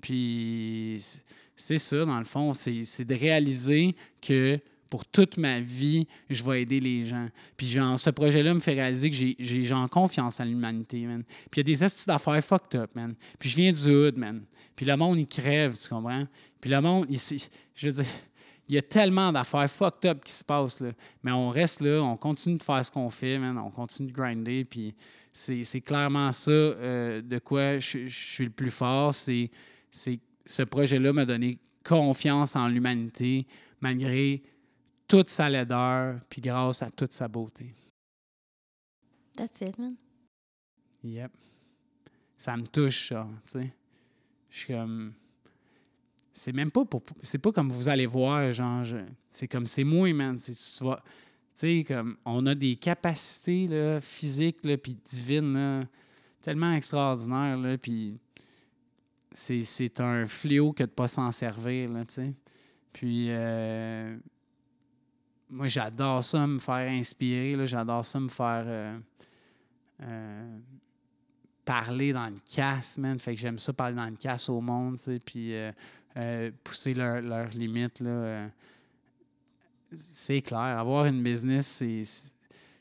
Puis 0.00 1.04
c'est 1.56 1.78
ça, 1.78 2.04
dans 2.04 2.20
le 2.20 2.24
fond, 2.24 2.54
c'est 2.54 3.04
de 3.04 3.14
réaliser 3.16 3.96
que 4.22 4.56
pour 4.88 5.04
toute 5.04 5.36
ma 5.36 5.60
vie, 5.60 6.06
je 6.30 6.42
vais 6.44 6.62
aider 6.62 6.80
les 6.80 7.04
gens. 7.04 7.28
Puis 7.56 7.68
genre, 7.68 7.98
ce 7.98 8.10
projet-là 8.10 8.54
me 8.54 8.60
fait 8.60 8.74
réaliser 8.74 9.10
que 9.10 9.16
j'ai 9.16 9.62
genre 9.64 9.88
confiance 9.88 10.40
en 10.40 10.44
l'humanité, 10.44 11.00
man. 11.06 11.22
Puis 11.50 11.56
il 11.56 11.58
y 11.58 11.60
a 11.60 11.64
des 11.74 11.84
astuces 11.84 12.06
d'affaires 12.06 12.42
fucked 12.42 12.80
up, 12.80 12.90
man. 12.94 13.14
Puis 13.38 13.50
je 13.50 13.56
viens 13.56 13.72
du 13.72 13.88
hood, 13.88 14.16
man. 14.16 14.42
Puis 14.74 14.86
le 14.86 14.96
monde, 14.96 15.18
il 15.18 15.26
crève, 15.26 15.76
tu 15.76 15.88
comprends? 15.88 16.26
Puis 16.60 16.70
le 16.70 16.80
monde, 16.80 17.06
il, 17.08 17.18
je 17.74 17.86
veux 17.86 18.02
dire, 18.02 18.12
il 18.68 18.74
y 18.74 18.78
a 18.78 18.82
tellement 18.82 19.32
d'affaires 19.32 19.70
fucked 19.70 20.10
up 20.10 20.24
qui 20.24 20.32
se 20.32 20.44
passent, 20.44 20.80
là. 20.80 20.92
Mais 21.22 21.32
on 21.32 21.50
reste 21.50 21.80
là, 21.80 22.02
on 22.02 22.16
continue 22.16 22.58
de 22.58 22.62
faire 22.62 22.84
ce 22.84 22.90
qu'on 22.90 23.10
fait, 23.10 23.38
man. 23.38 23.58
On 23.58 23.70
continue 23.70 24.10
de 24.10 24.16
grinder, 24.16 24.64
puis 24.64 24.94
c'est 25.32 25.80
clairement 25.82 26.32
ça 26.32 26.50
euh, 26.50 27.20
de 27.20 27.38
quoi 27.38 27.78
je, 27.78 28.08
suis 28.08 28.44
le 28.44 28.50
plus 28.50 28.70
fort. 28.70 29.14
C'est 29.14 29.50
ce 29.90 30.62
projet-là 30.62 31.12
m'a 31.12 31.24
donné 31.24 31.58
confiance 31.84 32.56
en 32.56 32.68
l'humanité, 32.68 33.46
malgré 33.80 34.42
toute 35.06 35.28
sa 35.28 35.48
laideur, 35.48 36.20
puis 36.28 36.40
grâce 36.40 36.82
à 36.82 36.90
toute 36.90 37.12
sa 37.12 37.28
beauté. 37.28 37.72
That's 39.36 39.60
it, 39.60 39.78
man. 39.78 39.96
Yep. 41.04 41.30
Ça 42.36 42.56
me 42.56 42.66
touche, 42.66 43.08
ça, 43.08 43.28
tu 43.44 43.50
sais. 43.52 43.72
Je 44.48 44.58
suis 44.58 44.74
comme... 44.74 45.14
C'est 46.32 46.52
même 46.52 46.70
pas 46.70 46.84
pour... 46.84 47.02
C'est 47.22 47.38
pas 47.38 47.52
comme 47.52 47.70
vous 47.70 47.88
allez 47.88 48.06
voir, 48.06 48.50
genre... 48.52 48.84
C'est 49.28 49.48
comme 49.48 49.66
c'est 49.66 49.84
moi, 49.84 50.12
man. 50.12 50.38
Tu 50.38 50.52
vois... 50.80 51.02
Tu 51.54 51.60
sais, 51.60 51.84
comme 51.86 52.16
on 52.24 52.44
a 52.46 52.54
des 52.54 52.76
capacités 52.76 53.66
là, 53.66 54.00
physiques 54.00 54.64
là, 54.64 54.76
puis 54.76 54.94
divines 54.94 55.54
là, 55.54 55.84
tellement 56.42 56.72
extraordinaires, 56.74 57.56
là, 57.56 57.78
puis 57.78 58.18
c'est 59.32 60.00
un 60.00 60.26
fléau 60.26 60.72
que 60.72 60.84
de 60.84 60.90
pas 60.90 61.08
s'en 61.08 61.32
servir, 61.32 61.90
là, 61.90 62.04
tu 62.04 62.14
sais. 62.14 62.34
Puis... 62.92 63.26
Euh, 63.30 64.18
moi, 65.48 65.68
j'adore 65.68 66.24
ça, 66.24 66.46
me 66.46 66.58
faire 66.58 66.90
inspirer. 66.90 67.66
J'adore 67.66 68.04
ça, 68.04 68.18
me 68.18 68.28
faire 68.28 68.64
euh, 68.66 68.98
euh, 70.02 70.58
parler 71.64 72.12
dans 72.12 72.26
le 72.26 72.38
casse, 72.52 72.98
man. 72.98 73.18
Fait 73.18 73.34
que 73.34 73.40
j'aime 73.40 73.58
ça 73.58 73.72
parler 73.72 73.96
dans 73.96 74.08
le 74.08 74.16
casse 74.16 74.48
au 74.48 74.60
monde, 74.60 75.00
puis 75.24 75.54
euh, 75.54 76.50
pousser 76.64 76.94
leurs 76.94 77.20
leur 77.22 77.48
limites. 77.50 78.02
c'est 79.92 80.42
clair. 80.42 80.60
Avoir 80.60 81.06
une 81.06 81.22
business, 81.22 81.82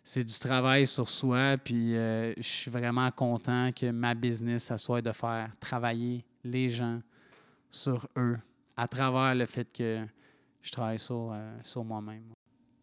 c'est 0.04 0.24
du 0.24 0.40
travail 0.40 0.88
sur 0.88 1.10
soi. 1.10 1.58
Puis 1.58 1.94
je 1.94 2.34
suis 2.42 2.72
vraiment 2.72 3.12
content 3.12 3.72
que 3.72 3.92
ma 3.92 4.16
business, 4.16 4.64
ça 4.64 4.78
soit 4.78 5.02
de 5.02 5.12
faire 5.12 5.50
travailler 5.60 6.26
les 6.44 6.70
gens 6.70 7.00
sur 7.70 8.08
eux 8.18 8.38
à 8.78 8.88
travers 8.88 9.36
le 9.36 9.46
fait 9.46 9.72
que 9.72 10.06
je 10.62 10.72
travaille 10.72 11.00
sur, 11.00 11.36
sur 11.62 11.84
moi-même. 11.84 12.24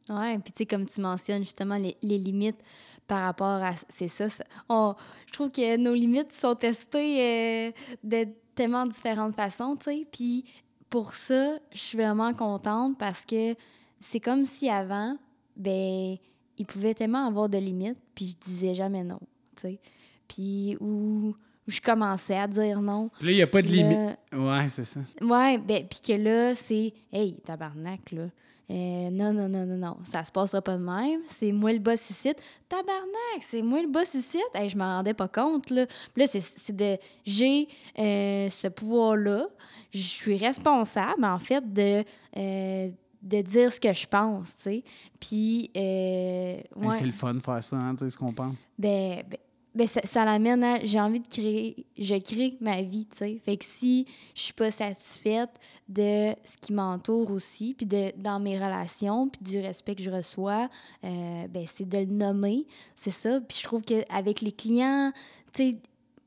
Oui, 0.09 0.39
puis 0.39 0.53
tu 0.53 0.59
sais, 0.59 0.67
comme 0.67 0.87
tu 0.87 1.01
mentionnes 1.01 1.45
justement 1.45 1.77
les, 1.77 1.97
les 2.03 2.19
limites 2.19 2.59
par 3.07 3.25
rapport 3.25 3.63
à. 3.63 3.73
C'est 3.89 4.09
ça. 4.09 4.27
on, 4.69 4.95
je 5.29 5.33
trouve 5.33 5.51
que 5.51 5.77
nos 5.77 5.95
limites 5.95 6.33
sont 6.33 6.55
testées 6.55 7.21
euh, 7.69 7.73
de 8.05 8.27
tellement 8.55 8.87
différentes 8.87 9.35
façons, 9.37 9.77
tu 9.77 9.85
sais. 9.85 10.07
Puis 10.11 10.45
pour 10.91 11.15
ça, 11.15 11.59
je 11.73 11.79
suis 11.79 11.99
vraiment 11.99 12.33
contente 12.35 12.99
parce 12.99 13.25
que 13.25 13.55
c'est 14.01 14.21
comme 14.21 14.45
si 14.45 14.69
avant, 14.69 15.17
ben, 15.57 16.17
il 16.59 16.67
pouvait 16.67 16.95
tellement 16.95 17.27
avoir 17.27 17.49
de 17.49 17.59
limites, 17.59 18.01
puis 18.15 18.27
je 18.27 18.37
disais 18.37 18.75
jamais 18.75 19.05
non, 19.05 19.21
tu 19.57 19.63
sais. 19.69 19.81
Puis, 20.29 20.77
ou 20.81 21.35
je 21.67 21.81
commençais 21.81 22.37
à 22.37 22.47
dire 22.49 22.81
non. 22.81 23.11
Puis 23.19 23.27
là, 23.27 23.33
il 23.33 23.37
n'y 23.37 23.43
a 23.43 23.47
pas 23.47 23.63
de 23.63 23.69
là- 23.69 23.73
limite. 23.73 24.19
Ouais, 24.33 24.69
c'est 24.69 24.85
ça. 24.85 25.01
Ouais, 25.21 25.59
ben, 25.59 25.87
puis 25.87 26.01
que 26.07 26.13
là, 26.15 26.55
c'est 26.55 26.93
Hey, 27.13 27.35
tabarnak, 27.45 28.11
là. 28.13 28.27
Euh, 28.71 29.11
non, 29.11 29.33
non, 29.33 29.49
non, 29.49 29.67
non, 29.67 29.77
non. 29.77 29.97
Ça 30.03 30.25
se 30.25 30.33
passera 30.33 30.63
pas 30.63 30.77
de 30.79 30.83
même. 30.85 31.21
C'est 31.27 31.53
moi 31.53 31.73
le 31.73 31.79
boss 31.79 32.09
ici. 32.11 32.33
Tabarnak, 32.69 33.41
c'est 33.41 33.61
moi 33.63 33.83
le 33.83 33.89
boss 33.89 34.15
ici. 34.15 34.41
Hey, 34.55 34.69
je 34.69 34.79
m'en 34.79 34.97
rendais 34.97 35.15
pas 35.15 35.29
compte, 35.29 35.69
là. 35.71 35.85
Là, 36.17 36.27
c'est- 36.27 36.73
de. 36.73 36.97
J'ai 37.25 37.69
euh, 37.99 38.49
ce 38.49 38.69
pouvoir-là. 38.69 39.47
Je 39.91 40.01
suis 40.03 40.37
responsable, 40.37 41.25
en 41.25 41.39
fait, 41.39 41.71
de. 41.73 42.03
euh, 42.37 42.89
de 43.23 43.41
dire 43.41 43.71
ce 43.71 43.79
que 43.79 43.93
je 43.93 44.05
pense, 44.05 44.57
tu 44.57 44.63
sais. 44.63 44.85
Puis, 45.21 45.71
euh, 45.77 45.81
Hey, 45.81 46.65
ouais. 46.75 46.93
C'est 46.93 47.05
le 47.05 47.13
fun 47.13 47.35
de 47.35 47.39
faire 47.39 47.63
ça, 47.63 47.77
hein, 47.77 47.95
tu 47.95 48.01
sais 48.05 48.11
ce 48.11 48.19
qu'on 48.19 48.33
pense. 48.33 48.57
Ben, 48.77 49.23
ben, 49.31 49.39
ben, 49.75 49.87
ça, 49.87 50.01
ça 50.05 50.25
l'amène 50.25 50.63
à. 50.63 50.85
J'ai 50.85 51.01
envie 51.01 51.21
de 51.21 51.29
créer. 51.29 51.87
Je 51.99 52.15
crée 52.17 52.57
ma 52.61 52.83
vie, 52.83 53.07
tu 53.07 53.19
sais. 53.19 53.41
Fait 53.43 53.57
que 53.57 53.65
si 53.65 54.07
je 54.35 54.43
suis 54.43 54.53
pas 54.53 54.71
satisfaite 54.71 55.51
de 55.89 56.33
ce 56.45 56.59
qui 56.61 56.73
m'entoure 56.73 57.31
aussi, 57.31 57.75
puis 57.75 57.87
dans 58.17 58.39
mes 58.39 58.57
relations, 58.57 59.29
puis 59.29 59.43
du 59.43 59.61
respect 59.61 59.95
que 59.95 60.03
je 60.03 60.11
reçois, 60.11 60.69
euh, 61.05 61.47
ben, 61.49 61.65
c'est 61.67 61.89
de 61.89 61.99
le 61.99 62.07
nommer. 62.07 62.67
C'est 62.95 63.11
ça. 63.11 63.41
Puis 63.41 63.59
je 63.59 63.65
trouve 63.65 63.83
qu'avec 63.83 64.43
les 64.43 64.53
clients, 64.53 65.11
tu 65.53 65.71
sais, 65.71 65.77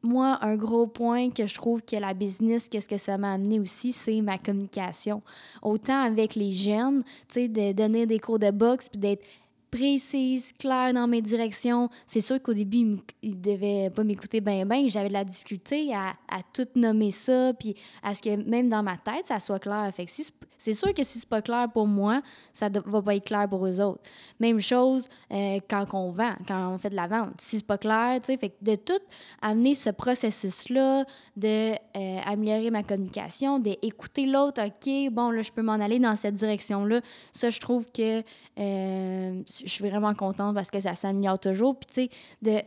moi, 0.05 0.37
un 0.41 0.55
gros 0.55 0.87
point 0.87 1.29
que 1.31 1.47
je 1.47 1.55
trouve 1.55 1.81
que 1.81 1.95
la 1.95 2.13
business, 2.13 2.69
qu'est-ce 2.69 2.87
que 2.87 2.97
ça 2.97 3.17
m'a 3.17 3.33
amené 3.33 3.59
aussi, 3.59 3.91
c'est 3.91 4.21
ma 4.21 4.37
communication. 4.37 5.21
Autant 5.61 6.01
avec 6.01 6.35
les 6.35 6.51
jeunes, 6.51 7.03
tu 7.27 7.33
sais, 7.33 7.47
de 7.47 7.73
donner 7.73 8.05
des 8.05 8.19
cours 8.19 8.39
de 8.39 8.51
boxe, 8.51 8.87
puis 8.89 8.99
d'être 8.99 9.23
précise, 9.71 10.53
claire 10.53 10.93
dans 10.93 11.07
mes 11.07 11.21
directions. 11.21 11.89
C'est 12.05 12.21
sûr 12.21 12.41
qu'au 12.41 12.53
début, 12.53 12.77
il 12.77 12.97
il 13.21 13.41
devait 13.41 13.89
pas 13.89 14.03
m'écouter 14.03 14.41
bien, 14.41 14.65
bien. 14.65 14.87
J'avais 14.87 15.09
de 15.09 15.13
la 15.13 15.25
difficulté 15.25 15.93
à, 15.93 16.09
à 16.29 16.41
tout 16.53 16.67
nommer 16.75 17.11
ça, 17.11 17.53
puis 17.53 17.75
à 18.03 18.15
ce 18.15 18.21
que 18.21 18.35
même 18.49 18.69
dans 18.69 18.83
ma 18.83 18.97
tête, 18.97 19.25
ça 19.25 19.39
soit 19.39 19.59
clair. 19.59 19.91
Fait 19.93 20.05
c'est- 20.57 20.73
sûr 20.73 20.93
que 20.93 21.03
si 21.03 21.19
c'est 21.19 21.29
pas 21.29 21.41
clair 21.41 21.67
pour 21.73 21.87
moi, 21.87 22.21
ça 22.53 22.69
va 22.69 23.01
pas 23.01 23.15
être 23.15 23.25
clair 23.25 23.47
pour 23.47 23.65
eux 23.65 23.79
autres. 23.79 24.01
Même 24.39 24.59
chose 24.59 25.07
euh, 25.31 25.59
quand 25.69 25.85
on 25.93 26.11
vend, 26.11 26.33
quand 26.47 26.73
on 26.73 26.77
fait 26.77 26.89
de 26.89 26.95
la 26.95 27.07
vente. 27.07 27.33
Si 27.39 27.57
c'est 27.57 27.65
pas 27.65 27.77
clair, 27.77 28.19
tu 28.19 28.27
sais, 28.27 28.37
fait 28.37 28.49
que 28.49 28.55
de 28.61 28.75
tout 28.75 28.99
amener 29.41 29.75
ce 29.75 29.89
processus-là, 29.89 31.05
de 31.37 31.73
euh, 31.73 32.19
améliorer 32.25 32.71
ma 32.71 32.83
communication, 32.83 33.59
d'écouter 33.59 34.25
l'autre, 34.25 34.61
OK, 34.63 35.13
bon, 35.13 35.29
là, 35.31 35.41
je 35.41 35.51
peux 35.51 35.61
m'en 35.61 35.73
aller 35.73 35.99
dans 35.99 36.15
cette 36.15 36.35
direction-là. 36.35 37.01
Ça, 37.31 37.49
je 37.49 37.59
trouve 37.59 37.85
que 37.91 38.23
euh, 38.59 39.41
je 39.47 39.69
suis 39.69 39.87
vraiment 39.89 40.13
contente 40.13 40.55
parce 40.55 40.71
que 40.71 40.79
ça 40.79 40.95
s'améliore 40.95 41.39
toujours. 41.39 41.75
Puis, 41.77 41.87
tu 41.87 41.93
sais, 41.93 42.09
de 42.41 42.61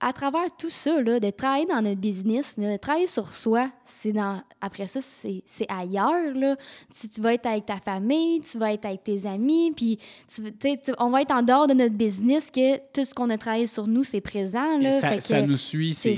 à 0.00 0.12
travers 0.12 0.54
tout 0.58 0.68
ça, 0.70 1.00
là, 1.00 1.18
de 1.18 1.30
travailler 1.30 1.66
dans 1.66 1.80
notre 1.80 2.00
business, 2.00 2.58
de 2.58 2.76
travailler 2.76 3.06
sur 3.06 3.26
soi, 3.26 3.70
c'est 3.84 4.12
dans 4.12 4.42
après 4.60 4.86
ça, 4.86 5.00
c'est 5.00 5.42
c'est 5.46 5.66
ailleurs. 5.70 6.34
Là. 6.34 6.56
Si 6.90 7.08
tu 7.08 7.20
vas 7.22 7.32
être 7.34 7.46
avec 7.46 7.64
ta 7.66 7.76
famille, 7.76 8.40
tu 8.40 8.58
vas 8.58 8.72
être 8.72 8.84
avec 8.84 9.02
tes 9.04 9.24
amis, 9.26 9.72
puis 9.74 9.98
tu, 10.26 10.42
tu 10.52 10.78
tu- 10.84 10.92
on 10.98 11.10
va 11.10 11.22
être 11.22 11.32
en 11.32 11.42
dehors 11.42 11.66
de 11.66 11.74
notre 11.74 11.94
business 11.94 12.50
que 12.50 12.76
tout 12.92 13.04
ce 13.04 13.14
qu'on 13.14 13.30
a 13.30 13.38
travaillé 13.38 13.66
sur 13.66 13.86
nous, 13.86 14.04
c'est 14.04 14.20
présent. 14.20 14.78
Là, 14.78 14.90
ça, 14.90 15.10
Fait 15.10 15.20
ça 15.20 15.40
que- 15.40 15.46
nous 15.46 15.56
suit, 15.56 15.94
c'est 15.94 16.14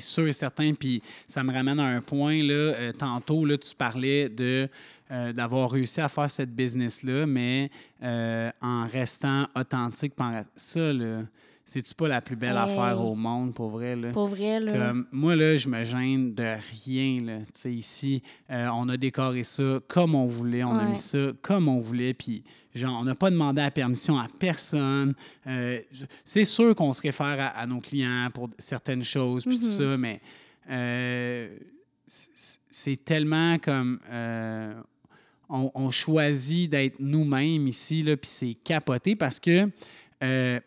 sûr 0.00 0.26
et 0.28 0.32
certain. 0.32 0.72
Puis 0.74 1.02
ça 1.28 1.42
me 1.44 1.52
ramène 1.52 1.80
à 1.80 1.86
un 1.86 2.00
point. 2.00 2.42
Là, 2.42 2.54
euh, 2.54 2.92
tantôt, 2.92 3.44
là, 3.44 3.58
tu 3.58 3.74
parlais 3.74 4.28
de, 4.28 4.68
euh, 5.10 5.32
d'avoir 5.32 5.70
réussi 5.70 6.00
à 6.00 6.08
faire 6.08 6.30
cette 6.30 6.54
business-là, 6.54 7.26
mais 7.26 7.70
euh, 8.02 8.50
en 8.62 8.86
restant 8.86 9.46
authentique. 9.56 10.14
Ça, 10.56 10.92
là, 10.92 11.22
c'est-tu 11.64 11.94
pas 11.94 12.08
la 12.08 12.20
plus 12.20 12.36
belle 12.36 12.50
Hey. 12.56 12.58
affaire 12.58 13.00
au 13.02 13.14
monde, 13.14 13.54
pour 13.54 13.70
vrai? 13.70 13.96
Là? 13.96 14.10
Pour 14.12 14.28
vrai, 14.28 14.60
là. 14.60 14.72
Comme, 14.72 15.06
moi, 15.12 15.34
là, 15.34 15.56
je 15.56 15.68
me 15.68 15.82
gêne 15.84 16.34
de 16.34 16.56
rien. 16.86 17.20
Là. 17.22 17.38
Tu 17.38 17.44
sais, 17.54 17.72
ici, 17.72 18.22
euh, 18.50 18.68
on 18.74 18.88
a 18.90 18.96
décoré 18.96 19.42
ça 19.42 19.80
comme 19.88 20.14
on 20.14 20.26
voulait. 20.26 20.62
On 20.64 20.74
a 20.76 20.84
mis 20.84 20.98
ça 20.98 21.32
comme 21.40 21.68
on 21.68 21.80
voulait. 21.80 22.12
Puis, 22.14 22.44
genre, 22.74 22.98
on 23.00 23.04
n'a 23.04 23.14
pas 23.14 23.30
demandé 23.30 23.62
la 23.62 23.70
permission 23.70 24.18
à 24.18 24.26
personne. 24.38 25.14
Euh, 25.46 25.78
c'est 26.24 26.44
sûr 26.44 26.74
qu'on 26.74 26.92
se 26.92 27.00
réfère 27.02 27.36
à, 27.40 27.46
à 27.58 27.66
nos 27.66 27.80
clients 27.80 28.28
pour 28.34 28.48
certaines 28.58 29.02
choses, 29.04 29.44
puis 29.44 29.58
tout 29.58 29.64
Mhm. 29.64 29.70
ça, 29.70 29.96
mais 29.96 30.20
euh, 30.70 31.48
c'est 32.06 33.02
tellement 33.04 33.58
comme. 33.58 34.00
on, 35.48 35.70
on 35.74 35.90
choisit 35.90 36.70
d'être 36.70 36.96
nous-mêmes 37.00 37.68
ici, 37.68 38.02
là, 38.02 38.16
puis 38.16 38.28
c'est 38.30 38.54
capoté 38.54 39.16
parce 39.16 39.40
que. 39.40 39.68
euh, 40.22 40.60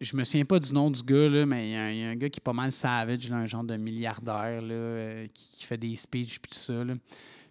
je 0.00 0.16
me 0.16 0.24
souviens 0.24 0.44
pas 0.44 0.58
du 0.58 0.72
nom 0.72 0.90
du 0.90 1.02
gars, 1.02 1.28
là, 1.28 1.46
mais 1.46 1.68
il 1.68 1.72
y, 1.72 2.04
a 2.04 2.08
un- 2.08 2.16
gars 2.16 2.28
qui 2.28 2.38
est 2.38 2.44
pas 2.44 2.52
mal 2.52 2.72
savage, 2.72 3.28
là, 3.28 3.36
un 3.36 3.46
genre 3.46 3.64
de 3.64 3.76
milliardaire 3.76 4.62
là, 4.62 4.74
euh, 4.74 5.26
qui, 5.32 5.58
qui 5.58 5.64
fait 5.64 5.76
des 5.76 5.96
speeches 5.96 6.38
puis 6.40 6.50
tout 6.50 6.58
ça. 6.58 6.84
là. 6.84 6.94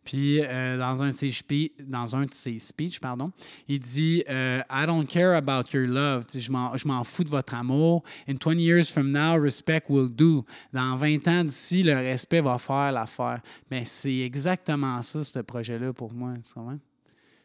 Puis 0.04 0.42
euh, 0.42 0.78
dans, 0.78 1.02
un 1.02 1.10
de 1.10 2.34
ses 2.34 2.60
speeches, 2.60 3.00
pardon, 3.00 3.32
il 3.68 3.80
dit 3.80 4.24
euh, 4.30 4.62
I 4.70 4.86
don't 4.86 5.08
care 5.08 5.36
about 5.36 5.72
your 5.74 5.88
love. 5.88 6.26
Je 6.34 6.52
m'en 6.88 7.04
fous 7.04 7.24
de 7.24 7.30
votre 7.30 7.54
amour. 7.54 8.04
In 8.28 8.36
20 8.36 8.60
years 8.60 8.92
from 8.92 9.12
now, 9.12 9.40
respect 9.40 9.84
will 9.90 10.10
do. 10.10 10.46
Dans 10.74 10.96
20 10.96 11.28
ans 11.28 11.44
d'ici, 11.44 11.84
le 11.84 11.94
respect 11.94 12.42
va 12.42 12.58
faire 12.58 12.92
l'affaire. 12.92 13.42
Mais 13.72 13.86
c'est 13.86 14.20
exactement 14.20 15.02
ça, 15.02 15.24
ce 15.24 15.40
projet-là, 15.40 15.94
pour 15.94 16.14
moi. 16.14 16.34
Tu 16.46 16.54
comprends? 16.54 16.80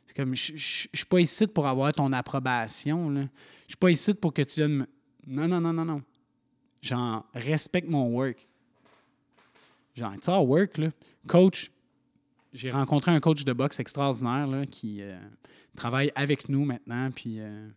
C'est 0.09 0.17
comme, 0.17 0.35
je 0.35 0.57
je 0.57 0.89
suis 0.95 1.07
pas 1.07 1.21
ici 1.21 1.47
pour 1.47 1.67
avoir 1.67 1.93
ton 1.93 2.11
approbation. 2.15 3.15
Je 3.15 3.29
suis 3.69 3.77
pas 3.77 3.91
ici 3.91 4.15
pour 4.15 4.33
que 4.33 4.41
tu 4.41 4.67
me... 4.67 4.87
Non, 5.27 5.47
non, 5.47 5.61
non, 5.61 5.75
non, 5.75 5.85
non. 5.85 6.03
Genre, 6.81 7.27
respecte 7.35 7.91
mon 7.91 8.09
work. 8.15 8.49
Genre, 9.95 10.15
it's 10.15 10.27
all 10.27 10.47
work, 10.47 10.79
là. 10.79 10.89
Coach, 11.27 11.71
j'ai 12.55 12.71
rencontré 12.71 13.11
un 13.11 13.21
coach 13.21 13.45
de 13.45 13.53
boxe 13.53 13.81
extraordinaire, 13.81 14.47
là, 14.47 14.65
qui 14.65 15.03
euh, 15.03 15.15
travaille 15.77 16.11
avec 16.15 16.49
nous 16.49 16.65
maintenant, 16.65 17.11
puis 17.11 17.41
euh, 17.41 17.69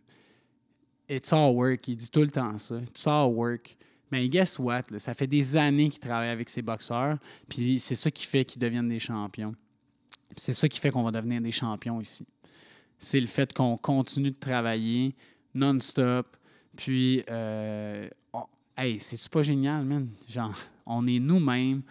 it's 1.10 1.34
all 1.34 1.54
work. 1.54 1.86
Il 1.86 1.96
dit 1.96 2.10
tout 2.10 2.22
le 2.22 2.30
temps 2.30 2.56
ça. 2.56 2.78
It's 2.78 3.06
all 3.06 3.30
work. 3.30 3.76
Mais 4.10 4.26
guess 4.30 4.58
what? 4.58 4.84
là, 4.90 4.98
ça 4.98 5.12
fait 5.12 5.26
des 5.26 5.54
années 5.54 5.90
qu'il 5.90 6.00
travaille 6.00 6.30
avec 6.30 6.48
ses 6.48 6.62
boxeurs, 6.62 7.18
puis 7.46 7.78
c'est 7.78 7.94
ça 7.94 8.10
qui 8.10 8.24
fait 8.24 8.46
qu'ils 8.46 8.60
deviennent 8.62 8.88
des 8.88 9.00
champions. 9.00 9.54
C'est 10.36 10.52
ça 10.54 10.68
qui 10.68 10.78
fait 10.80 10.90
qu'on 10.90 11.02
va 11.02 11.10
devenir 11.10 11.40
des 11.40 11.50
champions 11.50 12.00
ici. 12.00 12.26
C'est 12.98 13.20
le 13.20 13.26
fait 13.26 13.52
qu'on 13.52 13.76
continue 13.76 14.30
de 14.30 14.36
travailler 14.38 15.14
non-stop. 15.54 16.36
Puis, 16.76 17.22
euh, 17.30 18.08
on- 18.32 18.46
hey, 18.76 18.98
c'est-tu 19.00 19.28
pas 19.28 19.42
génial, 19.42 19.84
man? 19.84 20.08
Genre, 20.28 20.54
on 20.86 21.06
est 21.06 21.18
nous-mêmes, 21.18 21.82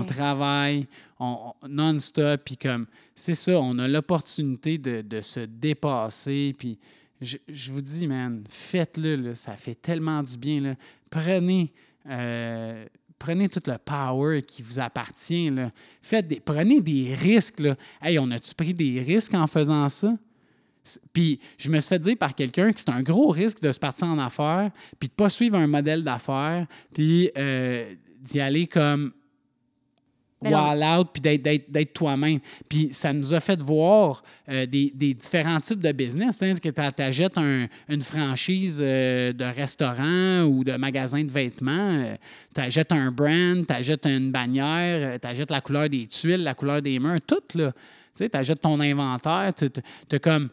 on 0.00 0.04
travaille 0.04 0.86
on, 1.18 1.52
on- 1.62 1.68
non-stop. 1.68 2.40
Puis, 2.44 2.56
comme, 2.56 2.86
c'est 3.14 3.34
ça, 3.34 3.60
on 3.60 3.78
a 3.78 3.86
l'opportunité 3.88 4.78
de, 4.78 5.02
de 5.02 5.20
se 5.20 5.40
dépasser. 5.40 6.54
Puis, 6.58 6.78
je, 7.20 7.36
je 7.48 7.70
vous 7.72 7.82
dis, 7.82 8.06
man, 8.06 8.42
faites-le, 8.48 9.34
ça 9.34 9.52
fait 9.54 9.74
tellement 9.74 10.22
du 10.22 10.36
bien. 10.38 10.60
Là. 10.60 10.74
Prenez. 11.10 11.72
euh, 12.08 12.86
Prenez 13.20 13.48
tout 13.50 13.62
le 13.66 13.76
power 13.78 14.42
qui 14.42 14.62
vous 14.62 14.80
appartient. 14.80 15.50
Là. 15.50 15.70
Faites 16.02 16.26
des, 16.26 16.40
prenez 16.40 16.80
des 16.80 17.14
risques. 17.14 17.60
Là. 17.60 17.76
Hey, 18.02 18.18
on 18.18 18.30
a-tu 18.30 18.54
pris 18.54 18.74
des 18.74 18.98
risques 19.00 19.34
en 19.34 19.46
faisant 19.46 19.88
ça? 19.88 20.16
Puis 21.12 21.38
je 21.58 21.68
me 21.70 21.78
suis 21.78 21.90
fait 21.90 21.98
dire 21.98 22.16
par 22.16 22.34
quelqu'un 22.34 22.72
que 22.72 22.80
c'est 22.80 22.90
un 22.90 23.02
gros 23.02 23.28
risque 23.28 23.60
de 23.60 23.70
se 23.70 23.78
partir 23.78 24.08
en 24.08 24.18
affaires, 24.18 24.70
puis 24.98 25.08
de 25.08 25.12
ne 25.12 25.16
pas 25.16 25.28
suivre 25.28 25.56
un 25.56 25.66
modèle 25.66 26.02
d'affaires, 26.02 26.66
puis 26.94 27.30
euh, 27.36 27.94
d'y 28.22 28.40
aller 28.40 28.66
comme 28.66 29.12
Ben 30.42 30.52
wall 30.52 30.82
out, 31.00 31.08
puis 31.12 31.20
d'être- 31.20 31.92
toi-même. 31.92 32.40
Puis 32.68 32.88
ça 32.92 33.12
nous 33.12 33.34
a 33.34 33.40
fait 33.40 33.60
voir 33.60 34.22
euh, 34.48 34.64
des, 34.66 34.90
des 34.94 35.12
différents 35.14 35.60
types 35.60 35.80
de 35.80 35.92
business. 35.92 36.42
hein, 36.42 36.54
que 36.54 36.68
tu 36.70 37.02
achètes 37.02 37.36
une 37.36 38.02
franchise 38.02 38.80
euh, 38.82 39.32
de 39.32 39.44
restaurant 39.44 40.44
ou 40.44 40.64
de 40.64 40.72
magasin 40.76 41.22
de 41.24 41.30
vêtements, 41.30 42.04
tu 42.54 42.60
achètes 42.60 42.92
un 42.92 43.10
brand, 43.10 43.66
tu 43.66 43.72
achètes 43.72 44.06
une 44.06 44.30
bannière, 44.30 45.18
tu 45.20 45.26
achètes 45.28 45.50
la 45.50 45.60
couleur 45.60 45.88
des 45.88 46.06
tuiles, 46.06 46.42
la 46.42 46.54
couleur 46.54 46.80
des 46.80 46.98
murs, 46.98 47.20
tout. 47.26 47.36
là. 47.58 47.72
Tu 48.16 48.28
achètes 48.32 48.60
ton 48.60 48.78
inventaire, 48.80 49.52
tu 49.54 50.18
comme 50.20 50.48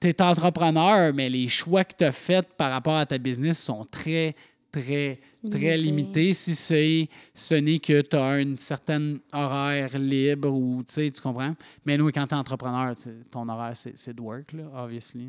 tu 0.00 0.08
es 0.08 0.22
entrepreneur, 0.22 1.12
mais 1.12 1.28
les 1.28 1.48
choix 1.48 1.82
que 1.84 1.94
tu 1.98 2.04
as 2.04 2.12
faits 2.12 2.46
par 2.56 2.70
rapport 2.70 2.96
à 2.96 3.04
ta 3.06 3.18
business 3.18 3.60
sont 3.62 3.84
très, 3.90 4.34
très, 4.70 5.20
très 5.50 5.76
Limité. 5.78 6.32
Si 6.32 6.54
c'est, 6.54 7.08
ce 7.34 7.54
n'est 7.54 7.78
que 7.78 8.00
tu 8.02 8.16
as 8.16 8.40
une 8.40 8.56
certaine 8.58 9.18
horaire 9.32 9.98
libre 9.98 10.52
ou 10.52 10.82
tu 10.86 10.92
sais, 10.92 11.10
tu 11.10 11.20
comprends? 11.20 11.54
Mais 11.86 11.96
nous, 11.96 12.08
quand 12.08 12.26
tu 12.26 12.34
es 12.34 12.38
entrepreneur, 12.38 12.94
ton 13.30 13.48
horaire, 13.48 13.76
c'est, 13.76 14.12
de 14.14 14.20
work, 14.20 14.52
là, 14.52 14.64
obviously. 14.84 15.26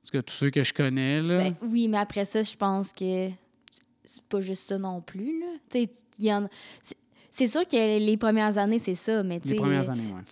Parce 0.00 0.10
que 0.10 0.18
tous 0.18 0.34
ceux 0.34 0.50
que 0.50 0.62
je 0.62 0.72
connais, 0.74 1.22
là, 1.22 1.38
Ben, 1.38 1.54
oui, 1.62 1.88
mais 1.88 1.98
après 1.98 2.24
ça, 2.24 2.42
je 2.42 2.56
pense 2.56 2.92
que 2.92 3.28
c'est 4.04 4.24
pas 4.28 4.40
juste 4.40 4.62
ça 4.64 4.78
non 4.78 5.00
plus. 5.00 5.40
Là. 5.40 5.46
Tu 5.70 5.78
sais, 5.82 5.90
il 6.18 6.24
y 6.26 6.32
en- 6.32 6.48
c'est- 7.30 7.46
sûr 7.46 7.66
que 7.66 7.98
les 7.98 8.16
premières 8.16 8.58
années, 8.58 8.80
c'est 8.80 8.96
ça, 8.96 9.22
mais 9.22 9.38
tu 9.40 9.48
les 9.48 9.54
sais, 9.54 9.60
premières 9.60 9.88
années, 9.88 10.02
ouais. 10.12 10.22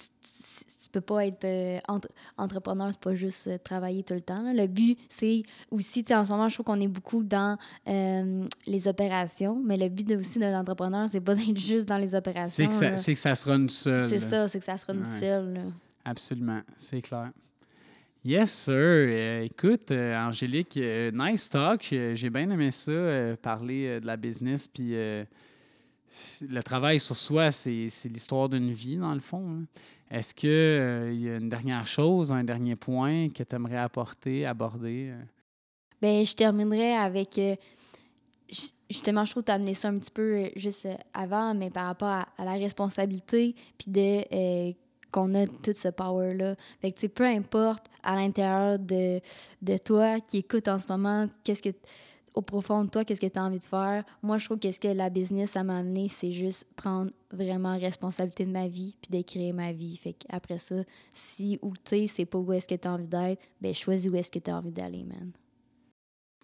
C'est- 0.93 1.01
peux 1.01 1.01
pas 1.01 1.27
être 1.27 1.45
euh, 1.45 1.79
entre- 1.89 2.09
entrepreneur, 2.37 2.89
c'est 2.91 3.01
pas 3.01 3.15
juste 3.15 3.47
euh, 3.47 3.59
travailler 3.59 4.03
tout 4.03 4.15
le 4.15 4.21
temps. 4.21 4.43
là. 4.43 4.53
Le 4.53 4.67
but, 4.67 4.99
c'est 5.09 5.43
aussi, 5.71 6.03
tu 6.03 6.09
sais, 6.09 6.15
en 6.17 6.25
ce 6.25 6.31
moment, 6.33 6.49
je 6.49 6.55
trouve 6.55 6.67
qu'on 6.67 6.81
est 6.81 6.89
beaucoup 6.89 7.23
dans 7.23 7.57
euh, 7.89 8.45
les 8.67 8.89
opérations, 8.89 9.61
mais 9.65 9.77
le 9.77 9.89
but 9.89 10.07
de- 10.07 10.17
aussi 10.17 10.39
d'un 10.39 10.59
entrepreneur, 10.59 11.09
c'est 11.09 11.21
pas 11.21 11.35
d'être 11.37 11.59
juste 11.59 11.87
dans 11.89 11.99
les 11.99 12.15
opérations. 12.15 12.69
c'est 12.97 13.15
que 13.15 13.21
ça 13.21 13.35
se 13.35 13.49
run 13.49 13.69
seul. 13.69 14.09
C'est 14.09 14.19
ça, 14.21 14.49
c'est 14.49 14.59
que 14.59 14.65
ça 14.65 14.77
sera 14.77 14.93
une 14.95 15.01
Ouais. 15.01 15.05
seule. 15.21 15.53
là. 15.55 15.61
Absolument, 16.05 16.61
c'est 16.77 17.01
clair. 17.03 17.31
Yes, 18.25 18.53
sir. 18.53 18.75
Euh, 18.77 19.43
écoute, 19.45 19.93
Angélique, 19.93 20.79
nice 21.15 21.49
talk. 21.49 21.87
J'ai 21.91 22.31
bien 22.31 22.51
aimé 22.51 22.71
ça, 22.71 22.93
parler 23.41 23.99
de 24.01 24.07
la 24.07 24.17
business. 24.19 24.67
Puis 24.69 24.93
le 24.93 26.63
travail 26.63 26.99
sur 27.01 27.17
soi, 27.17 27.51
c'est 27.51 27.89
c'est 27.89 28.09
l'histoire 28.09 28.49
d'une 28.49 28.73
vie, 28.73 28.97
dans 28.97 29.15
le 29.15 29.21
fond. 29.21 29.47
hein. 29.49 29.65
Est-ce 30.11 30.35
qu'il 30.35 31.21
y 31.21 31.29
a 31.29 31.37
une 31.37 31.49
dernière 31.49 31.87
chose, 31.87 32.33
un 32.33 32.43
dernier 32.45 32.75
point 32.77 33.29
que 33.29 33.43
tu 33.45 33.55
aimerais 33.55 33.77
apporter, 33.77 34.45
aborder? 34.45 35.11
euh? 35.13 35.23
Ben, 36.03 36.25
je 36.25 36.35
terminerai 36.35 36.95
avec. 36.95 37.39
euh, 37.39 37.55
ju- 38.51 38.71
justement, 38.89 39.25
je 39.25 39.31
trouve 39.31 39.43
que 39.43 39.47
tu 39.47 39.53
as 39.53 39.57
amené 39.57 39.75
ça 39.75 39.89
un 39.89 39.99
petit 39.99 40.11
peu 40.11 40.35
euh, 40.37 40.49
juste 40.57 40.87
euh, 40.87 40.95
avant, 41.15 41.55
mais 41.55 41.71
par 41.71 41.87
rapport 41.87 42.09
à, 42.09 42.27
la 42.45 42.53
responsabilité, 42.55 43.55
puis 43.79 43.93
de. 43.93 44.25
euh, 44.35 44.73
qu'on 45.13 45.35
a 45.35 45.45
tout 45.45 45.75
ce 45.75 45.89
power-là. 45.89 46.55
Fait 46.81 46.93
que, 46.93 46.95
tu 46.97 47.01
sais, 47.03 47.09
peu 47.09 47.27
importe 47.27 47.87
à 48.05 48.15
l'intérieur 48.15 48.79
de, 48.79 49.21
de 49.61 49.77
toi 49.79 50.21
qui 50.21 50.39
écoute 50.39 50.69
en 50.69 50.79
ce 50.79 50.87
moment, 50.89 51.27
qu'est-ce 51.45 51.63
que. 51.63 51.71
Au 52.35 52.43
profond 52.43 52.85
de 52.85 52.91
toi, 52.91 53.05
qu'est-ce 53.05 53.21
que 53.21 53.27
tu 53.27 53.39
as 53.39 53.45
envie 53.45 53.59
de 53.59 53.65
faire? 53.65 54.05
Moi, 54.23 54.39
je 54.39 54.45
trouve 54.45 54.59
que 54.59 54.71
ce 54.71 54.79
que 54.79 54.89
la 54.89 55.11
business, 55.11 55.53
ça 55.53 55.65
m'a 55.65 55.79
amené, 55.79 56.07
c'est 56.09 56.31
juste 56.31 56.67
prendre 56.77 57.11
vraiment 57.33 57.77
responsabilité 57.77 58.45
de 58.45 58.53
ma 58.53 58.69
vie 58.69 58.95
puis 59.03 59.19
de 59.19 59.25
créer 59.25 59.53
ma 59.53 59.73
vie. 59.73 59.97
Fait 59.97 60.13
qu'après 60.13 60.59
ça, 60.59 60.77
si 61.11 61.59
où 61.61 61.73
tu 61.85 62.07
c'est 62.07 62.27
pas 62.27 62.39
où 62.39 62.53
est-ce 62.53 62.69
que 62.69 62.77
tu 62.77 62.87
as 62.87 62.93
envie 62.93 63.09
d'être, 63.09 63.43
ben 63.61 63.75
choisis 63.75 64.11
où 64.11 64.15
est-ce 64.15 64.31
que 64.31 64.39
tu 64.39 64.51
as 64.51 64.57
envie 64.57 64.71
d'aller, 64.71 65.05
man. 65.05 65.33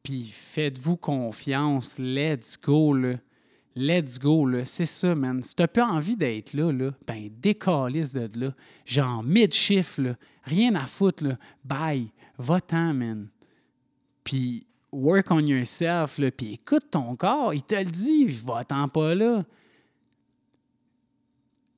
Puis 0.03 0.25
faites-vous 0.25 0.97
confiance. 0.97 1.99
Let's 1.99 2.57
go, 2.61 2.93
là. 2.93 3.15
Let's 3.75 4.19
go, 4.19 4.47
là. 4.47 4.65
C'est 4.65 4.87
ça, 4.87 5.15
man. 5.15 5.43
Si 5.43 5.55
t'as 5.55 5.69
pas 5.69 5.87
envie 5.87 6.17
d'être 6.17 6.55
là, 6.55 6.73
là, 6.73 6.93
ben 7.07 7.29
décalisse 7.41 8.15
de 8.15 8.29
là. 8.39 8.55
Genre 8.85 9.23
mid-shift, 9.23 9.99
là. 9.99 10.17
Rien 10.43 10.75
à 10.75 10.87
foutre, 10.87 11.25
là. 11.25 11.37
Bye. 11.65 12.11
Va-t'en, 12.39 12.95
man. 12.95 13.29
Puis 14.25 14.67
work 14.97 15.31
on 15.31 15.41
yourself. 15.41 16.19
Puis 16.37 16.55
écoute 16.55 16.91
ton 16.91 17.15
corps. 17.17 17.55
Il 17.55 17.63
te 17.63 17.75
le 17.75 17.85
dit. 17.85 18.27
Va-t'en 18.27 18.89
pas 18.89 19.15
là. 19.15 19.45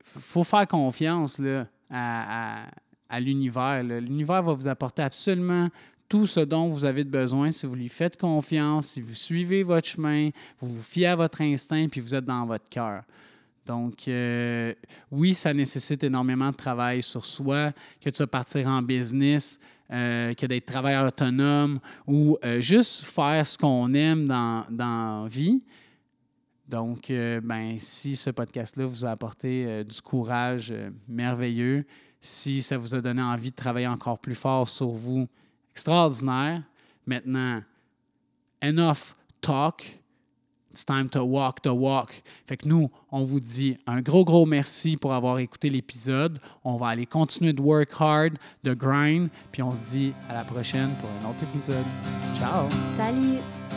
faut 0.04 0.44
faire 0.44 0.66
confiance, 0.66 1.38
là, 1.38 1.66
à, 1.90 3.20
l'univers. 3.20 3.82
L'univers 3.82 4.42
va 4.42 4.52
vous 4.54 4.68
apporter 4.68 5.02
absolument 5.02 5.68
tout 6.08 6.26
ce 6.26 6.40
dont 6.40 6.68
vous 6.68 6.84
avez 6.84 7.04
besoin 7.04 7.50
si 7.50 7.66
vous 7.66 7.74
lui 7.74 7.90
faites 7.90 8.16
confiance, 8.16 8.88
si 8.88 9.00
vous 9.02 9.14
suivez 9.14 9.62
votre 9.62 9.86
chemin, 9.86 10.30
vous 10.58 10.74
vous 10.74 10.82
fiez 10.82 11.06
à 11.06 11.16
votre 11.16 11.42
instinct, 11.42 11.88
puis 11.88 12.00
vous 12.00 12.14
êtes 12.14 12.24
dans 12.24 12.46
votre 12.46 12.68
cœur. 12.70 13.02
Donc, 13.66 14.08
euh, 14.08 14.72
oui, 15.10 15.34
ça 15.34 15.52
nécessite 15.52 16.02
énormément 16.02 16.50
de 16.50 16.56
travail 16.56 17.02
sur 17.02 17.26
soi, 17.26 17.72
que 18.00 18.08
tu 18.08 18.22
vas 18.22 18.26
partir 18.26 18.66
en 18.66 18.80
business, 18.80 19.60
euh, 19.90 20.34
que 20.34 20.44
d'être 20.46 20.66
travailleur 20.66 21.06
autonome 21.06 21.80
ou 22.06 22.36
euh, 22.44 22.60
juste 22.60 23.04
faire 23.04 23.46
ce 23.46 23.56
qu'on 23.56 23.94
aime 23.94 24.26
dans, 24.26 24.66
dans 24.70 25.22
la 25.22 25.28
vie. 25.28 25.62
Donc, 26.68 27.10
euh, 27.10 27.40
ben, 27.42 27.78
si 27.78 28.14
ce 28.14 28.28
podcast-là 28.28 28.84
vous 28.84 29.06
a 29.06 29.10
apporté 29.10 29.84
du 29.84 30.02
courage 30.02 30.74
merveilleux, 31.08 31.86
si 32.20 32.60
ça 32.60 32.76
vous 32.76 32.94
a 32.94 33.00
donné 33.00 33.22
envie 33.22 33.50
de 33.50 33.56
travailler 33.56 33.86
encore 33.86 34.18
plus 34.18 34.34
fort 34.34 34.68
sur 34.68 34.88
vous, 34.88 35.26
extraordinaire. 35.70 36.62
Maintenant, 37.06 37.62
enough 38.62 39.14
talk. 39.40 40.00
It's 40.78 40.84
time 40.84 41.08
to 41.08 41.24
walk 41.24 41.62
the 41.62 41.72
walk. 41.72 42.22
Fait 42.46 42.56
que 42.56 42.68
nous, 42.68 42.88
on 43.10 43.24
vous 43.24 43.40
dit 43.40 43.76
un 43.88 44.00
gros, 44.00 44.24
gros 44.24 44.46
merci 44.46 44.96
pour 44.96 45.12
avoir 45.12 45.40
écouté 45.40 45.70
l'épisode. 45.70 46.38
On 46.62 46.76
va 46.76 46.86
aller 46.86 47.04
continuer 47.04 47.52
de 47.52 47.60
work 47.60 47.90
hard, 47.98 48.38
de 48.62 48.74
grind, 48.74 49.28
puis 49.50 49.60
on 49.60 49.74
se 49.74 49.90
dit 49.90 50.12
à 50.30 50.34
la 50.34 50.44
prochaine 50.44 50.90
pour 51.00 51.10
un 51.10 51.30
autre 51.32 51.42
épisode. 51.42 51.84
Ciao! 52.36 52.68
Salut! 52.94 53.67